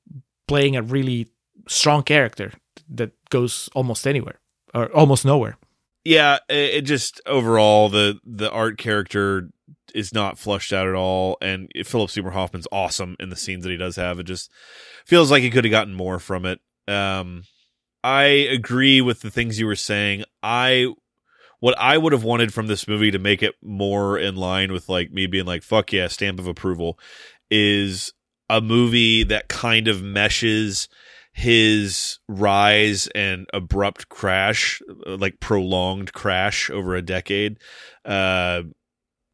playing 0.48 0.76
a 0.76 0.82
really 0.82 1.28
strong 1.68 2.04
character 2.04 2.54
that 2.90 3.12
goes 3.30 3.70
almost 3.76 4.08
anywhere 4.08 4.40
or 4.74 4.88
almost 4.96 5.26
nowhere. 5.26 5.58
Yeah, 6.06 6.38
it, 6.48 6.76
it 6.76 6.82
just 6.82 7.22
overall 7.26 7.90
the 7.90 8.20
the 8.24 8.50
art 8.50 8.78
character 8.78 9.50
is 9.94 10.14
not 10.14 10.38
flushed 10.38 10.74
out 10.74 10.88
at 10.88 10.96
all, 10.96 11.38
and 11.42 11.72
Philip 11.86 12.10
Seymour 12.10 12.32
Hoffman's 12.32 12.68
awesome 12.72 13.16
in 13.20 13.30
the 13.30 13.36
scenes 13.36 13.64
that 13.64 13.72
he 13.72 13.78
does 13.78 13.96
have. 13.96 14.20
It 14.20 14.26
just 14.26 14.52
feels 15.06 15.32
like 15.32 15.44
he 15.44 15.50
could 15.50 15.66
have 15.66 15.72
gotten 15.72 15.94
more 15.94 16.20
from 16.20 16.46
it. 16.46 16.60
Um, 16.88 17.44
I 18.04 18.24
agree 18.24 19.02
with 19.02 19.22
the 19.22 19.32
things 19.32 19.60
you 19.60 19.66
were 19.66 19.76
saying. 19.76 20.24
I 20.42 20.94
what 21.60 21.78
I 21.78 21.98
would 21.98 22.14
have 22.14 22.24
wanted 22.24 22.54
from 22.54 22.68
this 22.68 22.88
movie 22.88 23.12
to 23.12 23.20
make 23.20 23.42
it 23.42 23.56
more 23.64 24.18
in 24.18 24.36
line 24.36 24.72
with 24.72 24.90
like 24.90 25.12
me 25.12 25.28
being 25.28 25.46
like 25.46 25.64
fuck 25.64 25.92
yeah, 25.92 26.08
stamp 26.08 26.40
of 26.40 26.48
approval 26.48 27.00
is 27.50 28.14
a 28.50 28.62
movie 28.62 29.24
that 29.24 29.48
kind 29.48 29.88
of 29.88 30.02
meshes 30.02 30.88
his 31.38 32.18
rise 32.28 33.08
and 33.14 33.46
abrupt 33.54 34.10
crash, 34.10 34.82
like 35.06 35.40
prolonged 35.40 36.12
crash 36.12 36.70
over 36.72 36.96
a 36.96 37.02
decade, 37.04 37.60
uh, 38.06 38.64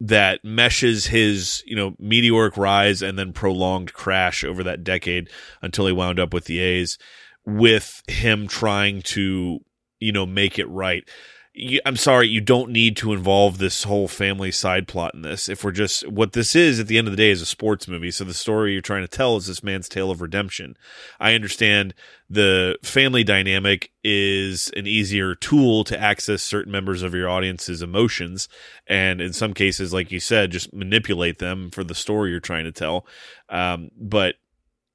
that 0.04 0.44
meshes 0.44 1.08
his, 1.08 1.64
you 1.66 1.78
know, 1.78 1.96
meteoric 1.98 2.58
rise 2.58 3.02
and 3.02 3.18
then 3.18 3.32
prolonged 3.32 3.94
crash 3.94 4.44
over 4.44 4.62
that 4.62 4.84
decade 4.84 5.30
until 5.62 5.88
he 5.88 5.94
wound 5.94 6.20
up 6.20 6.34
with 6.34 6.44
the 6.44 6.60
A's 6.60 6.98
with 7.46 8.02
him 8.10 8.46
trying 8.46 9.02
to, 9.02 9.60
you 10.02 10.12
know, 10.12 10.26
make 10.26 10.60
it 10.60 10.68
right. 10.68 11.08
You, 11.56 11.82
I'm 11.86 11.98
sorry, 11.98 12.28
you 12.30 12.42
don't 12.42 12.72
need 12.72 12.98
to 12.98 13.14
involve 13.14 13.60
this 13.60 13.84
whole 13.84 14.08
family 14.08 14.50
side 14.52 14.88
plot 14.88 15.14
in 15.14 15.22
this. 15.22 15.48
If 15.48 15.64
we're 15.64 15.72
just 15.72 16.08
what 16.08 16.34
this 16.34 16.56
is 16.56 16.80
at 16.80 16.88
the 16.88 16.98
end 16.98 17.08
of 17.08 17.12
the 17.12 17.18
day 17.18 17.30
is 17.30 17.44
a 17.44 17.46
sports 17.46 17.88
movie, 17.88 18.10
so 18.10 18.24
the 18.24 18.34
story 18.34 18.74
you're 18.74 18.82
trying 18.82 19.04
to 19.04 19.08
tell 19.08 19.38
is 19.38 19.46
this 19.46 19.62
man's 19.62 19.88
tale 19.88 20.10
of 20.10 20.20
redemption. 20.20 20.76
I 21.20 21.36
understand 21.36 21.94
the 22.28 22.80
family 22.82 23.24
dynamic 23.24 23.92
is 24.04 24.72
an 24.76 24.88
easier 24.88 25.36
tool 25.36 25.84
to 25.84 26.00
access 26.00 26.42
certain 26.42 26.72
members 26.72 27.04
of 27.04 27.14
your 27.14 27.30
audience's 27.30 27.84
emotions, 27.84 28.50
and 28.88 29.22
in 29.22 29.32
some 29.32 29.54
cases, 29.54 29.94
like 29.94 30.12
you 30.12 30.20
said, 30.20 30.50
just 30.50 30.74
manipulate 30.74 31.38
them 31.38 31.70
for 31.70 31.84
the 31.84 31.94
story 31.94 32.32
you're 32.32 32.40
trying 32.40 32.66
to 32.66 32.72
tell. 32.72 33.06
Um, 33.50 33.92
but 33.96 34.36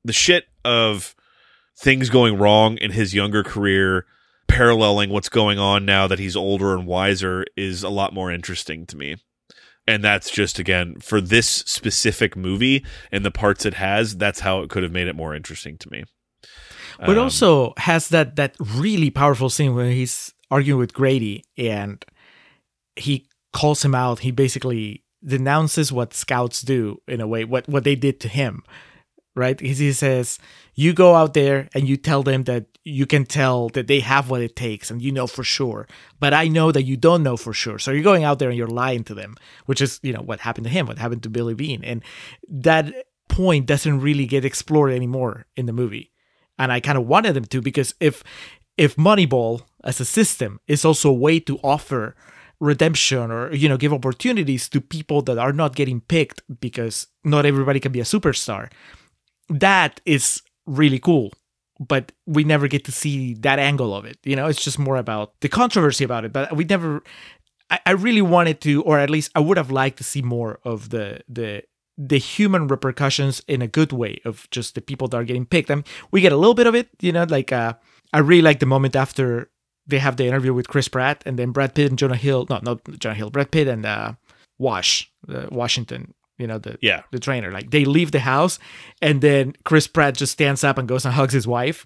the 0.04 0.12
shit 0.12 0.46
of 0.64 1.14
things 1.76 2.10
going 2.10 2.36
wrong 2.36 2.78
in 2.78 2.90
his 2.90 3.14
younger 3.14 3.44
career 3.44 4.06
paralleling 4.58 5.10
what's 5.10 5.28
going 5.28 5.58
on 5.58 5.84
now 5.84 6.06
that 6.08 6.18
he's 6.18 6.36
older 6.36 6.74
and 6.76 6.86
wiser 6.86 7.44
is 7.56 7.82
a 7.82 7.88
lot 7.88 8.12
more 8.12 8.30
interesting 8.32 8.86
to 8.86 8.96
me. 8.96 9.16
and 9.86 10.04
that's 10.04 10.30
just 10.30 10.58
again 10.58 10.96
for 11.00 11.18
this 11.20 11.48
specific 11.48 12.36
movie 12.36 12.84
and 13.10 13.24
the 13.24 13.30
parts 13.30 13.64
it 13.64 13.74
has. 13.74 14.16
That's 14.16 14.40
how 14.40 14.60
it 14.62 14.68
could 14.68 14.82
have 14.82 14.92
made 14.92 15.08
it 15.08 15.16
more 15.16 15.34
interesting 15.34 15.78
to 15.78 15.88
me. 15.90 16.04
but 16.98 17.16
Um, 17.16 17.24
also 17.24 17.72
has 17.78 18.08
that 18.10 18.36
that 18.36 18.52
really 18.60 19.10
powerful 19.10 19.48
scene 19.50 19.74
where 19.74 19.90
he's 19.90 20.34
arguing 20.50 20.80
with 20.80 20.92
Grady 20.92 21.44
and 21.56 22.04
he 22.96 23.26
calls 23.52 23.82
him 23.84 23.94
out. 23.94 24.18
He 24.20 24.30
basically 24.32 25.04
denounces 25.24 25.90
what 25.90 26.12
scouts 26.14 26.60
do 26.62 27.00
in 27.08 27.20
a 27.20 27.26
way, 27.26 27.44
what 27.44 27.66
what 27.68 27.84
they 27.84 27.96
did 27.96 28.20
to 28.20 28.28
him. 28.28 28.62
Right? 29.34 29.58
He 29.60 29.72
he 29.72 29.92
says, 29.92 30.38
"You 30.78 30.90
go 30.92 31.10
out 31.20 31.32
there 31.34 31.68
and 31.74 31.88
you 31.88 31.96
tell 31.96 32.22
them 32.22 32.44
that 32.44 32.64
you 32.84 33.06
can 33.12 33.24
tell 33.24 33.68
that 33.70 33.86
they 33.86 34.00
have 34.00 34.30
what 34.30 34.42
it 34.42 34.54
takes, 34.54 34.90
and 34.90 35.02
you 35.02 35.12
know 35.12 35.26
for 35.26 35.44
sure. 35.44 35.86
But 36.20 36.32
I 36.32 36.48
know 36.48 36.72
that 36.72 36.84
you 36.84 36.96
don't 36.96 37.22
know 37.22 37.36
for 37.36 37.52
sure. 37.52 37.78
So 37.78 37.90
you're 37.90 38.10
going 38.10 38.24
out 38.24 38.38
there 38.38 38.50
and 38.50 38.58
you're 38.58 38.66
lying 38.84 39.04
to 39.04 39.14
them, 39.14 39.36
which 39.66 39.80
is 39.80 40.00
you 40.02 40.12
know 40.12 40.22
what 40.22 40.40
happened 40.40 40.66
to 40.68 40.76
him, 40.76 40.86
what 40.86 40.98
happened 40.98 41.22
to 41.24 41.30
Billy 41.36 41.54
Beane, 41.54 41.84
and 41.84 42.02
that 42.48 42.84
point 43.28 43.66
doesn't 43.66 44.00
really 44.00 44.26
get 44.26 44.44
explored 44.44 44.92
anymore 44.92 45.46
in 45.56 45.66
the 45.66 45.72
movie 45.72 46.12
and 46.58 46.72
I 46.72 46.80
kind 46.80 46.98
of 46.98 47.06
wanted 47.06 47.34
them 47.34 47.44
to 47.46 47.62
because 47.62 47.94
if 48.00 48.24
if 48.76 48.96
Moneyball 48.96 49.62
as 49.84 50.00
a 50.00 50.04
system 50.04 50.60
is 50.66 50.84
also 50.84 51.10
a 51.10 51.14
way 51.14 51.40
to 51.40 51.58
offer 51.62 52.14
redemption 52.60 53.30
or 53.30 53.54
you 53.54 53.68
know 53.68 53.76
give 53.76 53.92
opportunities 53.92 54.68
to 54.70 54.80
people 54.80 55.22
that 55.22 55.38
are 55.38 55.52
not 55.52 55.76
getting 55.76 56.00
picked 56.00 56.42
because 56.60 57.06
not 57.24 57.46
everybody 57.46 57.80
can 57.80 57.92
be 57.92 58.00
a 58.00 58.04
superstar, 58.04 58.70
that 59.48 60.00
is 60.04 60.42
really 60.68 60.98
cool. 60.98 61.32
But 61.80 62.12
we 62.26 62.42
never 62.42 62.66
get 62.66 62.84
to 62.86 62.92
see 62.92 63.34
that 63.34 63.58
angle 63.58 63.94
of 63.94 64.04
it. 64.04 64.18
You 64.24 64.34
know, 64.34 64.46
it's 64.46 64.62
just 64.62 64.78
more 64.78 64.96
about 64.96 65.40
the 65.40 65.48
controversy 65.48 66.04
about 66.04 66.24
it. 66.24 66.32
But 66.32 66.56
we 66.56 66.64
never. 66.64 67.02
I, 67.70 67.78
I 67.86 67.90
really 67.92 68.22
wanted 68.22 68.60
to, 68.62 68.82
or 68.82 68.98
at 68.98 69.10
least 69.10 69.30
I 69.34 69.40
would 69.40 69.56
have 69.56 69.70
liked 69.70 69.98
to 69.98 70.04
see 70.04 70.22
more 70.22 70.58
of 70.64 70.90
the 70.90 71.20
the 71.28 71.62
the 71.96 72.18
human 72.18 72.68
repercussions 72.68 73.42
in 73.48 73.60
a 73.60 73.66
good 73.66 73.92
way 73.92 74.20
of 74.24 74.48
just 74.50 74.74
the 74.74 74.80
people 74.80 75.08
that 75.08 75.16
are 75.16 75.24
getting 75.24 75.44
picked. 75.44 75.70
I 75.70 75.76
mean, 75.76 75.84
we 76.12 76.20
get 76.20 76.32
a 76.32 76.36
little 76.36 76.54
bit 76.54 76.68
of 76.68 76.74
it, 76.76 76.88
you 77.00 77.10
know, 77.10 77.24
like 77.24 77.52
uh, 77.52 77.74
I 78.12 78.20
really 78.20 78.42
like 78.42 78.60
the 78.60 78.66
moment 78.66 78.94
after 78.94 79.50
they 79.86 79.98
have 79.98 80.16
the 80.16 80.26
interview 80.26 80.54
with 80.54 80.68
Chris 80.68 80.86
Pratt 80.86 81.22
and 81.26 81.38
then 81.38 81.50
Brad 81.50 81.74
Pitt 81.74 81.90
and 81.90 81.98
Jonah 81.98 82.16
Hill. 82.16 82.46
No, 82.48 82.60
not 82.62 82.80
Jonah 82.98 83.16
Hill, 83.16 83.30
Brad 83.30 83.50
Pitt 83.50 83.66
and 83.66 83.84
uh, 83.84 84.12
Wash, 84.58 85.10
uh, 85.28 85.46
Washington, 85.50 86.14
you 86.38 86.46
know, 86.46 86.58
the 86.58 86.78
Yeah. 86.80 87.02
the 87.10 87.18
trainer. 87.18 87.50
Like 87.52 87.70
they 87.70 87.84
leave 87.84 88.10
the 88.12 88.20
house 88.20 88.58
and 89.02 89.20
then 89.20 89.54
Chris 89.64 89.86
Pratt 89.86 90.16
just 90.16 90.32
stands 90.32 90.64
up 90.64 90.78
and 90.78 90.88
goes 90.88 91.04
and 91.04 91.14
hugs 91.14 91.34
his 91.34 91.46
wife. 91.46 91.84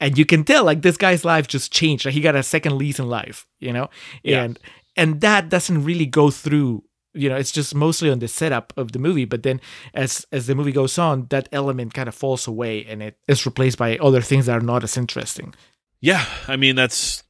And 0.00 0.18
you 0.18 0.24
can 0.26 0.44
tell 0.44 0.64
like 0.64 0.82
this 0.82 0.96
guy's 0.96 1.24
life 1.24 1.48
just 1.48 1.72
changed. 1.72 2.04
Like 2.04 2.14
he 2.14 2.20
got 2.20 2.36
a 2.36 2.42
second 2.42 2.76
lease 2.76 2.98
in 2.98 3.08
life, 3.08 3.46
you 3.60 3.72
know? 3.72 3.88
Yeah. 4.22 4.42
And 4.44 4.58
and 4.96 5.20
that 5.22 5.48
doesn't 5.48 5.84
really 5.84 6.06
go 6.06 6.30
through 6.30 6.84
you 7.16 7.28
know 7.28 7.36
it's 7.36 7.52
just 7.52 7.74
mostly 7.74 8.10
on 8.10 8.18
the 8.18 8.26
setup 8.26 8.72
of 8.76 8.90
the 8.90 8.98
movie 8.98 9.24
but 9.24 9.44
then 9.44 9.60
as 9.94 10.26
as 10.32 10.48
the 10.48 10.54
movie 10.54 10.72
goes 10.72 10.98
on 10.98 11.26
that 11.30 11.48
element 11.52 11.94
kind 11.94 12.08
of 12.08 12.14
falls 12.14 12.48
away 12.48 12.84
and 12.86 13.00
it 13.04 13.16
is 13.28 13.46
replaced 13.46 13.78
by 13.78 13.96
other 13.98 14.20
things 14.20 14.46
that 14.46 14.56
are 14.58 14.60
not 14.66 14.82
as 14.82 14.96
interesting 14.96 15.54
Yeah, 16.00 16.26
I 16.48 16.56
mean 16.56 16.74
that's 16.74 17.22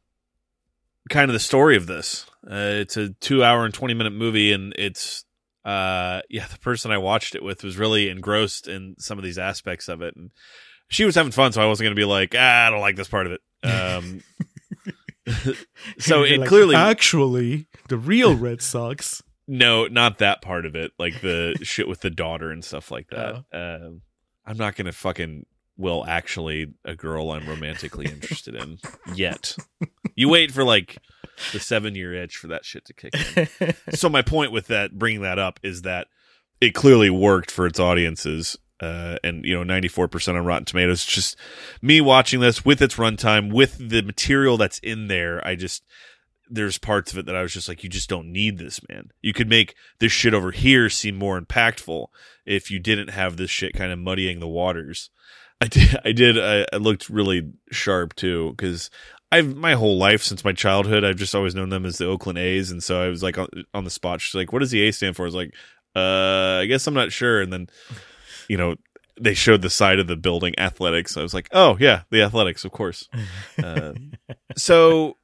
kind 1.10 1.28
of 1.30 1.34
the 1.34 1.38
story 1.40 1.76
of 1.76 1.86
this. 1.86 2.24
Uh, 2.50 2.80
it's 2.80 2.96
a 2.96 3.10
two-hour 3.20 3.64
and 3.66 3.74
twenty-minute 3.74 4.12
movie, 4.14 4.52
and 4.52 4.72
it's 4.78 5.24
uh, 5.64 6.20
yeah, 6.30 6.46
the 6.46 6.58
person 6.58 6.90
I 6.90 6.98
watched 6.98 7.34
it 7.34 7.42
with 7.42 7.62
was 7.62 7.76
really 7.76 8.08
engrossed 8.08 8.68
in 8.68 8.96
some 8.98 9.18
of 9.18 9.24
these 9.24 9.38
aspects 9.38 9.88
of 9.88 10.02
it, 10.02 10.16
and 10.16 10.30
she 10.88 11.04
was 11.04 11.14
having 11.14 11.32
fun, 11.32 11.52
so 11.52 11.62
I 11.62 11.66
wasn't 11.66 11.86
going 11.86 11.96
to 11.96 12.00
be 12.00 12.04
like, 12.04 12.34
ah, 12.36 12.66
I 12.66 12.70
don't 12.70 12.80
like 12.80 12.96
this 12.96 13.08
part 13.08 13.26
of 13.26 13.32
it. 13.32 13.40
Um, 13.66 14.20
so 15.98 16.22
it 16.22 16.40
like, 16.40 16.48
clearly 16.48 16.76
actually 16.76 17.66
the 17.88 17.96
real 17.96 18.36
red 18.36 18.60
sox 18.60 19.22
no, 19.46 19.86
not 19.86 20.18
that 20.18 20.42
part 20.42 20.64
of 20.64 20.74
it, 20.74 20.92
like 20.98 21.20
the 21.20 21.56
shit 21.62 21.86
with 21.86 22.00
the 22.00 22.10
daughter 22.10 22.50
and 22.50 22.64
stuff 22.64 22.90
like 22.90 23.08
that. 23.10 23.44
Um, 23.52 24.00
I'm 24.46 24.56
not 24.56 24.76
going 24.76 24.86
to 24.86 24.92
fucking 24.92 25.46
will 25.76 26.04
actually 26.06 26.72
a 26.84 26.94
girl 26.94 27.30
I'm 27.30 27.46
romantically 27.46 28.06
interested 28.06 28.54
in 28.54 28.78
yet. 29.14 29.56
You 30.14 30.28
wait 30.28 30.52
for 30.52 30.64
like 30.64 30.98
the 31.52 31.60
seven 31.60 31.94
year 31.94 32.14
itch 32.14 32.36
for 32.36 32.48
that 32.48 32.64
shit 32.64 32.84
to 32.86 32.92
kick 32.92 33.14
in. 33.36 33.74
so 33.94 34.08
my 34.08 34.22
point 34.22 34.52
with 34.52 34.68
that, 34.68 34.98
bringing 34.98 35.22
that 35.22 35.38
up, 35.38 35.60
is 35.62 35.82
that 35.82 36.08
it 36.60 36.74
clearly 36.74 37.10
worked 37.10 37.50
for 37.50 37.66
its 37.66 37.80
audiences. 37.80 38.56
Uh, 38.80 39.16
and 39.22 39.44
you 39.44 39.54
know, 39.54 39.64
94% 39.64 40.36
on 40.36 40.44
Rotten 40.44 40.64
Tomatoes. 40.64 41.04
Just 41.04 41.36
me 41.80 42.00
watching 42.00 42.40
this 42.40 42.64
with 42.64 42.82
its 42.82 42.96
runtime, 42.96 43.52
with 43.52 43.76
the 43.78 44.02
material 44.02 44.56
that's 44.56 44.78
in 44.80 45.06
there. 45.06 45.46
I 45.46 45.54
just 45.54 45.84
there's 46.50 46.78
parts 46.78 47.12
of 47.12 47.18
it 47.18 47.26
that 47.26 47.36
I 47.36 47.42
was 47.42 47.52
just 47.52 47.68
like, 47.68 47.82
you 47.82 47.90
just 47.90 48.08
don't 48.08 48.30
need 48.30 48.58
this, 48.58 48.80
man. 48.88 49.10
You 49.22 49.32
could 49.32 49.48
make 49.48 49.74
this 49.98 50.12
shit 50.12 50.34
over 50.34 50.50
here 50.50 50.90
seem 50.90 51.16
more 51.16 51.40
impactful 51.40 52.08
if 52.44 52.70
you 52.70 52.78
didn't 52.78 53.08
have 53.08 53.36
this 53.36 53.50
shit 53.50 53.74
kind 53.74 53.92
of 53.92 53.98
muddying 53.98 54.40
the 54.40 54.48
waters. 54.48 55.10
I 55.60 55.66
did, 55.68 55.96
I 56.04 56.12
did, 56.12 56.38
I, 56.38 56.66
I 56.72 56.76
looked 56.76 57.08
really 57.08 57.52
sharp 57.70 58.14
too, 58.14 58.50
because 58.50 58.90
I've 59.34 59.56
my 59.56 59.74
whole 59.74 59.98
life 59.98 60.22
since 60.22 60.44
my 60.44 60.52
childhood, 60.52 61.04
I've 61.04 61.16
just 61.16 61.34
always 61.34 61.54
known 61.54 61.68
them 61.70 61.84
as 61.86 61.98
the 61.98 62.06
Oakland 62.06 62.38
A's, 62.38 62.70
and 62.70 62.82
so 62.82 63.00
I 63.02 63.08
was 63.08 63.22
like 63.22 63.36
on, 63.38 63.48
on 63.72 63.84
the 63.84 63.90
spot. 63.90 64.20
She's 64.20 64.34
like, 64.34 64.52
"What 64.52 64.60
does 64.60 64.70
the 64.70 64.82
A 64.86 64.92
stand 64.92 65.16
for?" 65.16 65.22
I 65.22 65.26
was 65.26 65.34
like, 65.34 65.54
"Uh, 65.96 66.60
I 66.62 66.66
guess 66.66 66.86
I'm 66.86 66.94
not 66.94 67.12
sure." 67.12 67.40
And 67.40 67.52
then, 67.52 67.68
you 68.48 68.56
know, 68.56 68.76
they 69.20 69.34
showed 69.34 69.62
the 69.62 69.70
side 69.70 69.98
of 69.98 70.06
the 70.06 70.16
building, 70.16 70.54
athletics. 70.58 71.16
I 71.16 71.22
was 71.22 71.34
like, 71.34 71.48
"Oh 71.52 71.76
yeah, 71.80 72.02
the 72.10 72.22
athletics, 72.22 72.64
of 72.64 72.72
course." 72.72 73.08
Uh, 73.62 73.92
so 74.56 75.16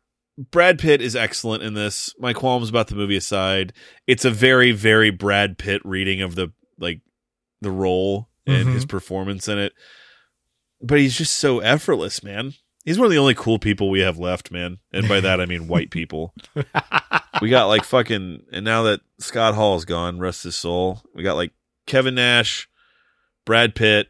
Brad 0.51 0.79
Pitt 0.79 1.03
is 1.03 1.15
excellent 1.17 1.63
in 1.63 1.75
this. 1.75 2.15
My 2.19 2.33
qualms 2.33 2.71
about 2.71 2.89
the 2.89 2.95
movie 2.95 3.17
aside, 3.17 3.73
it's 4.07 4.25
a 4.25 4.31
very, 4.31 4.73
very 4.73 5.11
Brad 5.11 5.59
Pitt 5.59 5.83
reading 5.85 6.23
of 6.23 6.35
the 6.35 6.53
like 6.79 7.01
the 7.61 7.71
role 7.71 8.29
and 8.47 8.69
Mhm. 8.69 8.73
his 8.75 8.87
performance 8.87 9.47
in 9.49 9.59
it. 9.59 9.73
But 10.81 10.99
he's 10.99 11.17
just 11.19 11.35
so 11.35 11.59
effortless, 11.61 12.23
man. 12.23 12.55
He's 12.91 12.99
one 12.99 13.07
of 13.07 13.13
the 13.13 13.19
only 13.19 13.37
cool 13.37 13.61
people 13.61 13.89
we 13.89 14.01
have 14.01 14.19
left, 14.19 14.51
man. 14.51 14.79
And 14.93 15.07
by 15.07 15.21
that 15.21 15.41
I 15.41 15.47
mean 15.47 15.69
white 15.69 15.93
people. 15.93 16.35
we 17.41 17.49
got 17.49 17.67
like 17.67 17.85
fucking 17.85 18.43
and 18.51 18.65
now 18.65 18.83
that 18.83 19.01
Scott 19.21 19.55
Hall's 19.55 19.85
gone, 19.85 20.19
rest 20.19 20.43
his 20.43 20.57
soul, 20.57 21.01
we 21.15 21.23
got 21.23 21.37
like 21.37 21.53
Kevin 21.87 22.17
Nash, 22.17 22.69
Brad 23.47 23.77
Pitt, 23.77 24.09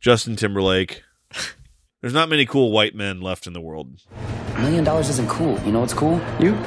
Justin 0.00 0.36
Timberlake. 0.36 1.02
There's 2.02 2.12
not 2.12 2.28
many 2.28 2.44
cool 2.44 2.70
white 2.70 2.94
men 2.94 3.22
left 3.22 3.46
in 3.46 3.54
the 3.54 3.60
world. 3.62 4.02
A 4.54 4.60
million 4.60 4.84
dollars 4.84 5.08
isn't 5.08 5.30
cool. 5.30 5.58
You 5.60 5.72
know 5.72 5.80
what's 5.80 5.94
cool? 5.94 6.20
You. 6.38 6.58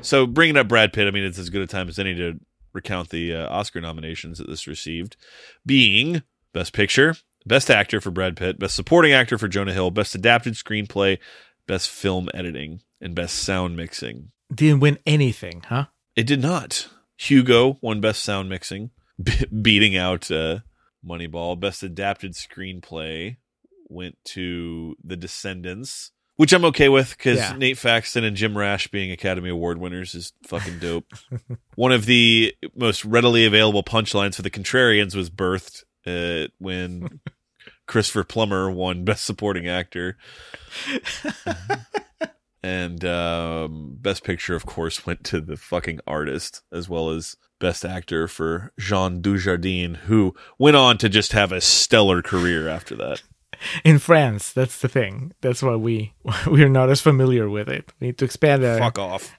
So 0.00 0.26
bringing 0.26 0.56
up 0.56 0.66
Brad 0.66 0.92
Pitt, 0.92 1.06
I 1.06 1.12
mean, 1.12 1.22
it's 1.22 1.38
as 1.38 1.50
good 1.50 1.62
a 1.62 1.68
time 1.68 1.88
as 1.88 2.00
any 2.00 2.16
to 2.16 2.40
recount 2.72 3.10
the 3.10 3.32
uh, 3.32 3.48
Oscar 3.48 3.80
nominations 3.80 4.38
that 4.38 4.48
this 4.48 4.66
received, 4.66 5.16
being 5.64 6.24
Best 6.52 6.72
Picture, 6.72 7.14
Best 7.46 7.70
Actor 7.70 8.00
for 8.00 8.10
Brad 8.10 8.36
Pitt, 8.36 8.58
Best 8.58 8.74
Supporting 8.74 9.12
Actor 9.12 9.38
for 9.38 9.48
Jonah 9.48 9.72
Hill, 9.72 9.90
Best 9.90 10.14
Adapted 10.14 10.54
Screenplay, 10.54 11.18
Best 11.66 11.90
Film 11.90 12.28
Editing, 12.32 12.80
and 13.00 13.14
Best 13.14 13.36
Sound 13.36 13.76
Mixing. 13.76 14.30
didn't 14.54 14.80
win 14.80 14.98
anything 15.06 15.62
huh 15.66 15.86
It 16.16 16.26
did 16.26 16.40
not. 16.40 16.88
Hugo 17.18 17.78
won 17.82 18.00
Best 18.00 18.22
Sound 18.22 18.48
Mixing, 18.48 18.90
be- 19.22 19.46
beating 19.62 19.96
out 19.96 20.30
uh, 20.30 20.60
Moneyball. 21.06 21.58
Best 21.60 21.82
Adapted 21.82 22.32
Screenplay 22.32 23.36
went 23.88 24.16
to 24.24 24.96
The 25.04 25.16
Descendants, 25.16 26.10
which 26.36 26.52
I'm 26.54 26.64
okay 26.64 26.88
with 26.88 27.10
because 27.16 27.38
Yeah. 27.38 27.54
Nate 27.56 27.78
Faxon 27.78 28.24
and 28.24 28.36
Jim 28.36 28.56
Rash 28.56 28.88
being 28.88 29.10
Academy 29.12 29.50
Award 29.50 29.78
winners 29.78 30.14
is 30.14 30.32
fucking 30.44 30.78
dope. 30.78 31.12
One 31.76 31.92
of 31.92 32.06
the 32.06 32.54
most 32.74 33.04
readily 33.04 33.44
available 33.44 33.82
punchlines 33.84 34.34
for 34.34 34.42
the 34.42 34.50
Contrarians 34.50 35.14
was 35.14 35.28
birthed 35.30 35.84
uh, 36.06 36.48
when 36.58 37.20
Christopher 37.86 38.24
Plummer 38.24 38.70
won 38.70 39.04
Best 39.04 39.24
Supporting 39.24 39.68
Actor. 39.68 40.16
and 42.62 43.04
um, 43.04 43.96
Best 44.00 44.24
Picture, 44.24 44.54
of 44.54 44.66
course, 44.66 45.06
went 45.06 45.24
to 45.24 45.40
the 45.40 45.56
fucking 45.56 46.00
artist, 46.06 46.62
as 46.72 46.88
well 46.88 47.10
as 47.10 47.36
Best 47.60 47.84
Actor 47.84 48.28
for 48.28 48.72
Jean 48.78 49.20
Dujardin, 49.22 49.96
who 49.96 50.34
went 50.58 50.76
on 50.76 50.98
to 50.98 51.08
just 51.08 51.32
have 51.32 51.52
a 51.52 51.60
stellar 51.60 52.22
career 52.22 52.68
after 52.68 52.94
that. 52.96 53.22
in 53.84 54.00
france 54.00 54.52
that's 54.52 54.80
the 54.80 54.88
thing 54.88 55.32
that's 55.40 55.62
why 55.62 55.76
we 55.76 56.12
we're 56.48 56.68
not 56.68 56.90
as 56.90 57.00
familiar 57.00 57.48
with 57.48 57.68
it 57.68 57.92
we 58.00 58.08
need 58.08 58.18
to 58.18 58.24
expand 58.24 58.64
our 58.64 58.78
Fuck 58.78 58.98
off. 58.98 59.32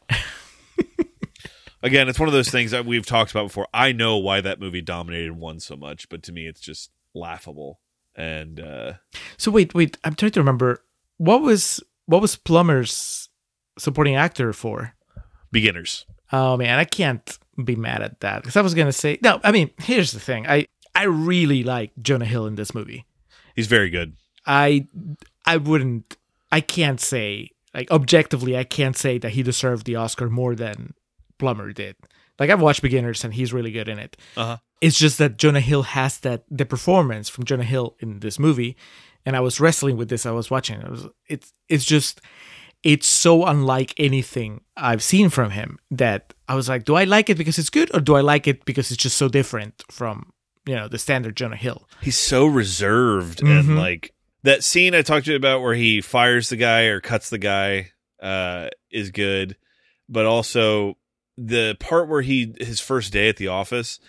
Again, 1.86 2.10
it's 2.10 2.20
one 2.20 2.28
of 2.28 2.34
those 2.34 2.50
things 2.50 2.72
that 2.72 2.86
we've 2.86 3.06
talked 3.06 3.30
about 3.30 3.44
before. 3.44 3.68
I 3.74 3.92
know 3.92 4.18
why 4.18 4.42
that 4.42 4.60
movie 4.60 4.82
dominated 4.82 5.28
and 5.28 5.40
won 5.40 5.60
so 5.60 5.76
much, 5.76 6.10
but 6.10 6.24
to 6.24 6.32
me, 6.32 6.48
it's 6.48 6.60
just 6.60 6.90
laughable. 7.14 7.80
And 8.16 8.60
uh, 8.60 8.94
so 9.38 9.52
wait 9.52 9.74
wait 9.74 9.98
i'm 10.06 10.16
trying 10.16 10.32
to 10.32 10.40
remember 10.40 10.82
what 11.18 11.42
was 11.42 11.84
what 12.06 12.22
was 12.22 12.38
plummer's 12.38 13.28
supporting 13.78 14.16
actor 14.16 14.54
for 14.54 14.96
beginners. 15.52 16.06
Oh 16.32 16.58
man, 16.58 16.80
I 16.80 16.86
can't 16.86 17.38
be 17.64 17.76
mad 17.76 18.02
at 18.02 18.20
that 18.22 18.42
because 18.42 18.56
I 18.56 18.62
was 18.62 18.74
gonna 18.74 18.92
say 18.92 19.20
no. 19.22 19.40
I 19.44 19.52
mean, 19.52 19.72
here's 19.80 20.12
the 20.12 20.20
thing. 20.20 20.48
I 20.48 20.68
I 20.94 21.04
really 21.04 21.64
like 21.64 21.92
Jonah 22.02 22.26
Hill 22.26 22.48
in 22.48 22.56
this 22.56 22.74
movie. 22.74 23.06
He's 23.56 23.68
very 23.68 23.90
good. 23.90 24.16
I 24.46 24.88
I 25.46 25.58
wouldn't. 25.58 26.18
I 26.52 26.62
can't 26.62 27.00
say 27.00 27.52
like 27.74 27.92
objectively. 27.92 28.58
I 28.58 28.64
can't 28.64 28.98
say 28.98 29.18
that 29.18 29.32
he 29.32 29.44
deserved 29.44 29.86
the 29.86 29.96
Oscar 29.96 30.30
more 30.30 30.56
than 30.56 30.94
Plummer 31.38 31.72
did. 31.74 31.96
Like 32.40 32.50
I've 32.50 32.62
watched 32.62 32.82
Beginners 32.82 33.24
and 33.24 33.34
he's 33.34 33.54
really 33.54 33.72
good 33.72 33.88
in 33.88 33.98
it. 34.00 34.18
Uh-huh. 34.36 34.58
It's 34.82 34.98
just 35.00 35.18
that 35.20 35.38
Jonah 35.38 35.62
Hill 35.62 35.84
has 35.84 36.18
that 36.20 36.44
the 36.50 36.66
performance 36.66 37.30
from 37.30 37.46
Jonah 37.46 37.64
Hill 37.64 37.96
in 38.00 38.20
this 38.20 38.38
movie, 38.38 38.76
and 39.26 39.36
I 39.36 39.40
was 39.40 39.60
wrestling 39.60 39.98
with 39.98 40.10
this. 40.10 40.26
I 40.26 40.32
was 40.32 40.52
watching. 40.52 40.82
It 40.82 40.90
was 40.92 41.08
it's 41.28 41.54
it's 41.70 41.86
just 41.86 42.22
it's 42.84 43.08
so 43.08 43.46
unlike 43.46 43.94
anything 43.98 44.62
I've 44.78 45.02
seen 45.02 45.30
from 45.30 45.52
him 45.52 45.80
that 45.92 46.34
I 46.48 46.56
was 46.56 46.70
like, 46.70 46.84
do 46.84 46.96
I 46.96 47.06
like 47.06 47.30
it 47.30 47.38
because 47.38 47.58
it's 47.58 47.70
good 47.72 47.90
or 47.96 48.00
do 48.00 48.16
I 48.16 48.22
like 48.22 48.48
it 48.48 48.64
because 48.66 48.92
it's 48.92 49.02
just 49.02 49.18
so 49.18 49.28
different 49.30 49.82
from 49.90 50.32
you 50.68 50.76
know 50.76 50.88
the 50.88 51.00
standard 51.00 51.36
Jonah 51.38 51.56
Hill? 51.56 51.88
He's 52.02 52.18
so 52.18 52.46
reserved 52.46 53.40
Mhm. 53.40 53.60
and 53.60 53.78
like 53.78 54.14
that 54.44 54.64
scene 54.64 54.94
I 54.94 55.02
talked 55.02 55.26
to 55.26 55.32
you 55.32 55.38
about 55.38 55.62
where 55.62 55.74
he 55.74 56.02
fires 56.02 56.50
the 56.50 56.58
guy 56.58 56.84
or 56.84 57.00
cuts 57.02 57.30
the 57.30 57.40
guy 57.40 57.92
uh 58.22 58.68
is 58.92 59.10
good, 59.12 59.56
but 60.10 60.26
also 60.26 60.98
the 61.38 61.76
part 61.80 62.08
where 62.08 62.22
he 62.22 62.54
his 62.60 62.80
first 62.80 63.12
day 63.12 63.30
at 63.30 63.38
the 63.38 63.48
office. 63.48 64.00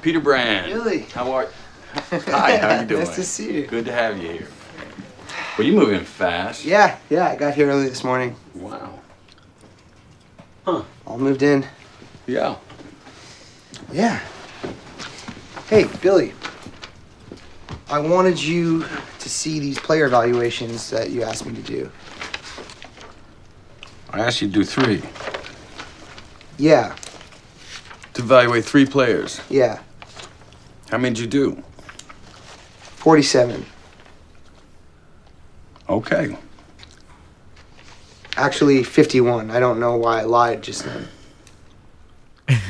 Peter 0.00 0.20
Brand. 0.20 0.72
Billy. 0.72 1.00
How 1.14 1.32
are 1.32 1.44
you? 1.44 1.50
Hi, 1.94 2.56
how 2.56 2.68
are 2.68 2.82
you 2.82 2.88
doing? 2.88 3.04
Nice 3.04 3.16
to 3.16 3.24
see 3.24 3.58
you. 3.58 3.66
Good 3.66 3.84
to 3.84 3.92
have 3.92 4.20
you 4.20 4.28
here. 4.32 4.48
Well, 5.56 5.66
you 5.66 5.74
moving 5.74 6.00
fast. 6.00 6.64
Yeah, 6.64 6.98
yeah, 7.10 7.28
I 7.28 7.36
got 7.36 7.54
here 7.54 7.68
early 7.68 7.88
this 7.88 8.02
morning. 8.02 8.34
Wow. 8.54 8.98
Huh. 10.64 10.82
All 11.06 11.18
moved 11.18 11.42
in. 11.42 11.66
Yeah. 12.26 12.56
Yeah. 13.92 14.20
Hey, 15.68 15.86
Billy. 16.00 16.32
I 17.88 17.98
wanted 17.98 18.42
you 18.42 18.86
to 19.18 19.28
see 19.28 19.58
these 19.60 19.78
player 19.78 20.06
evaluations 20.06 20.88
that 20.90 21.10
you 21.10 21.22
asked 21.22 21.44
me 21.44 21.54
to 21.54 21.62
do. 21.62 21.90
I 24.10 24.20
asked 24.20 24.40
you 24.40 24.48
to 24.48 24.54
do 24.54 24.64
three. 24.64 25.02
Yeah, 26.62 26.94
To 28.14 28.22
evaluate 28.22 28.64
three 28.64 28.86
players. 28.86 29.40
yeah. 29.50 29.80
How 30.90 30.98
many 30.98 31.12
did 31.16 31.22
you 31.22 31.26
do? 31.26 31.62
47. 32.98 33.66
Okay. 35.88 36.36
Actually, 38.36 38.84
51. 38.84 39.50
I 39.50 39.58
don't 39.58 39.80
know 39.80 39.96
why 39.96 40.20
I 40.20 40.22
lied 40.22 40.62
just 40.62 40.84
then. 40.84 41.08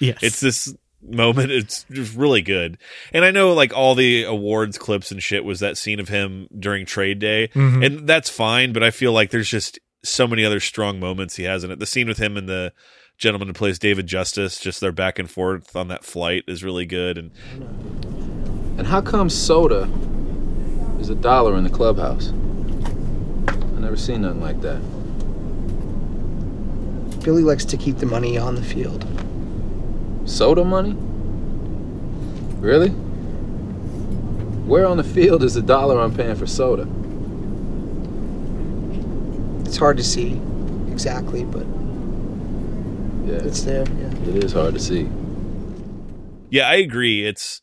Yes, 0.00 0.18
It's 0.20 0.40
this 0.40 0.74
moment. 1.00 1.52
It's 1.52 1.84
just 1.92 2.16
really 2.16 2.42
good. 2.42 2.76
And 3.12 3.24
I 3.24 3.30
know 3.30 3.52
like 3.52 3.72
all 3.72 3.94
the 3.94 4.24
awards 4.24 4.76
clips 4.76 5.12
and 5.12 5.22
shit 5.22 5.44
was 5.44 5.60
that 5.60 5.78
scene 5.78 6.00
of 6.00 6.08
him 6.08 6.48
during 6.58 6.86
trade 6.86 7.20
day. 7.20 7.50
Mhm. 7.54 7.86
And 7.86 8.08
that's 8.08 8.28
fine, 8.28 8.72
but 8.72 8.82
I 8.82 8.90
feel 8.90 9.12
like 9.12 9.30
there's 9.30 9.48
just 9.48 9.78
so 10.02 10.26
many 10.26 10.44
other 10.44 10.58
strong 10.58 10.98
moments 10.98 11.36
he 11.36 11.44
has 11.44 11.62
in 11.62 11.70
it. 11.70 11.78
The 11.78 11.86
scene 11.86 12.08
with 12.08 12.18
him 12.18 12.36
and 12.36 12.48
the 12.48 12.72
gentleman 13.18 13.48
who 13.48 13.54
plays 13.54 13.78
David 13.78 14.06
Justice, 14.06 14.60
just 14.60 14.80
their 14.80 14.92
back 14.92 15.18
and 15.18 15.30
forth 15.30 15.76
on 15.76 15.88
that 15.88 16.04
flight 16.04 16.44
is 16.46 16.64
really 16.64 16.86
good. 16.86 17.18
And 17.18 17.30
And 18.78 18.86
how 18.86 19.00
come 19.00 19.30
soda 19.30 19.88
is 21.00 21.08
a 21.08 21.14
dollar 21.14 21.56
in 21.56 21.64
the 21.64 21.70
clubhouse? 21.70 22.30
I 23.48 23.78
never 23.78 23.96
seen 23.96 24.22
nothing 24.22 24.40
like 24.40 24.60
that. 24.62 24.80
Billy 27.22 27.42
likes 27.42 27.64
to 27.66 27.76
keep 27.76 27.98
the 27.98 28.06
money 28.06 28.36
on 28.36 28.56
the 28.56 28.62
field. 28.62 29.06
Soda 30.24 30.64
money? 30.64 30.96
Really? 32.58 32.90
Where 34.66 34.86
on 34.86 34.96
the 34.96 35.04
field 35.04 35.42
is 35.44 35.54
the 35.54 35.62
dollar 35.62 36.00
I'm 36.00 36.14
paying 36.14 36.34
for 36.34 36.46
soda? 36.46 36.88
It's 39.66 39.76
hard 39.76 39.96
to 39.98 40.04
see 40.04 40.40
exactly, 40.90 41.44
but 41.44 41.66
Yeah, 43.24 43.38
it's 43.46 43.62
there. 43.62 43.84
Yeah. 43.88 44.28
it 44.36 44.44
is 44.44 44.52
hard 44.52 44.74
to 44.74 44.80
see. 44.80 45.08
Yeah, 46.50 46.68
I 46.68 46.74
agree. 46.76 47.26
It's 47.26 47.60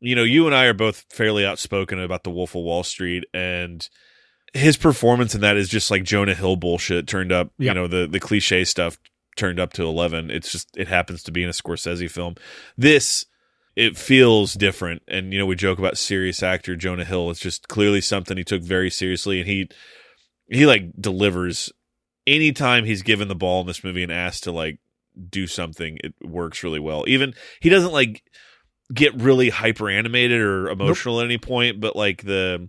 you 0.00 0.16
know, 0.16 0.24
you 0.24 0.46
and 0.46 0.54
I 0.54 0.64
are 0.64 0.74
both 0.74 1.04
fairly 1.10 1.46
outspoken 1.46 2.00
about 2.00 2.24
the 2.24 2.30
Wolf 2.30 2.54
of 2.56 2.62
Wall 2.62 2.82
Street 2.82 3.24
and 3.32 3.88
his 4.52 4.76
performance 4.76 5.34
in 5.34 5.40
that 5.42 5.56
is 5.56 5.68
just 5.68 5.90
like 5.92 6.02
Jonah 6.02 6.34
Hill 6.34 6.56
bullshit 6.56 7.06
turned 7.06 7.30
up, 7.32 7.52
Yep. 7.58 7.68
you 7.68 7.74
know, 7.74 7.86
the 7.86 8.06
the 8.08 8.20
cliche 8.20 8.64
stuff 8.64 8.98
turned 9.36 9.58
up 9.60 9.72
to 9.74 9.82
11. 9.84 10.30
It's 10.30 10.50
just 10.52 10.68
it 10.76 10.88
happens 10.88 11.22
to 11.24 11.32
be 11.32 11.42
in 11.42 11.48
a 11.48 11.52
Scorsese 11.52 12.10
film. 12.10 12.34
This 12.76 13.24
it 13.74 13.96
feels 13.96 14.52
different 14.54 15.02
and 15.08 15.32
you 15.32 15.38
know, 15.38 15.46
we 15.46 15.54
joke 15.56 15.78
about 15.78 15.96
serious 15.96 16.42
actor 16.42 16.76
Jonah 16.76 17.04
Hill. 17.04 17.30
It's 17.30 17.40
just 17.40 17.68
clearly 17.68 18.00
something 18.00 18.36
he 18.36 18.44
took 18.44 18.62
very 18.62 18.90
seriously 18.90 19.40
and 19.40 19.48
he 19.48 19.68
he 20.50 20.66
like 20.66 20.92
delivers 21.00 21.72
anytime 22.26 22.84
he's 22.84 23.02
given 23.02 23.28
the 23.28 23.34
ball 23.34 23.62
in 23.62 23.66
this 23.66 23.82
movie 23.82 24.02
and 24.02 24.12
asked 24.12 24.44
to 24.44 24.52
like 24.52 24.78
do 25.28 25.46
something, 25.46 25.98
it 26.02 26.14
works 26.22 26.62
really 26.62 26.80
well. 26.80 27.04
Even 27.06 27.34
he 27.60 27.68
doesn't 27.68 27.92
like 27.92 28.22
get 28.92 29.14
really 29.14 29.48
hyper 29.48 29.88
animated 29.88 30.40
or 30.40 30.68
emotional 30.68 31.20
at 31.20 31.24
any 31.24 31.38
point, 31.38 31.80
but 31.80 31.96
like 31.96 32.22
the 32.22 32.68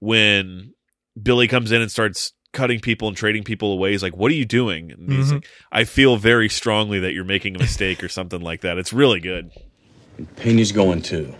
when 0.00 0.74
Billy 1.20 1.48
comes 1.48 1.72
in 1.72 1.80
and 1.80 1.90
starts 1.90 2.32
cutting 2.52 2.80
people 2.80 3.08
and 3.08 3.16
trading 3.16 3.44
people 3.44 3.72
away, 3.72 3.92
he's 3.92 4.02
like, 4.02 4.16
"What 4.16 4.30
are 4.30 4.34
you 4.34 4.44
doing?" 4.44 4.90
And 4.90 5.10
he's 5.10 5.28
Mhm. 5.28 5.34
like, 5.34 5.46
"I 5.70 5.84
feel 5.84 6.16
very 6.16 6.48
strongly 6.48 6.98
that 7.00 7.14
you're 7.14 7.24
making 7.24 7.56
a 7.56 7.58
mistake 7.58 8.02
or 8.04 8.08
something 8.08 8.40
like 8.40 8.60
that." 8.62 8.78
It's 8.78 8.92
really 8.92 9.20
good. 9.20 9.50
Peña's 10.36 10.72
going 10.72 11.02
too. 11.02 11.34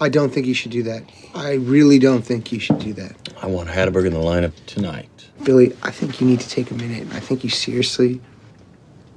I 0.00 0.08
don't 0.08 0.32
think 0.34 0.46
you 0.46 0.54
should 0.54 0.72
do 0.72 0.82
that. 0.84 1.04
I 1.34 1.52
really 1.52 1.98
don't 1.98 2.22
think 2.22 2.50
you 2.50 2.58
should 2.58 2.80
do 2.80 2.92
that. 2.94 3.14
I 3.40 3.46
want 3.46 3.68
Hatteberg 3.68 4.06
in 4.06 4.12
the 4.12 4.18
lineup 4.18 4.52
tonight. 4.66 5.08
Billy, 5.44 5.72
I 5.82 5.90
think 5.90 6.20
you 6.20 6.26
need 6.26 6.40
to 6.40 6.48
take 6.48 6.70
a 6.70 6.74
minute. 6.74 7.06
I 7.12 7.20
think 7.20 7.44
you 7.44 7.50
seriously 7.50 8.20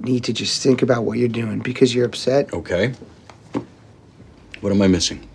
need 0.00 0.24
to 0.24 0.32
just 0.32 0.62
think 0.62 0.82
about 0.82 1.04
what 1.04 1.18
you're 1.18 1.28
doing 1.28 1.60
because 1.60 1.94
you're 1.94 2.06
upset. 2.06 2.52
Okay. 2.52 2.92
What 4.60 4.72
am 4.72 4.82
I 4.82 4.88
missing? 4.88 5.28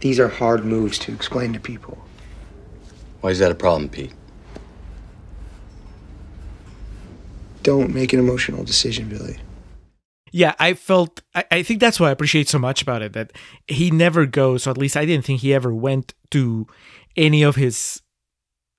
These 0.00 0.18
are 0.18 0.28
hard 0.28 0.64
moves 0.64 0.98
to 1.00 1.12
explain 1.12 1.52
to 1.52 1.60
people. 1.60 1.98
Why 3.20 3.30
is 3.30 3.38
that 3.38 3.52
a 3.52 3.54
problem, 3.54 3.88
Pete? 3.88 4.12
Don't 7.62 7.94
make 7.94 8.12
an 8.12 8.18
emotional 8.18 8.64
decision, 8.64 9.08
Billy. 9.08 9.38
yeah, 10.32 10.54
I 10.58 10.74
felt 10.74 11.22
I, 11.34 11.44
I 11.50 11.62
think 11.62 11.78
that's 11.78 12.00
what 12.00 12.08
I 12.08 12.10
appreciate 12.10 12.48
so 12.48 12.58
much 12.58 12.82
about 12.82 13.02
it 13.02 13.12
that 13.12 13.32
he 13.68 13.90
never 13.90 14.26
goes, 14.26 14.66
or 14.66 14.70
at 14.70 14.78
least 14.78 14.96
I 14.96 15.04
didn't 15.04 15.24
think 15.24 15.40
he 15.40 15.54
ever 15.54 15.72
went 15.72 16.14
to 16.32 16.66
any 17.16 17.42
of 17.44 17.54
his 17.56 18.02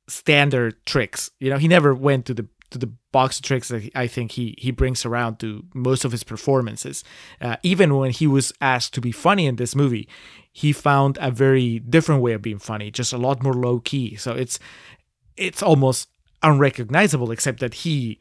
standard 0.09 0.85
tricks. 0.85 1.31
You 1.39 1.49
know, 1.49 1.57
he 1.57 1.69
never 1.69 1.93
went 1.95 2.25
to 2.25 2.33
the 2.33 2.47
to 2.73 2.79
the 2.79 2.91
box 3.11 3.37
of 3.37 3.45
tricks 3.45 3.69
that 3.69 3.89
I 3.95 4.07
think 4.07 4.33
he 4.33 4.55
he 4.57 4.71
brings 4.71 5.05
around 5.05 5.39
to 5.39 5.65
most 5.73 6.03
of 6.03 6.11
his 6.11 6.23
performances. 6.23 7.03
Uh, 7.39 7.55
even 7.63 7.95
when 7.95 8.11
he 8.11 8.27
was 8.27 8.51
asked 8.59 8.93
to 8.95 9.01
be 9.01 9.11
funny 9.11 9.45
in 9.45 9.55
this 9.55 9.75
movie, 9.75 10.07
he 10.51 10.73
found 10.73 11.17
a 11.21 11.31
very 11.31 11.79
different 11.79 12.21
way 12.21 12.33
of 12.33 12.41
being 12.41 12.59
funny, 12.59 12.91
just 12.91 13.13
a 13.13 13.17
lot 13.17 13.41
more 13.41 13.53
low 13.53 13.79
key. 13.79 14.15
So 14.15 14.33
it's 14.33 14.59
it's 15.37 15.63
almost 15.63 16.09
unrecognizable, 16.41 17.31
except 17.31 17.59
that 17.61 17.73
he 17.75 18.19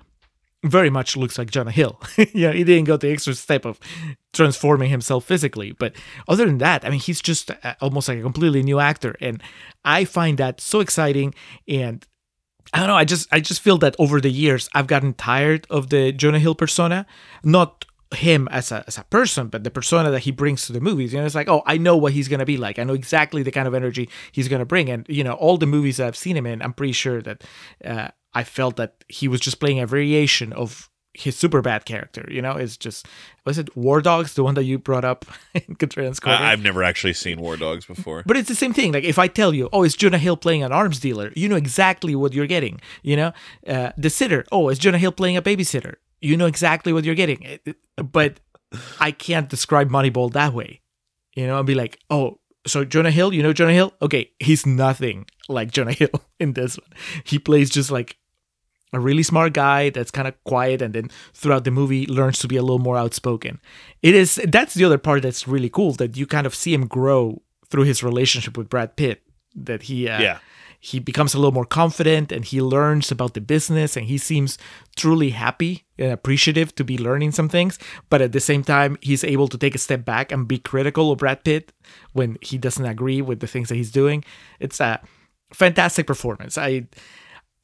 very 0.65 0.91
much 0.91 1.17
looks 1.17 1.39
like 1.39 1.51
Jonah 1.51 1.73
Hill. 1.73 2.01
yeah, 2.33 2.53
he 2.53 2.63
didn't 2.65 2.85
go 2.85 2.97
the 2.97 3.11
extra 3.11 3.35
step 3.35 3.65
of 3.65 3.81
transforming 4.33 4.91
himself 4.91 5.25
physically, 5.25 5.73
but 5.73 5.93
other 6.29 6.47
than 6.47 6.59
that, 6.59 6.85
I 6.85 6.91
mean, 6.91 7.01
he's 7.01 7.21
just 7.21 7.51
uh, 7.51 7.75
almost 7.81 8.09
like 8.09 8.19
a 8.19 8.23
completely 8.23 8.63
new 8.63 8.79
actor, 8.79 9.17
and 9.21 9.43
I 9.85 10.05
find 10.05 10.39
that 10.39 10.61
so 10.61 10.81
exciting. 10.81 11.35
And 11.67 12.07
I 12.73 12.79
don't 12.79 12.89
know, 12.89 12.97
I 12.97 13.05
just 13.05 13.29
I 13.33 13.41
just 13.41 13.61
feel 13.61 13.79
that 13.79 13.97
over 13.99 14.21
the 14.21 14.31
years 14.31 14.69
I've 14.75 14.87
gotten 14.87 15.15
tired 15.15 15.67
of 15.71 15.91
the 15.91 16.13
Jonah 16.13 16.39
Hill 16.39 16.55
persona, 16.55 17.07
not 17.45 17.85
him 18.15 18.49
as 18.51 18.71
a 18.73 18.85
as 18.87 18.99
a 18.99 19.05
person, 19.05 19.49
but 19.49 19.65
the 19.65 19.71
persona 19.71 20.11
that 20.11 20.21
he 20.21 20.31
brings 20.31 20.67
to 20.67 20.73
the 20.73 20.81
movies. 20.81 21.13
You 21.13 21.21
know, 21.21 21.27
it's 21.27 21.35
like, 21.35 21.49
oh, 21.49 21.63
I 21.67 21.79
know 21.79 21.97
what 21.97 22.13
he's 22.13 22.29
gonna 22.29 22.45
be 22.45 22.57
like. 22.57 22.79
I 22.79 22.85
know 22.85 22.95
exactly 22.95 23.43
the 23.43 23.51
kind 23.51 23.69
of 23.69 23.75
energy 23.75 24.09
he's 24.33 24.49
gonna 24.49 24.65
bring, 24.65 24.89
and 24.89 25.07
you 25.09 25.25
know, 25.25 25.35
all 25.35 25.59
the 25.59 25.67
movies 25.67 25.97
that 25.97 26.07
I've 26.07 26.17
seen 26.17 26.37
him 26.37 26.47
in, 26.47 26.63
I'm 26.63 26.73
pretty 26.73 26.93
sure 26.93 27.23
that 27.23 27.45
uh, 27.85 28.09
I 28.35 28.45
felt 28.45 28.77
that 28.77 29.05
he 29.09 29.29
was 29.29 29.41
just 29.41 29.61
playing 29.61 29.81
a 29.81 29.87
variation 29.87 30.53
of 30.53 30.91
his 31.15 31.37
Superbad 31.37 31.85
character. 31.85 32.27
You 32.31 32.41
know, 32.43 32.53
is 32.57 32.77
just 32.77 33.07
was 33.45 33.59
it 33.59 33.77
War 33.77 34.01
Dogs, 34.01 34.35
the 34.35 34.43
one 34.45 34.55
that 34.55 34.65
you 34.65 34.79
brought 34.79 35.05
up 35.05 35.25
in 35.55 35.77
Contrarian 35.77 36.19
Corner? 36.21 36.39
I, 36.39 36.53
I've 36.53 36.63
never 36.63 36.83
actually 36.83 37.13
seen 37.13 37.41
War 37.41 37.57
Dogs 37.57 37.85
before. 37.85 38.23
But 38.27 38.37
it's 38.37 38.49
the 38.49 38.55
same 38.55 38.73
thing. 38.73 38.93
Like 38.93 39.05
if 39.05 39.19
I 39.19 39.29
tell 39.29 39.53
you, 39.55 39.69
oh, 39.73 39.83
it's 39.83 39.95
Jonah 39.97 40.19
Hill 40.19 40.37
playing 40.37 40.63
an 40.63 40.73
arms 40.73 41.01
dealer, 41.01 41.33
you 41.37 41.49
know 41.49 41.57
exactly 41.57 42.15
what 42.15 42.33
you're 42.33 42.47
getting. 42.47 42.81
You 43.03 43.17
know, 43.17 43.33
uh, 43.67 43.93
the 43.97 44.11
sitter. 44.11 44.45
Oh, 44.53 44.69
it's 44.69 44.79
Jonah 44.81 44.99
Hill 44.99 45.13
playing 45.13 45.37
a 45.37 45.43
babysitter. 45.43 45.95
You 46.21 46.37
know 46.37 46.47
exactly 46.47 46.93
what 46.93 47.05
you're 47.05 47.15
getting. 47.17 47.43
It- 47.43 47.63
it- 47.67 47.77
But 48.13 48.41
I 49.01 49.11
can't 49.11 49.49
describe 49.51 49.91
Moneyball 49.91 50.33
that 50.33 50.55
way. 50.55 50.81
You 51.37 51.47
know, 51.47 51.57
I'll 51.57 51.63
be 51.65 51.75
like, 51.75 51.99
oh, 52.11 52.39
so 52.67 52.85
Jonah 52.85 53.11
Hill. 53.11 53.35
You 53.35 53.43
know 53.43 53.53
Jonah 53.53 53.73
Hill? 53.75 53.93
Okay, 54.01 54.31
he's 54.39 54.65
nothing 54.65 55.27
like 55.49 55.71
Jonah 55.73 55.93
Hill 56.03 56.23
in 56.39 56.53
this 56.55 56.79
one. 56.79 56.89
He 57.25 57.39
plays 57.39 57.69
just 57.71 57.91
like 57.91 58.17
a 58.93 59.01
really 59.01 59.23
smart 59.23 59.53
guy 59.55 59.91
that's 59.91 60.11
kind 60.11 60.29
of 60.29 60.35
quiet 60.45 60.83
and 60.83 60.95
then 60.95 61.11
throughout 61.35 61.65
the 61.65 61.71
movie 61.71 62.07
learns 62.07 62.39
to 62.41 62.49
be 62.49 62.57
a 62.57 62.63
little 62.63 62.79
more 62.79 62.97
outspoken. 62.99 63.61
It 64.03 64.15
is 64.15 64.41
that's 64.49 64.75
the 64.75 64.85
other 64.85 64.99
part 64.99 65.23
that's 65.23 65.49
really 65.49 65.71
cool 65.71 65.93
that 65.93 66.17
you 66.17 66.27
kind 66.27 66.47
of 66.47 66.55
see 66.55 66.75
him 66.75 66.87
grow 66.87 67.43
through 67.71 67.85
his 67.85 68.03
relationship 68.03 68.57
with 68.59 68.69
Brad 68.69 68.97
Pitt 68.97 69.23
that 69.55 69.83
he 69.85 70.09
uh, 70.09 70.21
Yeah. 70.21 70.39
he 70.81 70.99
becomes 70.99 71.33
a 71.35 71.39
little 71.39 71.53
more 71.53 71.65
confident 71.65 72.33
and 72.33 72.45
he 72.45 72.61
learns 72.61 73.11
about 73.11 73.33
the 73.35 73.41
business 73.41 73.97
and 73.97 74.07
he 74.07 74.19
seems 74.19 74.59
truly 74.97 75.31
happy 75.31 75.85
and 75.99 76.13
appreciative 76.13 76.75
to 76.75 76.85
be 76.85 76.99
learning 76.99 77.33
some 77.33 77.49
things. 77.49 77.79
But 78.11 78.21
at 78.21 78.33
the 78.33 78.41
same 78.41 78.63
time, 78.65 78.99
he's 79.01 79.25
able 79.25 79.49
to 79.49 79.57
take 79.59 79.75
a 79.75 79.79
step 79.79 80.05
back 80.05 80.33
and 80.33 80.47
be 80.49 80.59
critical 80.59 81.13
of 81.13 81.19
Brad 81.19 81.45
Pitt 81.45 81.73
when 82.13 82.37
he 82.43 82.59
doesn't 82.59 82.85
agree 82.85 83.23
with 83.23 83.41
the 83.41 83.47
things 83.47 83.69
that 83.69 83.77
he's 83.77 83.93
doing. 83.93 84.25
It's 84.61 84.81
a 84.81 85.01
fantastic 85.53 86.07
performance. 86.07 86.59
I 86.59 86.89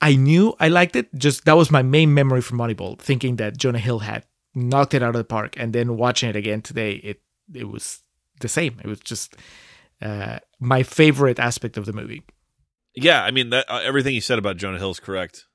I 0.00 0.14
knew 0.16 0.54
I 0.60 0.68
liked 0.68 0.96
it. 0.96 1.12
Just 1.14 1.44
that 1.44 1.56
was 1.56 1.70
my 1.70 1.82
main 1.82 2.14
memory 2.14 2.40
from 2.40 2.58
Moneyball, 2.58 2.98
thinking 2.98 3.36
that 3.36 3.56
Jonah 3.56 3.78
Hill 3.78 4.00
had 4.00 4.24
knocked 4.54 4.94
it 4.94 5.02
out 5.02 5.10
of 5.10 5.18
the 5.18 5.24
park, 5.24 5.54
and 5.56 5.72
then 5.72 5.96
watching 5.96 6.28
it 6.28 6.36
again 6.36 6.62
today, 6.62 6.92
it 6.92 7.22
it 7.52 7.68
was 7.68 8.00
the 8.40 8.48
same. 8.48 8.80
It 8.82 8.86
was 8.86 9.00
just 9.00 9.36
uh, 10.00 10.38
my 10.60 10.82
favorite 10.82 11.38
aspect 11.38 11.76
of 11.76 11.86
the 11.86 11.92
movie. 11.92 12.22
Yeah, 12.94 13.22
I 13.22 13.30
mean 13.30 13.50
that 13.50 13.66
uh, 13.68 13.80
everything 13.84 14.14
you 14.14 14.20
said 14.20 14.38
about 14.38 14.56
Jonah 14.56 14.78
Hill 14.78 14.90
is 14.90 15.00
correct. 15.00 15.46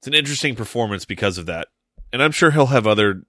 It's 0.00 0.06
an 0.08 0.14
interesting 0.14 0.54
performance 0.54 1.04
because 1.04 1.38
of 1.38 1.46
that, 1.46 1.68
and 2.12 2.22
I'm 2.22 2.32
sure 2.32 2.50
he'll 2.50 2.66
have 2.66 2.86
other 2.86 3.24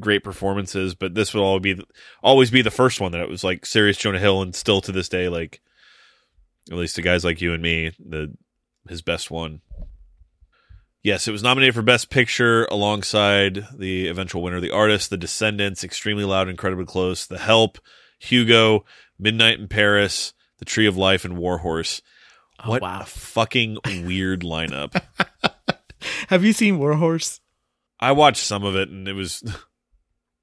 great 0.00 0.24
performances, 0.24 0.94
but 0.94 1.14
this 1.14 1.34
will 1.34 1.42
all 1.42 1.60
be 1.60 1.82
always 2.22 2.50
be 2.50 2.62
the 2.62 2.70
first 2.70 3.00
one 3.00 3.12
that 3.12 3.20
it 3.20 3.28
was 3.28 3.44
like 3.44 3.66
serious 3.66 3.98
Jonah 3.98 4.18
Hill, 4.18 4.40
and 4.40 4.54
still 4.54 4.80
to 4.82 4.92
this 4.92 5.08
day, 5.08 5.28
like 5.28 5.60
at 6.70 6.76
least 6.76 6.96
to 6.96 7.02
guys 7.02 7.24
like 7.24 7.40
you 7.40 7.52
and 7.52 7.62
me, 7.62 7.92
the 7.98 8.34
his 8.88 9.02
best 9.02 9.30
one. 9.30 9.60
Yes, 11.02 11.28
it 11.28 11.32
was 11.32 11.42
nominated 11.42 11.74
for 11.74 11.82
Best 11.82 12.10
Picture 12.10 12.64
alongside 12.66 13.64
the 13.76 14.08
eventual 14.08 14.42
winner, 14.42 14.60
The 14.60 14.70
Artist, 14.72 15.10
The 15.10 15.16
Descendants, 15.16 15.84
Extremely 15.84 16.24
Loud, 16.24 16.48
Incredibly 16.48 16.84
Close, 16.86 17.26
The 17.26 17.38
Help, 17.38 17.78
Hugo, 18.18 18.84
Midnight 19.18 19.60
in 19.60 19.68
Paris, 19.68 20.32
The 20.58 20.64
Tree 20.64 20.86
of 20.86 20.96
Life, 20.96 21.24
and 21.24 21.38
Warhorse. 21.38 22.02
Oh, 22.64 22.70
what 22.70 22.82
wow. 22.82 23.00
a 23.02 23.06
fucking 23.06 23.78
weird 24.04 24.42
lineup. 24.42 25.00
Have 26.28 26.44
you 26.44 26.52
seen 26.52 26.78
Warhorse? 26.78 27.40
I 28.00 28.12
watched 28.12 28.44
some 28.44 28.64
of 28.64 28.74
it 28.76 28.88
and 28.88 29.06
it 29.06 29.12
was 29.12 29.42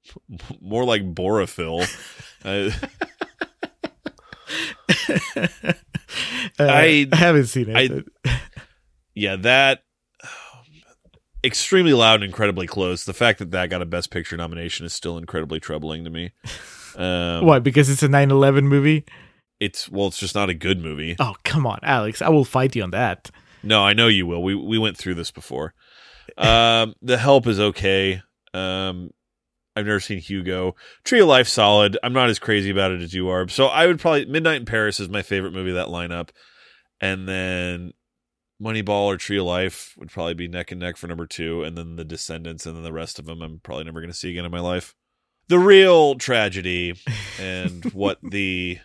more 0.60 0.84
like 0.84 1.14
Borophyll. 1.14 1.86
Uh, 2.44 2.70
Uh, 6.58 6.64
I- 6.64 7.06
I 7.12 7.16
haven't 7.16 7.46
seen 7.46 7.68
it. 7.68 8.06
I- 8.24 8.40
yeah, 9.14 9.36
that 9.36 9.80
extremely 11.46 11.92
loud 11.94 12.16
and 12.16 12.24
incredibly 12.24 12.66
close. 12.66 13.04
The 13.04 13.14
fact 13.14 13.38
that 13.38 13.50
that 13.52 13.70
got 13.70 13.80
a 13.80 13.86
Best 13.86 14.10
Picture 14.10 14.36
nomination 14.36 14.84
is 14.84 14.92
still 14.92 15.16
incredibly 15.16 15.60
troubling 15.60 16.04
to 16.04 16.10
me. 16.10 16.32
Um, 16.98 17.44
What? 17.44 17.62
Because 17.62 17.90
it's 17.90 18.02
a 18.02 18.08
9/11 18.08 18.64
movie? 18.64 19.04
It's 19.60 19.86
well, 19.86 20.06
it's 20.06 20.16
just 20.18 20.34
not 20.34 20.48
a 20.48 20.54
good 20.54 20.80
movie. 20.80 21.14
Oh, 21.18 21.34
come 21.44 21.66
on, 21.66 21.78
Alex! 21.82 22.22
I 22.22 22.30
will 22.30 22.46
fight 22.46 22.74
you 22.74 22.82
on 22.82 22.90
that. 22.92 23.30
No, 23.62 23.82
I 23.84 23.92
know 23.92 24.08
you 24.08 24.26
will. 24.26 24.42
We 24.42 24.54
we 24.54 24.78
went 24.78 24.96
through 24.96 25.16
this 25.16 25.30
before. 25.30 25.74
Um, 26.38 26.94
the 27.02 27.18
Help 27.18 27.46
is 27.46 27.60
okay. 27.60 28.22
Um, 28.54 29.10
I've 29.76 29.84
never 29.84 30.00
seen 30.00 30.20
Hugo. 30.20 30.74
Tree 31.04 31.20
of 31.20 31.28
Life 31.28 31.48
solid. 31.48 31.98
I'm 32.02 32.14
not 32.14 32.30
as 32.30 32.38
crazy 32.38 32.70
about 32.70 32.92
it 32.92 33.02
as 33.02 33.12
you 33.12 33.28
are. 33.28 33.46
So 33.48 33.66
I 33.66 33.86
would 33.86 34.00
probably 34.00 34.24
Midnight 34.24 34.60
in 34.60 34.64
Paris 34.64 34.98
is 34.98 35.10
my 35.10 35.20
favorite 35.20 35.52
movie 35.52 35.70
of 35.70 35.76
that 35.76 35.88
lineup, 35.88 36.30
and 36.98 37.28
then 37.28 37.92
Moneyball 38.62 39.04
or 39.04 39.16
Tree 39.16 39.38
of 39.38 39.44
Life 39.44 39.94
would 39.98 40.10
probably 40.10 40.34
be 40.34 40.48
neck 40.48 40.70
and 40.70 40.80
neck 40.80 40.96
for 40.96 41.06
number 41.06 41.26
two, 41.26 41.62
and 41.62 41.76
then 41.76 41.96
The 41.96 42.04
Descendants, 42.04 42.64
and 42.64 42.76
then 42.76 42.82
the 42.82 42.92
rest 42.92 43.18
of 43.18 43.26
them 43.26 43.42
I'm 43.42 43.60
probably 43.60 43.84
never 43.84 44.00
going 44.00 44.10
to 44.10 44.16
see 44.16 44.30
again 44.30 44.44
in 44.44 44.50
my 44.50 44.60
life. 44.60 44.94
The 45.48 45.58
real 45.58 46.16
tragedy 46.16 46.94
and 47.38 47.84
what 47.92 48.18
the 48.22 48.78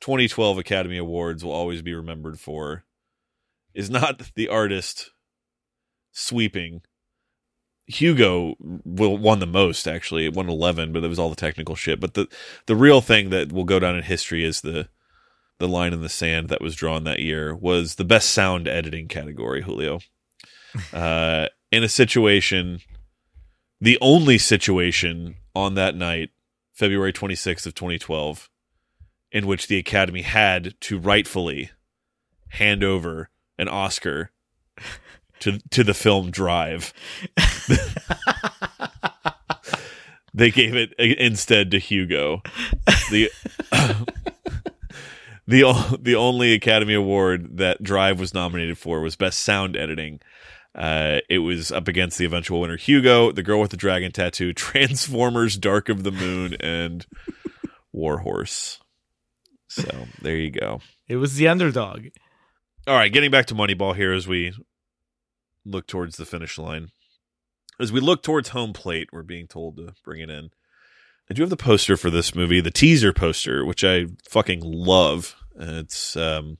2012 0.00 0.58
Academy 0.58 0.98
Awards 0.98 1.44
will 1.44 1.52
always 1.52 1.82
be 1.82 1.94
remembered 1.94 2.38
for 2.38 2.84
is 3.74 3.88
not 3.88 4.20
the 4.34 4.48
artist 4.48 5.12
sweeping. 6.12 6.82
Hugo 7.86 8.54
will 8.58 9.16
won 9.16 9.40
the 9.40 9.46
most 9.46 9.86
actually. 9.86 10.26
It 10.26 10.34
won 10.34 10.48
11, 10.48 10.92
but 10.92 11.04
it 11.04 11.08
was 11.08 11.18
all 11.18 11.30
the 11.30 11.36
technical 11.36 11.74
shit. 11.74 12.00
But 12.00 12.14
the 12.14 12.28
the 12.66 12.76
real 12.76 13.00
thing 13.00 13.30
that 13.30 13.52
will 13.52 13.64
go 13.64 13.78
down 13.78 13.96
in 13.96 14.02
history 14.02 14.44
is 14.44 14.60
the 14.60 14.88
the 15.58 15.68
line 15.68 15.92
in 15.92 16.02
the 16.02 16.08
sand 16.08 16.48
that 16.48 16.60
was 16.60 16.74
drawn 16.74 17.04
that 17.04 17.20
year 17.20 17.54
was 17.54 17.94
the 17.94 18.04
best 18.04 18.30
sound 18.30 18.68
editing 18.68 19.08
category, 19.08 19.62
Julio. 19.62 20.00
Uh, 20.92 21.46
in 21.70 21.84
a 21.84 21.88
situation, 21.88 22.80
the 23.80 23.96
only 24.00 24.38
situation 24.38 25.36
on 25.54 25.74
that 25.74 25.94
night, 25.94 26.30
February 26.72 27.12
26th 27.12 27.64
of 27.64 27.76
2012, 27.76 28.50
in 29.30 29.46
which 29.46 29.68
the 29.68 29.78
Academy 29.78 30.22
had 30.22 30.74
to 30.80 30.98
rightfully 30.98 31.70
hand 32.48 32.82
over 32.82 33.30
an 33.56 33.68
Oscar 33.68 34.32
to 35.40 35.58
to 35.70 35.84
the 35.84 35.94
film 35.94 36.30
Drive. 36.30 36.92
they 40.34 40.50
gave 40.50 40.74
it 40.74 40.92
instead 40.98 41.70
to 41.70 41.78
Hugo. 41.78 42.42
The 43.10 43.30
the 45.46 45.64
o- 45.64 45.96
the 46.00 46.14
only 46.14 46.52
Academy 46.52 46.94
Award 46.94 47.58
that 47.58 47.82
Drive 47.82 48.20
was 48.20 48.34
nominated 48.34 48.78
for 48.78 49.00
was 49.00 49.16
Best 49.16 49.40
Sound 49.40 49.76
Editing. 49.76 50.20
Uh, 50.74 51.20
it 51.28 51.38
was 51.38 51.70
up 51.70 51.86
against 51.86 52.18
the 52.18 52.24
eventual 52.24 52.60
winner 52.60 52.76
Hugo, 52.76 53.30
The 53.30 53.44
Girl 53.44 53.60
with 53.60 53.70
the 53.70 53.76
Dragon 53.76 54.10
Tattoo, 54.10 54.52
Transformers, 54.54 55.56
Dark 55.56 55.88
of 55.88 56.02
the 56.02 56.10
Moon, 56.10 56.54
and 56.58 57.06
Warhorse. 57.92 58.80
So 59.68 60.06
there 60.20 60.36
you 60.36 60.50
go. 60.50 60.80
It 61.08 61.16
was 61.16 61.36
the 61.36 61.48
underdog. 61.48 62.06
All 62.86 62.94
right, 62.94 63.12
getting 63.12 63.30
back 63.30 63.46
to 63.46 63.54
Moneyball 63.54 63.94
here 63.94 64.12
as 64.12 64.26
we 64.28 64.52
look 65.64 65.86
towards 65.86 66.16
the 66.16 66.26
finish 66.26 66.58
line. 66.58 66.88
As 67.80 67.90
we 67.90 68.00
look 68.00 68.22
towards 68.22 68.50
home 68.50 68.72
plate, 68.72 69.08
we're 69.12 69.22
being 69.22 69.46
told 69.46 69.76
to 69.76 69.94
bring 70.04 70.20
it 70.20 70.30
in. 70.30 70.50
I 71.30 71.34
do 71.34 71.42
have 71.42 71.50
the 71.50 71.56
poster 71.56 71.96
for 71.96 72.10
this 72.10 72.34
movie, 72.34 72.60
the 72.60 72.70
teaser 72.70 73.12
poster, 73.12 73.64
which 73.64 73.82
I 73.82 74.06
fucking 74.28 74.60
love. 74.62 75.34
It's 75.56 76.16
um, 76.16 76.58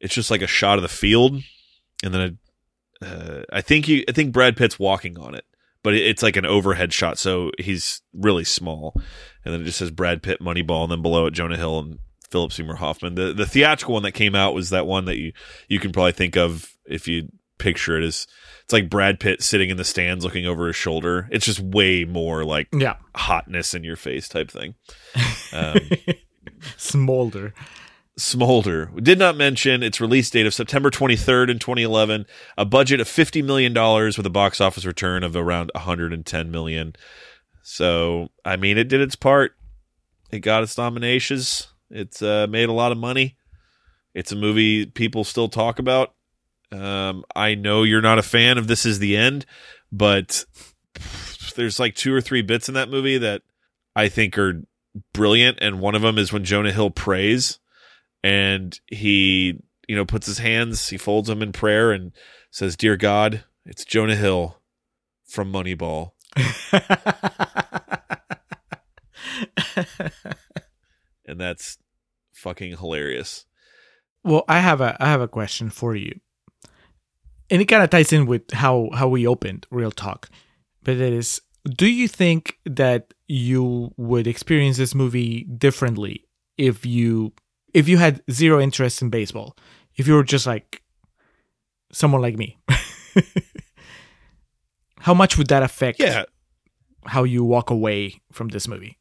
it's 0.00 0.14
just 0.14 0.30
like 0.30 0.42
a 0.42 0.46
shot 0.46 0.78
of 0.78 0.82
the 0.82 0.88
field, 0.88 1.42
and 2.02 2.14
then 2.14 2.38
a, 3.00 3.06
uh, 3.06 3.42
I 3.52 3.60
think 3.60 3.88
you, 3.88 4.04
I 4.08 4.12
think 4.12 4.32
Brad 4.32 4.56
Pitt's 4.56 4.78
walking 4.78 5.18
on 5.18 5.34
it, 5.34 5.44
but 5.82 5.94
it's 5.94 6.22
like 6.22 6.36
an 6.36 6.46
overhead 6.46 6.92
shot, 6.92 7.18
so 7.18 7.50
he's 7.58 8.02
really 8.12 8.44
small, 8.44 8.94
and 9.44 9.54
then 9.54 9.60
it 9.60 9.64
just 9.64 9.78
says 9.78 9.90
Brad 9.90 10.22
Pitt 10.22 10.40
Moneyball, 10.40 10.82
and 10.82 10.92
then 10.92 11.02
below 11.02 11.26
it 11.26 11.32
Jonah 11.32 11.56
Hill 11.56 11.78
and 11.78 11.98
Philip 12.30 12.52
Seymour 12.52 12.76
Hoffman. 12.76 13.14
The 13.14 13.32
the 13.32 13.46
theatrical 13.46 13.94
one 13.94 14.02
that 14.02 14.12
came 14.12 14.34
out 14.34 14.54
was 14.54 14.70
that 14.70 14.86
one 14.86 15.04
that 15.04 15.18
you 15.18 15.32
you 15.68 15.78
can 15.78 15.92
probably 15.92 16.12
think 16.12 16.36
of 16.36 16.72
if 16.86 17.06
you 17.06 17.28
picture 17.58 17.96
it 17.96 18.04
as 18.04 18.26
it's 18.72 18.82
like 18.82 18.90
Brad 18.90 19.20
Pitt 19.20 19.42
sitting 19.42 19.68
in 19.70 19.76
the 19.76 19.84
stands 19.84 20.24
looking 20.24 20.46
over 20.46 20.66
his 20.66 20.76
shoulder. 20.76 21.28
It's 21.30 21.44
just 21.44 21.60
way 21.60 22.04
more 22.04 22.44
like 22.44 22.68
Yeah. 22.72 22.96
hotness 23.14 23.74
in 23.74 23.84
your 23.84 23.96
face 23.96 24.28
type 24.28 24.50
thing. 24.50 24.74
Um, 25.54 25.78
Smolder. 26.78 27.52
Smolder. 28.16 28.90
We 28.94 29.02
did 29.02 29.18
not 29.18 29.36
mention 29.36 29.82
its 29.82 30.00
release 30.00 30.30
date 30.30 30.46
of 30.46 30.54
September 30.54 30.90
23rd 30.90 31.50
in 31.50 31.58
2011, 31.58 32.24
a 32.56 32.64
budget 32.64 33.00
of 33.00 33.06
$50 33.06 33.44
million 33.44 33.74
with 33.74 34.24
a 34.24 34.30
box 34.30 34.62
office 34.62 34.86
return 34.86 35.22
of 35.22 35.36
around 35.36 35.70
110 35.74 36.50
million. 36.50 36.94
So, 37.62 38.28
I 38.46 38.56
mean, 38.56 38.78
it 38.78 38.88
did 38.88 39.02
its 39.02 39.14
part. 39.14 39.52
It 40.30 40.40
got 40.40 40.62
its 40.62 40.78
nominations. 40.78 41.68
It's 41.90 42.22
uh, 42.22 42.46
made 42.48 42.70
a 42.70 42.72
lot 42.72 42.92
of 42.92 42.98
money. 42.98 43.36
It's 44.14 44.32
a 44.32 44.36
movie 44.36 44.86
people 44.86 45.24
still 45.24 45.48
talk 45.50 45.78
about. 45.78 46.14
Um, 46.72 47.24
I 47.36 47.54
know 47.54 47.82
you're 47.82 48.00
not 48.00 48.18
a 48.18 48.22
fan 48.22 48.58
of 48.58 48.66
This 48.66 48.86
Is 48.86 48.98
the 48.98 49.16
End, 49.16 49.44
but 49.90 50.44
there's 51.54 51.78
like 51.78 51.94
two 51.94 52.14
or 52.14 52.20
three 52.20 52.42
bits 52.42 52.68
in 52.68 52.74
that 52.74 52.88
movie 52.88 53.18
that 53.18 53.42
I 53.94 54.08
think 54.08 54.38
are 54.38 54.62
brilliant. 55.12 55.58
And 55.60 55.80
one 55.80 55.94
of 55.94 56.02
them 56.02 56.18
is 56.18 56.32
when 56.32 56.44
Jonah 56.44 56.72
Hill 56.72 56.90
prays 56.90 57.58
and 58.24 58.78
he, 58.86 59.58
you 59.88 59.96
know, 59.96 60.06
puts 60.06 60.26
his 60.26 60.38
hands, 60.38 60.88
he 60.88 60.96
folds 60.96 61.28
them 61.28 61.42
in 61.42 61.52
prayer 61.52 61.92
and 61.92 62.12
says, 62.50 62.76
Dear 62.76 62.96
God, 62.96 63.44
it's 63.66 63.84
Jonah 63.84 64.16
Hill 64.16 64.58
from 65.24 65.52
Moneyball. 65.52 66.12
and 71.26 71.40
that's 71.40 71.78
fucking 72.32 72.76
hilarious. 72.78 73.46
Well, 74.24 74.44
I 74.48 74.60
have 74.60 74.80
a 74.80 74.96
I 75.00 75.06
have 75.06 75.20
a 75.20 75.28
question 75.28 75.68
for 75.70 75.96
you, 75.96 76.20
and 77.52 77.60
it 77.60 77.66
kind 77.66 77.82
of 77.82 77.90
ties 77.90 78.12
in 78.12 78.24
with 78.24 78.50
how 78.52 78.88
how 78.94 79.08
we 79.08 79.26
opened 79.26 79.66
real 79.70 79.92
talk. 79.92 80.30
But 80.82 80.96
it 80.96 81.12
is, 81.12 81.40
do 81.68 81.86
you 81.86 82.08
think 82.08 82.58
that 82.64 83.12
you 83.28 83.92
would 83.96 84.26
experience 84.26 84.78
this 84.78 84.94
movie 84.94 85.44
differently 85.44 86.24
if 86.56 86.86
you 86.86 87.32
if 87.74 87.88
you 87.88 87.98
had 87.98 88.22
zero 88.30 88.58
interest 88.58 89.02
in 89.02 89.10
baseball? 89.10 89.56
If 89.96 90.08
you 90.08 90.14
were 90.14 90.24
just 90.24 90.46
like 90.46 90.82
someone 91.92 92.22
like 92.22 92.38
me, 92.38 92.58
how 95.00 95.12
much 95.14 95.36
would 95.36 95.48
that 95.48 95.62
affect? 95.62 96.00
Yeah. 96.00 96.24
how 97.04 97.24
you 97.24 97.44
walk 97.44 97.68
away 97.70 98.22
from 98.32 98.48
this 98.48 98.66
movie? 98.66 98.98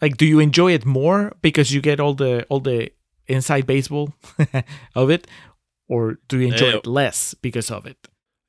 Like, 0.00 0.18
do 0.18 0.26
you 0.26 0.38
enjoy 0.38 0.72
it 0.72 0.84
more 0.84 1.32
because 1.42 1.72
you 1.72 1.80
get 1.80 1.98
all 1.98 2.14
the 2.14 2.44
all 2.48 2.60
the 2.60 2.92
inside 3.26 3.66
baseball 3.66 4.14
of 4.94 5.10
it, 5.10 5.26
or 5.88 6.18
do 6.28 6.38
you 6.40 6.48
enjoy 6.48 6.70
it 6.70 6.86
less 6.86 7.34
because 7.34 7.70
of 7.70 7.86
it? 7.86 7.96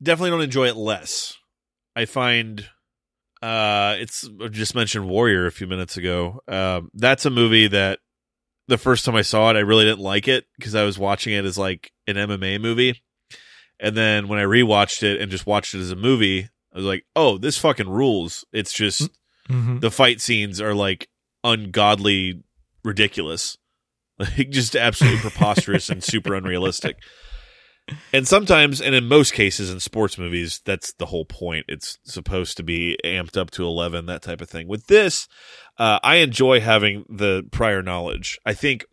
definitely 0.01 0.29
don't 0.31 0.41
enjoy 0.41 0.67
it 0.67 0.75
less. 0.75 1.35
I 1.95 2.05
find 2.05 2.69
uh 3.41 3.95
it's 3.99 4.27
I 4.43 4.47
just 4.47 4.75
mentioned 4.75 5.07
Warrior 5.07 5.45
a 5.45 5.51
few 5.51 5.67
minutes 5.67 5.97
ago. 5.97 6.41
Um 6.47 6.89
that's 6.93 7.25
a 7.25 7.29
movie 7.29 7.67
that 7.67 7.99
the 8.67 8.77
first 8.77 9.05
time 9.05 9.15
I 9.15 9.21
saw 9.21 9.49
it 9.49 9.55
I 9.55 9.59
really 9.61 9.85
didn't 9.85 9.99
like 10.01 10.27
it 10.27 10.45
because 10.57 10.75
I 10.75 10.83
was 10.83 10.99
watching 10.99 11.33
it 11.33 11.45
as 11.45 11.57
like 11.57 11.91
an 12.07 12.15
MMA 12.15 12.59
movie. 12.61 13.01
And 13.79 13.95
then 13.95 14.27
when 14.27 14.39
I 14.39 14.43
rewatched 14.43 15.03
it 15.03 15.21
and 15.21 15.29
just 15.31 15.45
watched 15.45 15.75
it 15.75 15.79
as 15.81 15.91
a 15.91 15.95
movie, 15.95 16.49
I 16.73 16.77
was 16.77 16.85
like, 16.85 17.05
"Oh, 17.15 17.37
this 17.37 17.57
fucking 17.59 17.87
rules." 17.89 18.43
It's 18.51 18.73
just 18.73 19.09
Mhm. 19.49 19.81
the 19.81 19.91
fight 19.91 20.19
scenes 20.19 20.59
are 20.59 20.73
like 20.73 21.07
ungodly 21.43 22.43
ridiculous. 22.83 23.57
Like 24.19 24.49
just 24.49 24.75
absolutely 24.75 25.19
preposterous 25.21 25.91
and 25.91 26.03
super 26.03 26.33
unrealistic. 26.33 26.97
And 28.11 28.27
sometimes, 28.27 28.81
and 28.81 28.93
in 28.93 29.05
most 29.07 29.33
cases 29.33 29.69
in 29.69 29.79
sports 29.79 30.17
movies, 30.17 30.61
that's 30.65 30.93
the 30.93 31.05
whole 31.05 31.25
point. 31.25 31.65
It's 31.67 31.97
supposed 32.03 32.57
to 32.57 32.63
be 32.63 32.97
amped 33.05 33.37
up 33.37 33.51
to 33.51 33.65
11, 33.65 34.07
that 34.07 34.21
type 34.21 34.41
of 34.41 34.49
thing. 34.49 34.67
With 34.67 34.87
this, 34.87 35.27
uh, 35.77 35.99
I 36.03 36.17
enjoy 36.17 36.59
having 36.59 37.05
the 37.09 37.43
prior 37.51 37.81
knowledge. 37.81 38.39
I 38.45 38.53
think 38.53 38.85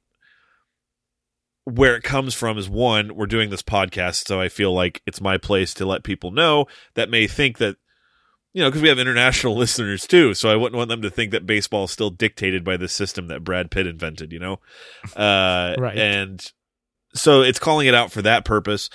where 1.65 1.97
it 1.97 2.03
comes 2.03 2.35
from 2.35 2.59
is 2.59 2.69
one, 2.69 3.17
we're 3.17 3.27
doing 3.27 3.51
this 3.51 3.63
podcast, 3.63 4.27
so 4.27 4.41
I 4.41 4.49
feel 4.49 4.73
like 4.73 5.03
it's 5.07 5.21
my 5.21 5.39
place 5.39 5.73
to 5.75 5.87
let 5.87 6.05
people 6.05 6.31
know 6.31 6.67
that 6.95 7.09
may 7.11 7.27
think 7.27 7.59
that, 7.59 7.77
you 8.53 8.63
know, 8.63 8.69
because 8.69 8.83
we 8.83 8.89
have 8.89 8.99
international 8.99 9.57
listeners 9.57 10.07
too, 10.07 10.35
so 10.35 10.51
I 10.51 10.57
wouldn't 10.57 10.77
want 10.77 10.91
them 10.91 11.03
to 11.03 11.11
think 11.11 11.33
that 11.33 11.47
baseball 11.47 11.85
is 11.85 11.91
still 11.91 12.11
dictated 12.11 12.65
by 12.65 12.77
the 12.77 12.89
system 12.89 13.29
that 13.29 13.45
Brad 13.45 13.71
Pitt 13.71 13.87
invented, 13.87 14.31
you 14.31 14.39
know? 14.39 14.61
Uh, 15.17 15.75
Right. 15.79 15.97
And 15.97 16.53
so 17.15 17.43
it's 17.43 17.59
calling 17.59 17.87
it 17.87 17.95
out 17.95 18.13
for 18.13 18.23
that 18.23 18.45
purpose. 18.45 18.91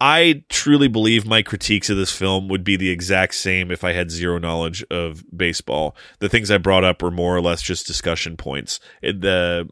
I 0.00 0.44
truly 0.48 0.88
believe 0.88 1.26
my 1.26 1.42
critiques 1.42 1.90
of 1.90 1.98
this 1.98 2.10
film 2.10 2.48
would 2.48 2.64
be 2.64 2.76
the 2.76 2.88
exact 2.88 3.34
same 3.34 3.70
if 3.70 3.84
I 3.84 3.92
had 3.92 4.10
zero 4.10 4.38
knowledge 4.38 4.82
of 4.90 5.24
baseball. 5.36 5.94
The 6.20 6.28
things 6.30 6.50
I 6.50 6.56
brought 6.56 6.84
up 6.84 7.02
were 7.02 7.10
more 7.10 7.36
or 7.36 7.42
less 7.42 7.60
just 7.60 7.86
discussion 7.86 8.38
points. 8.38 8.80
It, 9.02 9.20
the 9.20 9.68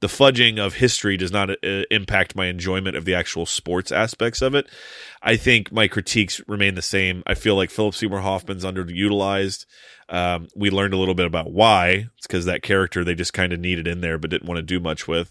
the 0.00 0.06
fudging 0.06 0.58
of 0.58 0.74
history 0.74 1.16
does 1.18 1.30
not 1.30 1.50
uh, 1.50 1.84
impact 1.90 2.34
my 2.34 2.46
enjoyment 2.46 2.96
of 2.96 3.04
the 3.04 3.14
actual 3.14 3.44
sports 3.46 3.92
aspects 3.92 4.40
of 4.40 4.54
it. 4.54 4.66
I 5.22 5.36
think 5.36 5.70
my 5.70 5.88
critiques 5.88 6.40
remain 6.48 6.74
the 6.74 6.82
same. 6.82 7.22
I 7.26 7.34
feel 7.34 7.54
like 7.54 7.70
Philip 7.70 7.94
Seymour 7.94 8.20
Hoffman's 8.20 8.64
underutilized. 8.64 9.66
Um, 10.10 10.48
we 10.56 10.70
learned 10.70 10.92
a 10.92 10.96
little 10.96 11.14
bit 11.14 11.26
about 11.26 11.52
why. 11.52 12.08
It's 12.18 12.26
because 12.26 12.44
that 12.44 12.62
character 12.62 13.04
they 13.04 13.14
just 13.14 13.32
kind 13.32 13.52
of 13.52 13.60
needed 13.60 13.86
in 13.86 14.00
there, 14.00 14.18
but 14.18 14.30
didn't 14.30 14.48
want 14.48 14.58
to 14.58 14.62
do 14.62 14.80
much 14.80 15.06
with. 15.06 15.30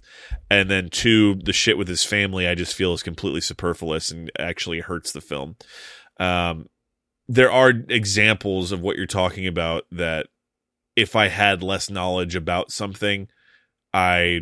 And 0.49 0.71
then 0.71 0.89
two, 0.89 1.35
the 1.35 1.53
shit 1.53 1.77
with 1.77 1.89
his 1.89 2.05
family, 2.05 2.47
I 2.47 2.55
just 2.55 2.73
feel 2.73 2.93
is 2.93 3.03
completely 3.03 3.41
superfluous 3.41 4.09
and 4.09 4.31
actually 4.39 4.79
hurts 4.79 5.11
the 5.11 5.21
film. 5.21 5.57
Um, 6.19 6.69
there 7.27 7.51
are 7.51 7.69
examples 7.69 8.71
of 8.71 8.81
what 8.81 8.95
you're 8.95 9.05
talking 9.05 9.45
about 9.45 9.85
that 9.91 10.27
if 10.95 11.15
I 11.15 11.27
had 11.27 11.61
less 11.61 11.89
knowledge 11.89 12.35
about 12.35 12.71
something, 12.71 13.27
I 13.93 14.41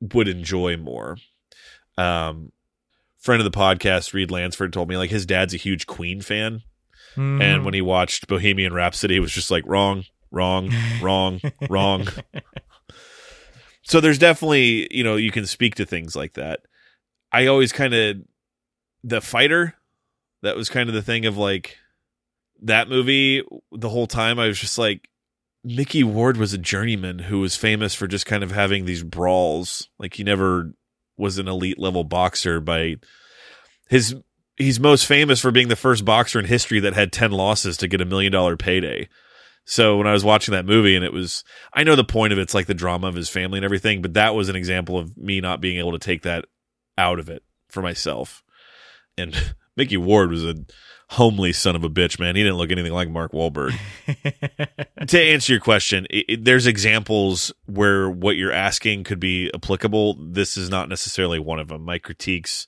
would 0.00 0.28
enjoy 0.28 0.76
more. 0.76 1.16
Um, 1.98 2.52
friend 3.18 3.40
of 3.40 3.50
the 3.50 3.58
podcast, 3.58 4.12
Reed 4.12 4.30
Lansford, 4.30 4.72
told 4.72 4.88
me 4.88 4.96
like 4.96 5.10
his 5.10 5.26
dad's 5.26 5.54
a 5.54 5.58
huge 5.58 5.86
Queen 5.86 6.20
fan, 6.20 6.62
Mm-hmm. 7.16 7.42
and 7.42 7.64
when 7.64 7.74
he 7.74 7.80
watched 7.80 8.28
Bohemian 8.28 8.72
Rhapsody, 8.72 9.14
he 9.14 9.20
was 9.20 9.32
just 9.32 9.50
like 9.50 9.64
wrong, 9.66 10.04
wrong, 10.30 10.70
wrong, 11.00 11.40
wrong. 11.68 12.06
So 13.86 14.00
there's 14.00 14.18
definitely 14.18 14.88
you 14.90 15.04
know 15.04 15.14
you 15.14 15.30
can 15.30 15.46
speak 15.46 15.76
to 15.76 15.86
things 15.86 16.16
like 16.16 16.34
that. 16.34 16.60
I 17.32 17.46
always 17.46 17.72
kind 17.72 17.94
of 17.94 18.16
the 19.04 19.20
fighter. 19.20 19.74
That 20.42 20.56
was 20.56 20.68
kind 20.68 20.88
of 20.88 20.94
the 20.94 21.02
thing 21.02 21.24
of 21.24 21.36
like 21.36 21.76
that 22.62 22.88
movie. 22.88 23.44
The 23.72 23.88
whole 23.88 24.08
time 24.08 24.38
I 24.38 24.48
was 24.48 24.58
just 24.58 24.76
like, 24.76 25.08
Micky 25.62 26.02
Ward 26.02 26.36
was 26.36 26.52
a 26.52 26.58
journeyman 26.58 27.20
who 27.20 27.38
was 27.38 27.56
famous 27.56 27.94
for 27.94 28.06
just 28.06 28.26
kind 28.26 28.42
of 28.42 28.50
having 28.50 28.84
these 28.84 29.04
brawls. 29.04 29.88
Like 29.98 30.14
he 30.14 30.24
never 30.24 30.72
was 31.16 31.38
an 31.38 31.48
elite 31.48 31.78
level 31.78 32.04
boxer 32.04 32.60
by 32.60 32.96
his 33.88 34.16
he's 34.56 34.80
most 34.80 35.06
famous 35.06 35.40
for 35.40 35.50
being 35.50 35.68
the 35.68 35.76
first 35.76 36.04
boxer 36.04 36.38
in 36.38 36.44
history 36.46 36.80
that 36.80 36.94
had 36.94 37.12
10 37.12 37.30
losses 37.30 37.76
to 37.78 37.88
get 37.88 38.00
a 38.00 38.04
million 38.06 38.32
dollar 38.32 38.56
payday. 38.56 39.08
So 39.64 39.96
when 39.98 40.06
I 40.06 40.12
was 40.12 40.24
watching 40.24 40.52
that 40.52 40.64
movie 40.64 40.94
and 40.94 41.04
it 41.04 41.12
was 41.12 41.42
I 41.72 41.82
know 41.82 41.96
the 41.96 42.04
point 42.04 42.32
of 42.32 42.38
it's 42.38 42.54
like 42.54 42.66
the 42.66 42.74
drama 42.74 43.08
of 43.08 43.14
his 43.14 43.28
family 43.28 43.58
and 43.58 43.64
everything, 43.64 44.00
but 44.02 44.14
that 44.14 44.34
was 44.34 44.48
an 44.48 44.56
example 44.56 44.98
of 44.98 45.16
me 45.16 45.40
not 45.40 45.60
being 45.60 45.78
able 45.78 45.92
to 45.92 45.98
take 45.98 46.22
that 46.22 46.44
out 46.96 47.18
of 47.18 47.28
it 47.28 47.42
for 47.68 47.82
myself. 47.82 48.42
And 49.18 49.34
Micky 49.76 49.96
Ward 49.96 50.30
was 50.30 50.44
a 50.44 50.54
homely 51.10 51.52
son 51.52 51.76
of 51.76 51.84
a 51.84 51.90
bitch, 51.90 52.18
man. 52.18 52.34
He 52.36 52.42
didn't 52.42 52.58
look 52.58 52.70
anything 52.70 52.92
like 52.92 53.10
Mark 53.10 53.32
Wahlberg. 53.32 53.76
to 55.06 55.20
answer 55.20 55.52
your 55.52 55.60
question, 55.60 56.06
it, 56.10 56.24
it- 56.28 56.44
there's 56.44 56.66
examples 56.66 57.52
where 57.66 58.08
what 58.08 58.36
you're 58.36 58.52
asking 58.52 59.04
could 59.04 59.20
be 59.20 59.50
applicable. 59.54 60.14
This 60.30 60.56
is 60.56 60.70
not 60.70 60.88
necessarily 60.88 61.38
one 61.38 61.58
of 61.58 61.68
them. 61.68 61.82
My 61.82 61.98
critiques 61.98 62.66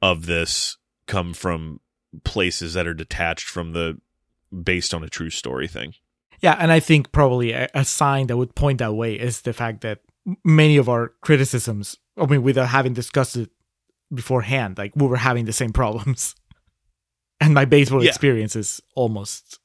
of 0.00 0.26
this 0.26 0.76
come 1.12 1.34
from 1.34 1.80
places 2.24 2.74
that 2.74 2.86
are 2.86 2.94
detached 2.94 3.48
from 3.48 3.72
the 3.72 4.00
based 4.64 4.92
on 4.94 5.04
a 5.04 5.08
true 5.08 5.30
story 5.30 5.68
thing. 5.68 5.94
Yeah, 6.40 6.56
and 6.58 6.72
I 6.72 6.80
think 6.80 7.12
probably 7.12 7.52
a, 7.52 7.68
a 7.74 7.84
sign 7.84 8.26
that 8.26 8.36
would 8.36 8.54
point 8.54 8.78
that 8.78 8.94
way 8.94 9.14
is 9.14 9.42
the 9.42 9.52
fact 9.52 9.80
that 9.82 10.00
many 10.44 10.76
of 10.78 10.88
our 10.88 11.12
criticisms, 11.20 11.96
I 12.16 12.26
mean, 12.26 12.42
without 12.42 12.68
having 12.68 12.94
discussed 12.94 13.36
it 13.36 13.50
beforehand, 14.12 14.78
like 14.78 14.92
we 14.96 15.06
were 15.06 15.16
having 15.18 15.44
the 15.46 15.52
same 15.52 15.72
problems. 15.72 16.34
And 17.40 17.54
my 17.54 17.64
baseball 17.64 18.04
Yeah. 18.04 18.10
experience 18.10 18.54
is 18.54 18.80
almost 18.94 19.58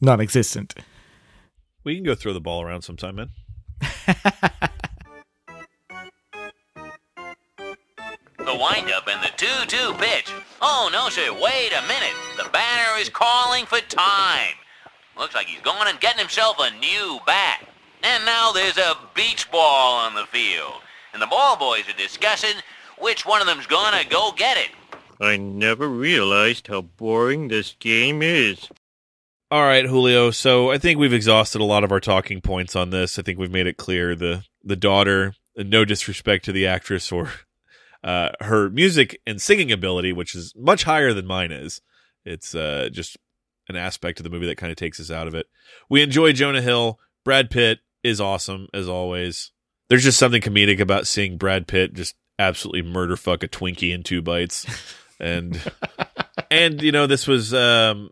non 0.00 0.20
existent. 0.20 0.74
We 1.82 1.94
can 1.94 2.04
go 2.04 2.14
throw 2.14 2.34
the 2.34 2.40
ball 2.40 2.60
around 2.62 2.82
sometime, 2.82 3.16
man. 3.16 3.30
The 8.38 8.54
windup 8.54 9.08
and 9.08 9.22
the 9.22 9.32
2 9.36 9.46
2 9.68 9.94
pitch. 9.94 10.30
Oh, 10.66 10.88
no, 10.90 11.10
sir. 11.10 11.30
Wait 11.30 11.72
a 11.72 11.86
minute. 11.86 12.14
The 12.38 12.48
batter 12.50 12.98
is 12.98 13.10
calling 13.10 13.66
for 13.66 13.80
time. 13.80 14.54
Looks 15.14 15.34
like 15.34 15.46
he's 15.46 15.60
going 15.60 15.88
and 15.88 16.00
getting 16.00 16.20
himself 16.20 16.56
a 16.58 16.70
new 16.78 17.18
bat. 17.26 17.68
And 18.02 18.24
now 18.24 18.50
there's 18.50 18.78
a 18.78 18.96
beach 19.14 19.50
ball 19.50 19.98
on 19.98 20.14
the 20.14 20.24
field. 20.24 20.80
And 21.12 21.20
the 21.20 21.26
ball 21.26 21.58
boys 21.58 21.86
are 21.86 21.98
discussing 21.98 22.54
which 22.98 23.26
one 23.26 23.42
of 23.42 23.46
them's 23.46 23.66
gonna 23.66 24.04
go 24.08 24.32
get 24.34 24.56
it. 24.56 24.70
I 25.20 25.36
never 25.36 25.86
realized 25.86 26.68
how 26.68 26.80
boring 26.80 27.48
this 27.48 27.76
game 27.78 28.22
is. 28.22 28.70
All 29.50 29.64
right, 29.64 29.84
Julio. 29.84 30.30
So 30.30 30.70
I 30.70 30.78
think 30.78 30.98
we've 30.98 31.12
exhausted 31.12 31.60
a 31.60 31.64
lot 31.64 31.84
of 31.84 31.92
our 31.92 32.00
talking 32.00 32.40
points 32.40 32.74
on 32.74 32.88
this. 32.88 33.18
I 33.18 33.22
think 33.22 33.38
we've 33.38 33.50
made 33.50 33.66
it 33.66 33.76
clear 33.76 34.14
the 34.14 34.44
the 34.62 34.76
daughter, 34.76 35.34
no 35.58 35.84
disrespect 35.84 36.46
to 36.46 36.52
the 36.52 36.66
actress 36.66 37.12
or 37.12 37.30
uh, 38.04 38.28
her 38.40 38.68
music 38.68 39.18
and 39.26 39.40
singing 39.40 39.72
ability, 39.72 40.12
which 40.12 40.34
is 40.34 40.52
much 40.54 40.84
higher 40.84 41.14
than 41.14 41.26
mine 41.26 41.50
is. 41.50 41.80
It's 42.26 42.54
uh, 42.54 42.90
just 42.92 43.16
an 43.68 43.76
aspect 43.76 44.20
of 44.20 44.24
the 44.24 44.30
movie 44.30 44.46
that 44.46 44.58
kind 44.58 44.70
of 44.70 44.76
takes 44.76 45.00
us 45.00 45.10
out 45.10 45.26
of 45.26 45.34
it. 45.34 45.46
We 45.88 46.02
enjoy 46.02 46.32
Jonah 46.32 46.60
Hill. 46.60 47.00
Brad 47.24 47.50
Pitt 47.50 47.80
is 48.02 48.20
awesome 48.20 48.68
as 48.74 48.88
always. 48.88 49.52
There's 49.88 50.04
just 50.04 50.18
something 50.18 50.42
comedic 50.42 50.80
about 50.80 51.06
seeing 51.06 51.38
Brad 51.38 51.66
Pitt 51.66 51.94
just 51.94 52.14
absolutely 52.38 52.82
murder 52.82 53.16
fuck 53.16 53.42
a 53.42 53.48
Twinkie 53.48 53.94
in 53.94 54.02
two 54.02 54.20
bites, 54.20 54.66
and 55.18 55.60
and 56.50 56.82
you 56.82 56.92
know 56.92 57.06
this 57.06 57.26
was 57.26 57.54
um 57.54 58.10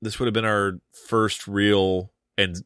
this 0.00 0.18
would 0.18 0.26
have 0.26 0.34
been 0.34 0.44
our 0.44 0.78
first 1.08 1.48
real 1.48 2.12
and 2.38 2.62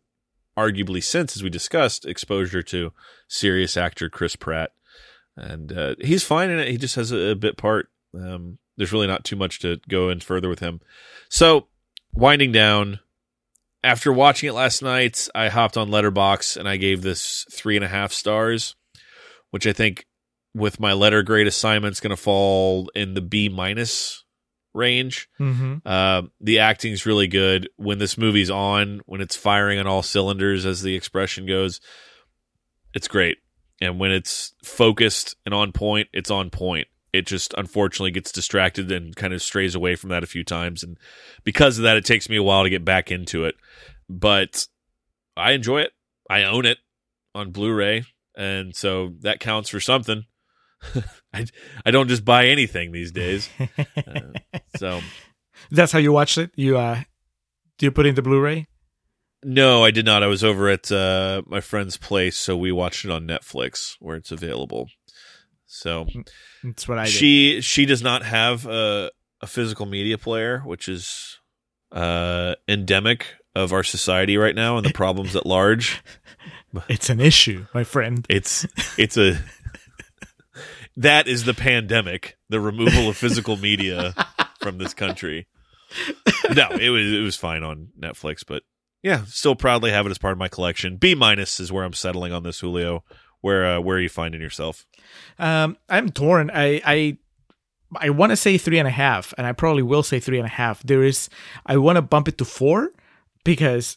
arguably 0.58 1.02
since 1.02 1.36
as 1.36 1.42
we 1.42 1.48
discussed 1.48 2.04
exposure 2.04 2.62
to 2.62 2.92
serious 3.28 3.76
actor 3.76 4.10
Chris 4.10 4.36
Pratt 4.36 4.72
and 5.40 5.72
uh, 5.72 5.94
he's 6.00 6.22
fine 6.24 6.50
in 6.50 6.58
it 6.58 6.68
he 6.68 6.76
just 6.76 6.94
has 6.96 7.10
a, 7.12 7.30
a 7.30 7.34
bit 7.34 7.56
part 7.56 7.88
um, 8.14 8.58
there's 8.76 8.92
really 8.92 9.06
not 9.06 9.24
too 9.24 9.36
much 9.36 9.58
to 9.60 9.78
go 9.88 10.08
in 10.08 10.20
further 10.20 10.48
with 10.48 10.60
him 10.60 10.80
so 11.28 11.66
winding 12.12 12.52
down 12.52 13.00
after 13.82 14.12
watching 14.12 14.48
it 14.48 14.52
last 14.52 14.82
night 14.82 15.28
I 15.34 15.48
hopped 15.48 15.76
on 15.76 15.88
Letterboxd 15.90 16.56
and 16.56 16.68
I 16.68 16.76
gave 16.76 17.02
this 17.02 17.46
three 17.50 17.76
and 17.76 17.84
a 17.84 17.88
half 17.88 18.12
stars 18.12 18.74
which 19.50 19.66
I 19.66 19.72
think 19.72 20.06
with 20.54 20.80
my 20.80 20.92
letter 20.92 21.22
grade 21.22 21.46
assignment's 21.46 22.00
going 22.00 22.10
to 22.10 22.16
fall 22.16 22.90
in 22.94 23.14
the 23.14 23.20
B 23.20 23.48
minus 23.48 24.24
range 24.74 25.28
Mm-hmm. 25.40 25.76
uh, 25.84 26.22
the 26.40 26.58
acting's 26.60 27.06
really 27.06 27.26
good. 27.26 27.68
When 27.76 27.98
this 27.98 28.16
movie's 28.18 28.50
on, 28.50 29.00
when 29.06 29.20
it's 29.20 29.34
firing 29.34 29.78
on 29.80 29.86
all 29.86 30.02
cylinders, 30.02 30.64
as 30.66 30.82
the 30.82 30.94
expression 30.94 31.46
goes, 31.46 31.80
it's 32.94 33.08
great. 33.08 33.38
And 33.80 33.98
when 33.98 34.10
it's 34.10 34.54
focused 34.62 35.36
and 35.44 35.54
on 35.54 35.72
point, 35.72 36.08
it's 36.12 36.30
on 36.30 36.50
point. 36.50 36.88
It 37.12 37.26
just 37.26 37.54
unfortunately 37.56 38.12
gets 38.12 38.30
distracted 38.30 38.92
and 38.92 39.16
kind 39.16 39.32
of 39.32 39.42
strays 39.42 39.74
away 39.74 39.96
from 39.96 40.10
that 40.10 40.22
a 40.22 40.28
few 40.28 40.44
times. 40.44 40.82
And 40.82 40.96
because 41.44 41.78
of 41.78 41.82
that, 41.84 41.96
it 41.96 42.04
takes 42.04 42.28
me 42.28 42.36
a 42.36 42.42
while 42.42 42.62
to 42.62 42.70
get 42.70 42.84
back 42.84 43.10
into 43.10 43.44
it. 43.44 43.56
But 44.08 44.66
I 45.36 45.52
enjoy 45.52 45.80
it. 45.80 45.92
I 46.28 46.44
own 46.44 46.66
it 46.66 46.78
on 47.34 47.50
Blu 47.50 47.72
ray. 47.72 48.04
And 48.36 48.76
so 48.76 49.14
that 49.20 49.40
counts 49.40 49.70
for 49.70 49.80
something. 49.80 50.24
I 51.34 51.46
I 51.84 51.90
don't 51.90 52.08
just 52.08 52.24
buy 52.24 52.46
anything 52.46 52.92
these 52.92 53.12
days. 53.12 53.48
Uh, 53.96 54.58
so 54.76 55.00
That's 55.70 55.92
how 55.92 55.98
you 55.98 56.12
watched 56.12 56.38
it. 56.38 56.50
You 56.56 56.78
uh, 56.78 57.02
do 57.78 57.86
you 57.86 57.90
put 57.90 58.06
in 58.06 58.14
the 58.14 58.22
Blu-ray? 58.22 58.66
No, 59.44 59.84
I 59.84 59.90
did 59.90 60.04
not. 60.04 60.22
I 60.22 60.26
was 60.26 60.44
over 60.44 60.68
at 60.68 60.90
uh, 60.90 61.42
my 61.46 61.60
friend's 61.60 61.96
place, 61.96 62.36
so 62.36 62.56
we 62.56 62.72
watched 62.72 63.04
it 63.04 63.10
on 63.10 63.26
Netflix 63.26 63.96
where 64.00 64.16
it's 64.16 64.30
available. 64.32 64.88
So 65.66 66.06
That's 66.64 66.88
what 66.88 66.98
I 66.98 67.04
did. 67.04 67.12
she 67.12 67.60
she 67.60 67.86
does 67.86 68.02
not 68.02 68.24
have 68.24 68.66
a, 68.66 69.10
a 69.40 69.46
physical 69.46 69.86
media 69.86 70.18
player, 70.18 70.60
which 70.64 70.88
is 70.88 71.38
uh, 71.92 72.54
endemic 72.68 73.26
of 73.54 73.72
our 73.72 73.82
society 73.82 74.36
right 74.36 74.54
now 74.54 74.76
and 74.76 74.86
the 74.86 74.92
problems 74.92 75.34
at 75.36 75.46
large. 75.46 76.02
It's 76.88 77.10
an 77.10 77.18
issue, 77.18 77.66
my 77.74 77.82
friend. 77.82 78.24
It's 78.30 78.64
it's 78.96 79.16
a 79.16 79.40
that 80.96 81.26
is 81.26 81.42
the 81.44 81.52
pandemic, 81.52 82.36
the 82.48 82.60
removal 82.60 83.08
of 83.08 83.16
physical 83.16 83.56
media 83.56 84.14
from 84.60 84.78
this 84.78 84.94
country. 84.94 85.48
No, 86.54 86.68
it 86.70 86.90
was 86.90 87.12
it 87.12 87.22
was 87.22 87.34
fine 87.34 87.64
on 87.64 87.88
Netflix, 88.00 88.44
but 88.46 88.62
yeah, 89.02 89.24
still 89.26 89.54
proudly 89.54 89.90
have 89.90 90.06
it 90.06 90.10
as 90.10 90.18
part 90.18 90.32
of 90.32 90.38
my 90.38 90.48
collection. 90.48 90.96
B 90.96 91.14
minus 91.14 91.60
is 91.60 91.72
where 91.72 91.84
I'm 91.84 91.92
settling 91.92 92.32
on 92.32 92.42
this, 92.42 92.60
Julio. 92.60 93.04
Where 93.40 93.64
uh, 93.64 93.80
where 93.80 93.96
are 93.96 94.00
you 94.00 94.08
finding 94.08 94.40
yourself? 94.40 94.86
Um, 95.38 95.78
I'm 95.88 96.10
torn. 96.10 96.50
I 96.52 96.82
I 96.84 97.18
I 97.96 98.10
want 98.10 98.30
to 98.30 98.36
say 98.36 98.58
three 98.58 98.78
and 98.78 98.86
a 98.86 98.92
half, 98.92 99.32
and 99.38 99.46
I 99.46 99.52
probably 99.52 99.82
will 99.82 100.02
say 100.02 100.20
three 100.20 100.38
and 100.38 100.46
a 100.46 100.50
half. 100.50 100.82
There 100.82 101.02
is, 101.02 101.28
I 101.66 101.76
want 101.78 101.96
to 101.96 102.02
bump 102.02 102.28
it 102.28 102.38
to 102.38 102.44
four 102.44 102.90
because 103.44 103.96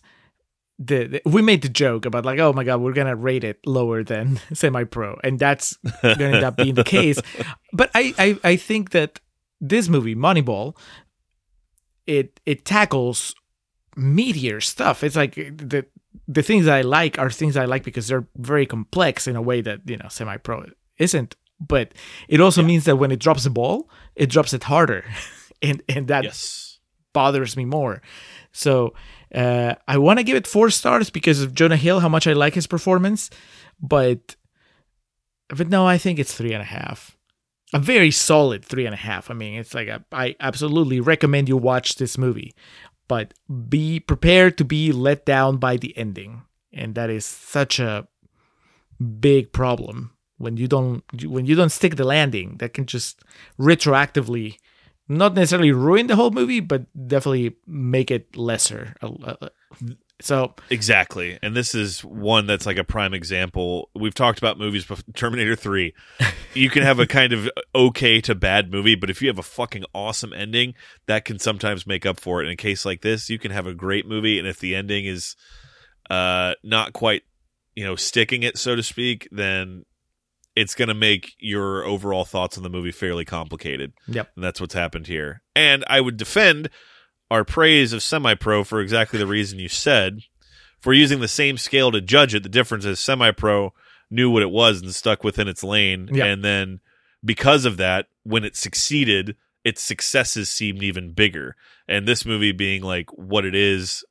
the, 0.79 1.05
the 1.05 1.21
we 1.25 1.41
made 1.41 1.61
the 1.61 1.69
joke 1.69 2.05
about 2.05 2.25
like, 2.25 2.39
oh 2.39 2.53
my 2.53 2.63
god, 2.63 2.81
we're 2.81 2.93
gonna 2.93 3.15
rate 3.15 3.43
it 3.43 3.59
lower 3.65 4.03
than 4.03 4.39
semi-pro, 4.53 5.19
and 5.23 5.37
that's 5.37 5.77
gonna 6.01 6.23
end 6.23 6.43
up 6.43 6.55
being 6.57 6.75
the 6.75 6.83
case. 6.83 7.19
But 7.75 7.89
I, 7.95 8.13
I 8.19 8.51
I 8.51 8.55
think 8.55 8.91
that 8.91 9.19
this 9.59 9.89
movie, 9.89 10.15
Moneyball, 10.15 10.77
it 12.05 12.39
it 12.45 12.65
tackles 12.65 13.35
meteor 13.95 14.61
stuff. 14.61 15.03
It's 15.03 15.15
like 15.15 15.35
the 15.35 15.85
the 16.27 16.43
things 16.43 16.67
I 16.67 16.81
like 16.81 17.19
are 17.19 17.29
things 17.29 17.57
I 17.57 17.65
like 17.65 17.83
because 17.83 18.07
they're 18.07 18.27
very 18.35 18.65
complex 18.65 19.27
in 19.27 19.35
a 19.35 19.41
way 19.41 19.61
that 19.61 19.81
you 19.85 19.97
know 19.97 20.07
semi-pro 20.09 20.65
isn't. 20.97 21.35
But 21.59 21.93
it 22.27 22.41
also 22.41 22.61
means 22.61 22.85
that 22.85 22.97
when 22.97 23.11
it 23.11 23.19
drops 23.19 23.43
the 23.43 23.49
ball, 23.49 23.89
it 24.15 24.29
drops 24.29 24.53
it 24.53 24.63
harder, 24.63 25.05
and 25.61 25.81
and 25.87 26.07
that 26.07 26.25
bothers 27.13 27.55
me 27.55 27.65
more. 27.65 28.01
So 28.51 28.93
uh, 29.33 29.75
I 29.87 29.97
want 29.97 30.19
to 30.19 30.23
give 30.23 30.35
it 30.35 30.47
four 30.47 30.69
stars 30.69 31.09
because 31.09 31.41
of 31.41 31.53
Jonah 31.53 31.77
Hill, 31.77 31.99
how 31.99 32.09
much 32.09 32.27
I 32.27 32.33
like 32.33 32.53
his 32.53 32.67
performance, 32.67 33.29
but 33.81 34.35
but 35.49 35.69
no, 35.69 35.87
I 35.87 35.97
think 35.97 36.19
it's 36.19 36.33
three 36.33 36.53
and 36.53 36.61
a 36.61 36.65
half. 36.65 37.17
A 37.73 37.79
very 37.79 38.11
solid 38.11 38.63
three 38.63 38.85
and 38.85 38.93
a 38.93 38.97
half. 38.97 39.31
I 39.31 39.33
mean, 39.33 39.59
it's 39.59 39.73
like 39.73 39.87
a, 39.87 40.03
I 40.11 40.35
absolutely 40.39 40.99
recommend 40.99 41.49
you 41.49 41.57
watch 41.57 41.95
this 41.95 42.17
movie, 42.17 42.53
but 43.07 43.33
be 43.69 43.99
prepared 43.99 44.57
to 44.57 44.65
be 44.65 44.91
let 44.91 45.25
down 45.25 45.57
by 45.57 45.77
the 45.77 45.97
ending, 45.97 46.43
and 46.71 46.95
that 46.95 47.09
is 47.09 47.25
such 47.25 47.79
a 47.79 48.07
big 49.19 49.51
problem 49.51 50.11
when 50.37 50.57
you 50.57 50.67
don't 50.67 51.03
when 51.25 51.45
you 51.45 51.55
don't 51.55 51.71
stick 51.71 51.95
the 51.95 52.03
landing. 52.03 52.57
That 52.57 52.73
can 52.73 52.85
just 52.85 53.21
retroactively 53.59 54.57
not 55.07 55.33
necessarily 55.33 55.71
ruin 55.71 56.07
the 56.07 56.15
whole 56.15 56.31
movie, 56.31 56.59
but 56.59 56.85
definitely 57.07 57.57
make 57.67 58.09
it 58.09 58.35
lesser. 58.35 58.95
So 60.21 60.53
Exactly. 60.69 61.37
And 61.41 61.55
this 61.55 61.75
is 61.75 62.03
one 62.03 62.45
that's 62.45 62.65
like 62.65 62.77
a 62.77 62.83
prime 62.83 63.13
example. 63.13 63.89
We've 63.95 64.13
talked 64.13 64.37
about 64.37 64.57
movies 64.57 64.85
before 64.85 65.03
Terminator 65.13 65.55
3. 65.55 65.93
You 66.55 66.69
can 66.69 66.83
have 66.83 66.99
a 66.99 67.07
kind 67.07 67.33
of 67.33 67.49
okay 67.73 68.21
to 68.21 68.35
bad 68.35 68.71
movie, 68.71 68.93
but 68.93 69.09
if 69.09 69.23
you 69.23 69.27
have 69.27 69.39
a 69.39 69.43
fucking 69.43 69.85
awesome 69.95 70.33
ending, 70.33 70.75
that 71.07 71.25
can 71.25 71.39
sometimes 71.39 71.87
make 71.87 72.05
up 72.05 72.19
for 72.19 72.43
it. 72.43 72.45
In 72.45 72.51
a 72.51 72.55
case 72.55 72.85
like 72.85 73.01
this, 73.01 73.27
you 73.27 73.39
can 73.39 73.49
have 73.49 73.65
a 73.65 73.73
great 73.73 74.05
movie 74.05 74.37
and 74.37 74.47
if 74.47 74.59
the 74.59 74.75
ending 74.75 75.05
is 75.05 75.35
uh 76.11 76.53
not 76.63 76.93
quite, 76.93 77.23
you 77.75 77.83
know, 77.83 77.95
sticking 77.95 78.43
it 78.43 78.59
so 78.59 78.75
to 78.75 78.83
speak, 78.83 79.27
then 79.31 79.83
it's 80.55 80.75
going 80.75 80.89
to 80.89 80.93
make 80.93 81.33
your 81.39 81.83
overall 81.85 82.25
thoughts 82.25 82.57
on 82.57 82.63
the 82.63 82.69
movie 82.69 82.91
fairly 82.91 83.25
complicated. 83.25 83.93
Yep. 84.07 84.31
And 84.35 84.43
that's 84.43 84.61
what's 84.61 84.73
happened 84.73 85.07
here. 85.07 85.41
And 85.55 85.83
I 85.87 86.01
would 86.01 86.17
defend 86.17 86.69
our 87.33 87.43
praise 87.43 87.93
of 87.93 88.03
semi 88.03 88.35
pro 88.35 88.63
for 88.63 88.79
exactly 88.79 89.17
the 89.17 89.25
reason 89.25 89.57
you 89.57 89.67
said. 89.67 90.19
For 90.79 90.93
using 90.93 91.19
the 91.19 91.27
same 91.27 91.57
scale 91.57 91.91
to 91.91 91.99
judge 91.99 92.35
it, 92.35 92.43
the 92.43 92.49
difference 92.49 92.85
is 92.85 92.99
semi 92.99 93.31
pro 93.31 93.73
knew 94.11 94.29
what 94.29 94.43
it 94.43 94.51
was 94.51 94.81
and 94.81 94.93
stuck 94.93 95.23
within 95.23 95.47
its 95.47 95.63
lane. 95.63 96.07
Yep. 96.11 96.25
And 96.25 96.45
then 96.45 96.79
because 97.25 97.65
of 97.65 97.77
that, 97.77 98.05
when 98.21 98.43
it 98.43 98.55
succeeded, 98.55 99.35
its 99.63 99.81
successes 99.81 100.47
seemed 100.47 100.83
even 100.83 101.13
bigger. 101.13 101.55
And 101.87 102.07
this 102.07 102.23
movie 102.23 102.51
being 102.51 102.83
like 102.83 103.09
what 103.11 103.45
it 103.45 103.55
is 103.55 104.05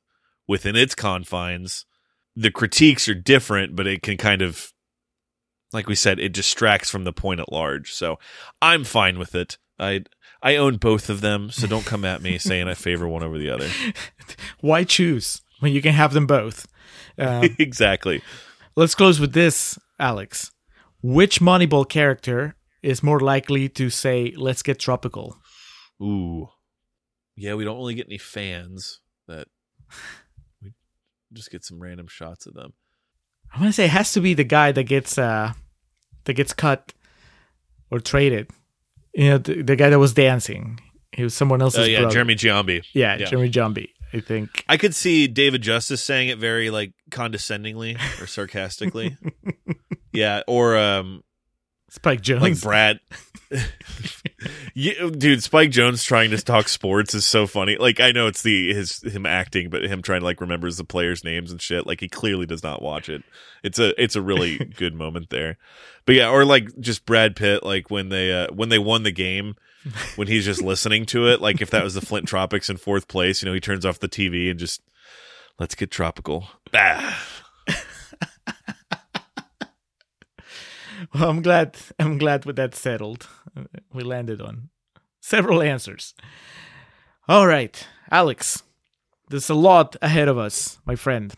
within 0.45 0.75
its 0.75 0.93
confines, 0.93 1.85
the 2.35 2.51
critiques 2.51 3.07
are 3.07 3.15
different, 3.15 3.73
but 3.73 3.87
it 3.87 4.01
can 4.01 4.17
kind 4.17 4.41
of 4.41 4.73
like 5.71 5.87
we 5.87 5.95
said, 5.95 6.19
it 6.19 6.33
distracts 6.33 6.89
from 6.89 7.05
the 7.05 7.13
point 7.13 7.39
at 7.39 7.51
large. 7.51 7.93
So 7.93 8.19
I'm 8.61 8.83
fine 8.83 9.17
with 9.17 9.33
it. 9.33 9.57
I 9.79 10.03
I 10.43 10.57
own 10.57 10.75
both 10.75 11.09
of 11.09 11.21
them, 11.21 11.49
so 11.49 11.65
don't 11.67 11.85
come 11.85 12.03
at 12.03 12.21
me 12.21 12.37
saying 12.37 12.67
I 12.67 12.73
favor 12.73 13.07
one 13.07 13.23
over 13.23 13.37
the 13.37 13.49
other. 13.49 13.69
why 14.59 14.83
choose 14.83 15.41
when 15.61 15.71
you 15.71 15.81
can 15.81 15.93
have 15.93 16.13
them 16.13 16.27
both? 16.27 16.67
Um, 17.17 17.55
exactly. 17.59 18.21
Let's 18.75 18.93
close 18.93 19.19
with 19.19 19.33
this, 19.33 19.79
Alex. 19.97 20.51
Which 21.01 21.39
Moneyball 21.39 21.87
character 21.87 22.55
is 22.81 23.01
more 23.01 23.19
likely 23.19 23.69
to 23.69 23.89
say, 23.89 24.33
"Let's 24.35 24.63
get 24.63 24.79
tropical"? 24.79 25.37
Ooh, 26.01 26.49
yeah, 27.35 27.53
we 27.55 27.63
don't 27.63 27.77
really 27.77 27.95
get 27.95 28.07
any 28.07 28.17
fans 28.17 28.99
that 29.27 29.47
we 30.61 30.73
just 31.33 31.51
get 31.51 31.63
some 31.63 31.81
random 31.81 32.07
shots 32.07 32.45
of 32.45 32.53
them. 32.53 32.73
I 33.53 33.59
want 33.59 33.69
to 33.69 33.73
say 33.73 33.85
it 33.85 33.91
has 33.91 34.11
to 34.13 34.21
be 34.21 34.33
the 34.33 34.43
guy 34.43 34.71
that 34.71 34.83
gets 34.83 35.17
uh 35.17 35.53
that 36.25 36.33
gets 36.33 36.53
cut 36.53 36.93
or 37.91 37.99
traded. 37.99 38.49
You 39.13 39.29
know, 39.29 39.37
the, 39.37 39.61
the 39.61 39.75
guy 39.75 39.89
that 39.89 39.99
was 39.99 40.13
dancing. 40.13 40.79
He 41.11 41.23
was 41.23 41.33
someone 41.33 41.61
else's. 41.61 41.81
Oh 41.81 41.83
yeah, 41.83 41.99
brother. 41.99 42.13
Jeremy 42.13 42.35
Giambi. 42.35 42.85
Yeah, 42.93 43.17
Jeremy 43.17 43.49
Giambi. 43.49 43.89
I 44.13 44.19
think. 44.19 44.63
I 44.69 44.77
could 44.77 44.93
see 44.93 45.27
David 45.27 45.61
Justice 45.61 46.03
saying 46.03 46.29
it 46.29 46.37
very 46.37 46.69
like 46.69 46.93
condescendingly 47.11 47.97
or 48.21 48.27
sarcastically. 48.27 49.17
yeah, 50.13 50.41
or 50.47 50.77
um 50.77 51.23
Spike 51.93 52.21
Jonze. 52.21 52.41
like 52.41 52.59
Brad. 52.59 52.99
dude, 55.19 55.43
Spike 55.43 55.69
Jonze 55.69 56.03
trying 56.03 56.31
to 56.31 56.41
talk 56.41 56.67
sports 56.67 57.13
is 57.13 57.23
so 57.23 57.45
funny. 57.45 57.77
Like 57.77 57.99
I 57.99 58.11
know 58.11 58.25
it's 58.25 58.41
the 58.41 58.73
his 58.73 59.03
him 59.03 59.27
acting, 59.27 59.69
but 59.69 59.83
him 59.83 60.01
trying 60.01 60.21
to 60.21 60.25
like 60.25 60.41
remembers 60.41 60.77
the 60.77 60.85
players' 60.85 61.23
names 61.23 61.51
and 61.51 61.61
shit. 61.61 61.85
Like 61.85 61.99
he 61.99 62.09
clearly 62.09 62.47
does 62.47 62.63
not 62.63 62.81
watch 62.81 63.09
it. 63.09 63.21
It's 63.61 63.77
a 63.77 64.01
it's 64.01 64.15
a 64.15 64.23
really 64.23 64.57
good 64.77 64.95
moment 64.95 65.29
there. 65.29 65.59
But 66.07 66.15
yeah, 66.15 66.31
or 66.31 66.45
like 66.45 66.67
just 66.79 67.05
Brad 67.05 67.35
Pitt, 67.35 67.63
like 67.63 67.91
when 67.91 68.09
they 68.09 68.33
uh, 68.33 68.47
when 68.51 68.69
they 68.69 68.79
won 68.79 69.03
the 69.03 69.11
game, 69.11 69.55
when 70.15 70.27
he's 70.27 70.45
just 70.45 70.63
listening 70.63 71.05
to 71.07 71.27
it. 71.27 71.41
Like 71.41 71.61
if 71.61 71.69
that 71.69 71.83
was 71.83 71.93
the 71.93 72.01
Flint 72.01 72.27
Tropics 72.27 72.71
in 72.71 72.77
fourth 72.77 73.07
place, 73.07 73.43
you 73.43 73.45
know, 73.45 73.53
he 73.53 73.59
turns 73.59 73.85
off 73.85 73.99
the 73.99 74.09
TV 74.09 74.49
and 74.49 74.59
just 74.59 74.81
let's 75.59 75.75
get 75.75 75.91
tropical. 75.91 76.47
Ah. 76.73 77.42
Well, 81.13 81.29
I'm 81.29 81.41
glad. 81.41 81.77
I'm 81.99 82.17
glad 82.17 82.45
with 82.45 82.55
that 82.57 82.75
settled. 82.75 83.27
We 83.93 84.03
landed 84.03 84.41
on 84.41 84.69
several 85.21 85.61
answers. 85.61 86.13
All 87.27 87.47
right, 87.47 87.87
Alex. 88.11 88.63
There's 89.29 89.49
a 89.49 89.55
lot 89.55 89.95
ahead 90.01 90.27
of 90.27 90.37
us, 90.37 90.79
my 90.85 90.95
friend. 90.95 91.33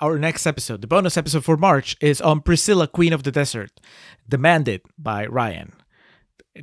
Our 0.00 0.18
next 0.18 0.46
episode, 0.46 0.82
the 0.82 0.86
bonus 0.86 1.16
episode 1.16 1.44
for 1.44 1.56
March, 1.56 1.96
is 2.00 2.20
on 2.20 2.42
Priscilla, 2.42 2.86
Queen 2.86 3.14
of 3.14 3.22
the 3.22 3.32
Desert, 3.32 3.70
demanded 4.28 4.82
by 4.98 5.24
Ryan. 5.26 5.72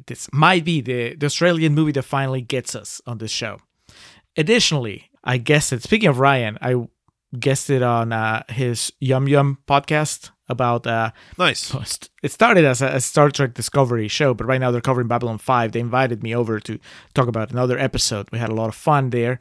This 0.06 0.30
might 0.32 0.64
be 0.64 0.82
the, 0.82 1.16
the 1.16 1.26
Australian 1.26 1.74
movie 1.74 1.94
that 1.94 2.04
finally 2.04 2.42
gets 2.42 2.76
us 2.76 3.02
on 3.08 3.18
this 3.18 3.32
show. 3.32 3.58
Additionally, 4.38 5.10
I 5.24 5.38
guess 5.38 5.72
that 5.72 5.82
Speaking 5.82 6.10
of 6.10 6.20
Ryan, 6.20 6.58
I 6.62 6.76
guessed 7.40 7.70
it 7.70 7.82
on 7.82 8.12
uh, 8.12 8.44
his 8.50 8.92
Yum 9.00 9.28
Yum 9.28 9.58
podcast 9.68 10.32
about 10.50 10.86
uh 10.86 11.12
nice. 11.38 11.74
it 12.24 12.32
started 12.32 12.66
as 12.66 12.82
a, 12.82 12.88
a, 12.88 13.02
star 13.02 13.30
trek 13.30 13.54
discovery 13.54 14.08
show 14.08 14.34
but 14.34 14.46
right 14.46 14.60
now 14.60 14.72
they're 14.72 14.82
covering 14.82 15.08
babylon 15.08 15.38
5 15.38 15.72
they 15.72 15.80
invited 15.80 16.22
me 16.22 16.36
over 16.36 16.60
to 16.60 16.80
talk 17.14 17.28
about 17.28 17.52
another 17.52 17.80
episode. 17.80 18.28
We 18.32 18.40
had 18.40 18.50
a 18.50 18.56
lot 18.56 18.68
of 18.68 18.76
fun 18.76 19.10
there. 19.12 19.40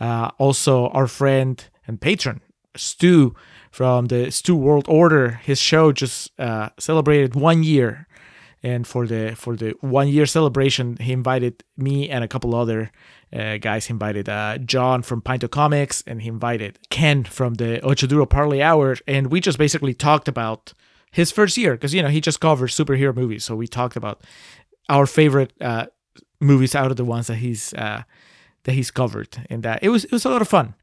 Uh, 0.00 0.30
also 0.38 0.88
our 0.88 1.06
friend 1.06 1.62
and 1.86 2.00
patron 2.00 2.40
stu 2.76 3.34
from 3.70 4.06
the 4.06 4.30
stu 4.30 4.54
world 4.56 4.86
order 4.88 5.40
his 5.42 5.60
show 5.60 5.92
just 5.92 6.30
uh, 6.38 6.70
celebrated 6.78 7.34
one 7.34 7.62
year 7.62 8.06
and 8.64 8.86
for 8.86 9.06
the 9.06 9.34
for 9.36 9.54
the 9.56 9.74
one 9.80 10.08
year 10.08 10.26
celebration 10.26 10.96
he 10.96 11.12
invited 11.12 11.62
me 11.76 12.08
and 12.08 12.24
a 12.24 12.28
couple 12.28 12.54
other 12.54 12.90
uh, 13.32 13.56
guys 13.58 13.86
he 13.86 13.92
invited 13.92 14.28
uh, 14.28 14.58
John 14.58 15.02
from 15.02 15.20
Pint 15.20 15.44
of 15.44 15.50
Comics 15.50 16.02
and 16.06 16.22
he 16.22 16.28
invited 16.28 16.78
Ken 16.90 17.24
from 17.24 17.54
the 17.54 17.80
Ocho 17.82 18.06
Duro 18.06 18.26
Parlay 18.26 18.60
Hour 18.60 18.96
and 19.06 19.30
we 19.30 19.38
just 19.40 19.58
basically 19.58 19.94
talked 19.94 20.28
about 20.28 20.72
his 21.14 21.30
first 21.30 21.56
year 21.56 21.74
because 21.74 21.94
you 21.94 22.02
know 22.02 22.08
he 22.08 22.20
just 22.20 22.40
covered 22.40 22.70
superhero 22.70 23.14
movies, 23.14 23.44
so 23.44 23.54
we 23.54 23.68
talked 23.68 23.96
about 23.96 24.22
our 24.88 25.06
favorite 25.06 25.52
uh, 25.60 25.86
movies 26.40 26.74
out 26.74 26.90
of 26.90 26.96
the 26.96 27.04
ones 27.04 27.28
that 27.28 27.36
he's 27.36 27.72
uh, 27.74 28.02
that 28.64 28.72
he's 28.72 28.90
covered, 28.90 29.46
and 29.48 29.64
uh, 29.64 29.78
it 29.80 29.90
was 29.90 30.04
it 30.04 30.10
was 30.12 30.24
a 30.24 30.28
lot 30.28 30.42
of 30.42 30.48
fun. 30.48 30.74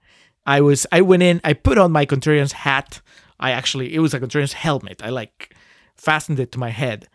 I 0.46 0.62
was 0.62 0.88
I 0.90 1.02
went 1.02 1.22
in, 1.22 1.42
I 1.44 1.52
put 1.52 1.78
on 1.78 1.92
my 1.92 2.06
Contrarian's 2.06 2.54
hat. 2.54 3.02
I 3.42 3.52
actually 3.52 3.94
it 3.94 4.00
was 4.00 4.14
a 4.14 4.22
Contrarian's 4.22 4.54
helmet. 4.54 5.02
I 5.04 5.10
like 5.10 5.54
fastened 5.98 6.40
it 6.40 6.54
to 6.54 6.60
my 6.60 6.70
head, 6.70 7.10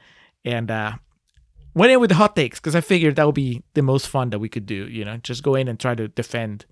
and 0.47 0.71
uh, 0.71 0.93
went 1.75 1.93
in 1.93 2.01
with 2.01 2.11
the 2.11 2.17
hot 2.17 2.35
takes 2.37 2.59
because 2.59 2.75
I 2.75 2.81
figured 2.81 3.17
that 3.17 3.27
would 3.27 3.35
be 3.35 3.63
the 3.75 3.83
most 3.83 4.09
fun 4.09 4.31
that 4.31 4.39
we 4.39 4.49
could 4.49 4.65
do. 4.65 4.89
You 4.89 5.05
know, 5.05 5.19
just 5.19 5.43
go 5.43 5.55
in 5.55 5.69
and 5.69 5.79
try 5.79 5.95
to 5.95 6.09
defend 6.09 6.65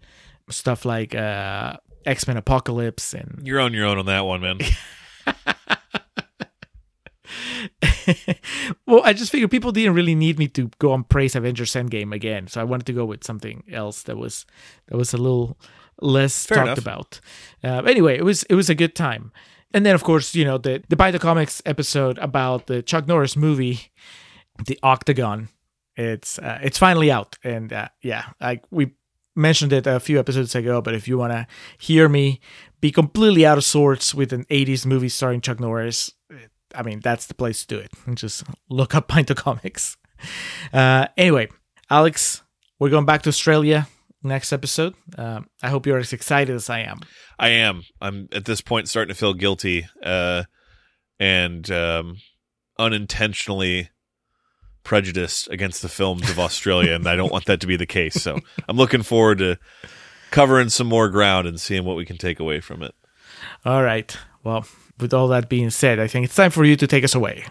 stuff 0.49 0.85
like 0.85 1.14
uh, 1.14 1.77
X 2.07 2.27
Men 2.27 2.37
Apocalypse 2.37 3.12
and 3.12 3.43
You're 3.45 3.61
on 3.61 3.75
your 3.75 3.87
own 3.87 3.99
on 3.99 4.07
that 4.07 4.25
one, 4.25 4.41
man. 4.41 4.59
well, 8.87 9.03
I 9.05 9.12
just 9.12 9.33
figured 9.33 9.51
people 9.51 9.72
didn't 9.72 9.95
really 9.95 10.14
need 10.14 10.39
me 10.39 10.47
to 10.49 10.70
go 10.79 10.95
and 10.95 11.09
praise 11.09 11.35
Avengers 11.35 11.72
Endgame 11.72 12.14
again, 12.14 12.47
so 12.47 12.61
I 12.61 12.64
wanted 12.64 12.87
to 12.87 12.93
go 12.93 13.05
with 13.05 13.25
something 13.25 13.64
else 13.70 14.03
that 14.05 14.16
was 14.16 14.47
that 14.87 14.97
was 14.97 15.12
a 15.12 15.18
little 15.18 15.59
less 16.01 16.47
Fair 16.47 16.59
talked 16.59 16.66
enough. 16.68 16.79
about. 16.79 17.20
Uh, 17.62 17.83
anyway, 17.83 18.16
it 18.16 18.25
was 18.25 18.45
it 18.45 18.55
was 18.55 18.70
a 18.70 18.75
good 18.75 18.95
time, 18.95 19.33
and 19.75 19.85
then 19.85 19.95
of 19.95 20.03
course 20.03 20.35
you 20.35 20.45
know 20.45 20.57
the 20.57 20.83
the 20.89 20.97
Buy 20.97 21.11
the 21.11 21.18
Comics 21.18 21.61
episode 21.66 22.16
about 22.18 22.66
the 22.66 22.81
Chuck 22.81 23.07
Norris 23.07 23.37
movie, 23.37 23.91
The 24.64 24.79
Octagon. 24.83 25.49
It's 25.97 26.39
uh, 26.39 26.59
it's 26.62 26.79
finally 26.79 27.11
out, 27.11 27.37
and 27.45 27.72
uh, 27.72 27.89
yeah, 28.01 28.25
like 28.41 28.64
we 28.70 28.95
mentioned 29.37 29.72
it 29.72 29.87
a 29.87 30.01
few 30.01 30.18
episodes 30.18 30.55
ago. 30.55 30.81
But 30.81 30.95
if 30.95 31.07
you 31.07 31.18
want 31.18 31.33
to 31.33 31.47
hear 31.77 32.09
me 32.09 32.41
be 32.81 32.91
completely 32.91 33.45
out 33.45 33.59
of 33.59 33.64
sorts 33.64 34.14
with 34.14 34.33
an 34.33 34.45
'80s 34.45 34.87
movie 34.87 35.09
starring 35.09 35.41
Chuck 35.41 35.61
Norris, 35.61 36.12
I 36.75 36.83
mean, 36.83 37.01
that's 37.01 37.27
the 37.27 37.35
place 37.35 37.64
to 37.64 37.77
do 37.77 37.79
it. 37.81 37.91
Just 38.14 38.45
look 38.70 38.95
up 38.95 39.09
Pint 39.09 39.31
of 39.31 39.37
Comics. 39.37 39.97
Uh, 40.72 41.09
anyway, 41.16 41.49
Alex, 41.91 42.43
we're 42.79 42.91
going 42.91 43.07
back 43.07 43.22
to 43.22 43.29
Australia 43.29 43.89
next 44.25 44.53
episode. 44.53 44.95
Um, 45.16 45.49
I 45.62 45.68
hope 45.68 45.87
you're 45.87 45.99
as 45.99 46.12
excited 46.12 46.55
as 46.55 46.70
I 46.70 46.81
am. 46.81 47.01
I 47.39 47.51
am. 47.51 47.83
I'm 48.01 48.29
at 48.33 48.45
this 48.45 48.61
point 48.61 48.89
starting 48.89 49.14
to 49.14 49.18
feel 49.18 49.35
guilty 49.35 49.87
uh, 50.03 50.45
and 51.18 51.70
um, 51.70 52.16
unintentionally 52.79 53.91
prejudiced 54.83 55.49
against 55.51 55.83
the 55.83 55.89
films 55.89 56.29
of 56.31 56.39
Australia, 56.39 56.95
and 56.95 57.07
I 57.07 57.16
don't 57.16 57.33
want 57.33 57.47
that 57.47 57.61
to 57.61 57.66
be 57.66 57.77
the 57.77 57.87
case. 57.87 58.14
So 58.14 58.39
I'm 58.68 58.77
looking 58.77 59.03
forward 59.03 59.39
to 59.39 59.59
covering 60.31 60.68
some 60.68 60.87
more 60.87 61.09
ground 61.09 61.47
and 61.47 61.61
seeing 61.61 61.85
what 61.85 61.97
we 61.97 62.05
can 62.05 62.18
take 62.18 62.41
away 62.41 62.61
from 62.61 62.83
it. 62.83 62.95
All 63.64 63.83
right. 63.83 64.16
Well, 64.43 64.66
with 65.01 65.14
all 65.14 65.29
that 65.29 65.49
being 65.49 65.70
said, 65.70 65.99
I 65.99 66.07
think 66.07 66.25
it's 66.25 66.35
time 66.35 66.51
for 66.51 66.64
you 66.64 66.77
to 66.77 66.87
take 66.87 67.05
us 67.05 67.14
away. 67.14 67.45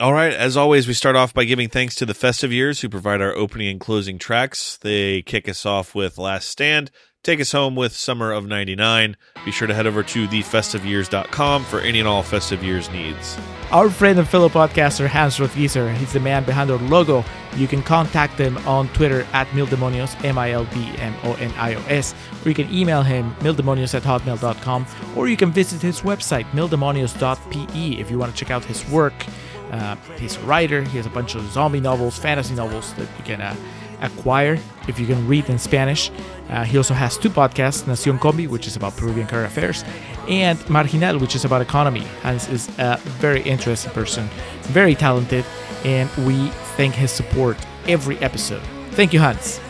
All 0.00 0.12
right. 0.12 0.32
As 0.32 0.56
always, 0.56 0.86
we 0.86 0.94
start 0.94 1.16
off 1.16 1.34
by 1.34 1.42
giving 1.42 1.68
thanks 1.68 1.96
to 1.96 2.06
the 2.06 2.14
Festive 2.14 2.52
Years 2.52 2.80
who 2.80 2.88
provide 2.88 3.20
our 3.20 3.34
opening 3.34 3.66
and 3.66 3.80
closing 3.80 4.16
tracks. 4.16 4.76
They 4.76 5.22
kick 5.22 5.48
us 5.48 5.66
off 5.66 5.92
with 5.92 6.18
Last 6.18 6.48
Stand, 6.48 6.92
take 7.24 7.40
us 7.40 7.50
home 7.50 7.74
with 7.74 7.96
Summer 7.96 8.30
of 8.30 8.46
99. 8.46 9.16
Be 9.44 9.50
sure 9.50 9.66
to 9.66 9.74
head 9.74 9.88
over 9.88 10.04
to 10.04 10.28
thefestiveyears.com 10.28 11.64
for 11.64 11.80
any 11.80 11.98
and 11.98 12.06
all 12.06 12.22
Festive 12.22 12.62
Years 12.62 12.88
needs. 12.90 13.36
Our 13.72 13.90
friend 13.90 14.20
and 14.20 14.28
fellow 14.28 14.48
podcaster 14.48 15.08
Hans 15.08 15.38
Rothgiesser, 15.38 15.92
he's 15.96 16.12
the 16.12 16.20
man 16.20 16.44
behind 16.44 16.70
our 16.70 16.78
logo. 16.78 17.24
You 17.56 17.66
can 17.66 17.82
contact 17.82 18.34
him 18.38 18.56
on 18.68 18.88
Twitter 18.90 19.26
at 19.32 19.48
Mildemonios, 19.48 20.24
M-I-L-D-M-O-N-I-O-S, 20.24 22.14
or 22.44 22.48
you 22.48 22.54
can 22.54 22.72
email 22.72 23.02
him, 23.02 23.34
mildemonios 23.40 23.96
at 23.96 24.04
hotmail.com, 24.04 24.86
or 25.16 25.26
you 25.26 25.36
can 25.36 25.50
visit 25.50 25.82
his 25.82 26.02
website, 26.02 26.44
mildemonios.pe, 26.52 28.00
if 28.00 28.12
you 28.12 28.18
want 28.18 28.32
to 28.32 28.38
check 28.38 28.52
out 28.52 28.64
his 28.64 28.88
work. 28.90 29.26
Uh, 29.70 29.96
he's 30.18 30.36
a 30.36 30.40
writer, 30.40 30.82
he 30.82 30.96
has 30.96 31.06
a 31.06 31.10
bunch 31.10 31.34
of 31.34 31.42
zombie 31.50 31.80
novels, 31.80 32.18
fantasy 32.18 32.54
novels 32.54 32.94
that 32.94 33.08
you 33.18 33.24
can 33.24 33.40
uh, 33.40 33.54
acquire 34.00 34.58
if 34.86 34.98
you 34.98 35.06
can 35.06 35.26
read 35.26 35.48
in 35.48 35.58
Spanish. 35.58 36.10
Uh, 36.48 36.64
he 36.64 36.76
also 36.76 36.94
has 36.94 37.18
two 37.18 37.30
podcasts, 37.30 37.82
Nacion 37.84 38.18
Combi, 38.18 38.48
which 38.48 38.66
is 38.66 38.76
about 38.76 38.96
Peruvian 38.96 39.26
current 39.26 39.46
affairs, 39.46 39.84
and 40.28 40.58
Marginal, 40.70 41.18
which 41.18 41.34
is 41.34 41.44
about 41.44 41.60
economy. 41.60 42.04
Hans 42.22 42.48
is 42.48 42.68
a 42.78 42.96
very 43.20 43.42
interesting 43.42 43.92
person, 43.92 44.28
very 44.62 44.94
talented, 44.94 45.44
and 45.84 46.10
we 46.26 46.48
thank 46.76 46.94
his 46.94 47.10
support 47.10 47.56
every 47.86 48.18
episode. 48.18 48.62
Thank 48.92 49.12
you, 49.12 49.20
Hans. 49.20 49.60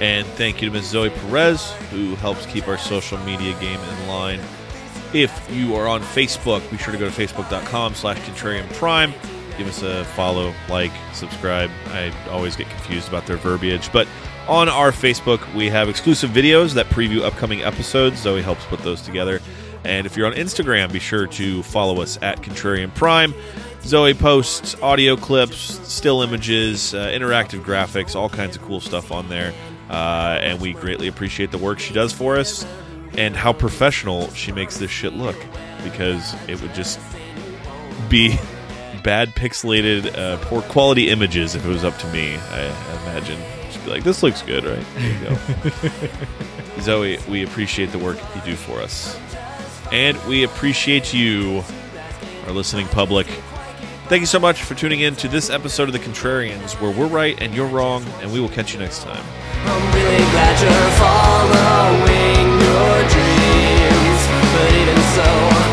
And 0.00 0.26
thank 0.26 0.62
you 0.62 0.68
to 0.68 0.74
Ms. 0.74 0.86
Zoe 0.86 1.10
Perez, 1.10 1.72
who 1.90 2.14
helps 2.16 2.46
keep 2.46 2.68
our 2.68 2.78
social 2.78 3.18
media 3.18 3.58
game 3.60 3.80
in 3.80 4.08
line. 4.08 4.40
If 5.14 5.48
you 5.50 5.74
are 5.74 5.88
on 5.88 6.02
Facebook, 6.02 6.70
be 6.70 6.76
sure 6.76 6.92
to 6.92 6.98
go 6.98 7.08
to 7.08 7.14
facebook.com 7.14 7.94
slash 7.94 8.18
contrarian 8.18 8.70
prime. 8.74 9.14
Give 9.56 9.66
us 9.66 9.82
a 9.82 10.04
follow, 10.04 10.52
like, 10.68 10.92
subscribe. 11.14 11.70
I 11.86 12.12
always 12.30 12.56
get 12.56 12.68
confused 12.68 13.08
about 13.08 13.26
their 13.26 13.38
verbiage. 13.38 13.90
But 13.90 14.06
on 14.46 14.68
our 14.68 14.92
Facebook, 14.92 15.54
we 15.54 15.70
have 15.70 15.88
exclusive 15.88 16.30
videos 16.30 16.74
that 16.74 16.86
preview 16.86 17.22
upcoming 17.22 17.62
episodes. 17.62 18.20
Zoe 18.20 18.42
helps 18.42 18.64
put 18.66 18.80
those 18.80 19.00
together. 19.00 19.40
And 19.82 20.06
if 20.06 20.16
you're 20.16 20.26
on 20.26 20.34
Instagram, 20.34 20.92
be 20.92 20.98
sure 20.98 21.26
to 21.26 21.62
follow 21.62 22.02
us 22.02 22.18
at 22.20 22.42
Contrarian 22.42 22.94
Prime. 22.94 23.32
Zoe 23.82 24.12
posts 24.12 24.76
audio 24.82 25.16
clips, 25.16 25.80
still 25.90 26.20
images, 26.20 26.92
uh, 26.92 27.06
interactive 27.06 27.62
graphics, 27.64 28.14
all 28.14 28.28
kinds 28.28 28.56
of 28.56 28.62
cool 28.62 28.80
stuff 28.80 29.10
on 29.10 29.30
there. 29.30 29.54
Uh, 29.88 30.38
and 30.42 30.60
we 30.60 30.74
greatly 30.74 31.08
appreciate 31.08 31.50
the 31.50 31.58
work 31.58 31.78
she 31.78 31.94
does 31.94 32.12
for 32.12 32.36
us 32.36 32.66
and 33.16 33.34
how 33.36 33.52
professional 33.52 34.30
she 34.32 34.52
makes 34.52 34.76
this 34.78 34.90
shit 34.90 35.12
look 35.14 35.36
because 35.84 36.34
it 36.48 36.60
would 36.60 36.74
just 36.74 37.00
be 38.08 38.38
bad 39.02 39.34
pixelated, 39.34 40.16
uh, 40.16 40.36
poor 40.42 40.62
quality 40.62 41.08
images 41.08 41.54
if 41.54 41.64
it 41.64 41.68
was 41.68 41.84
up 41.84 41.96
to 41.98 42.06
me. 42.08 42.36
I, 42.36 42.66
I 42.66 43.02
imagine 43.02 43.40
she'd 43.70 43.84
be 43.84 43.90
like, 43.90 44.04
"This 44.04 44.22
looks 44.22 44.42
good, 44.42 44.64
right?" 44.64 44.84
There 44.96 45.12
you 45.12 45.28
go. 45.28 46.80
Zoe, 46.80 47.18
we 47.28 47.44
appreciate 47.44 47.92
the 47.92 47.98
work 47.98 48.18
you 48.34 48.40
do 48.42 48.56
for 48.56 48.80
us, 48.80 49.18
and 49.92 50.16
we 50.26 50.44
appreciate 50.44 51.14
you, 51.14 51.62
our 52.46 52.52
listening 52.52 52.86
public. 52.88 53.26
Thank 54.08 54.20
you 54.20 54.26
so 54.26 54.40
much 54.40 54.62
for 54.62 54.74
tuning 54.74 55.00
in 55.00 55.16
to 55.16 55.28
this 55.28 55.50
episode 55.50 55.88
of 55.88 55.92
The 55.92 55.98
Contrarians, 55.98 56.80
where 56.80 56.90
we're 56.90 57.08
right 57.08 57.38
and 57.42 57.54
you're 57.54 57.68
wrong, 57.68 58.02
and 58.22 58.32
we 58.32 58.40
will 58.40 58.48
catch 58.48 58.72
you 58.72 58.78
next 58.78 59.02
time 59.02 59.22
so 65.18 65.67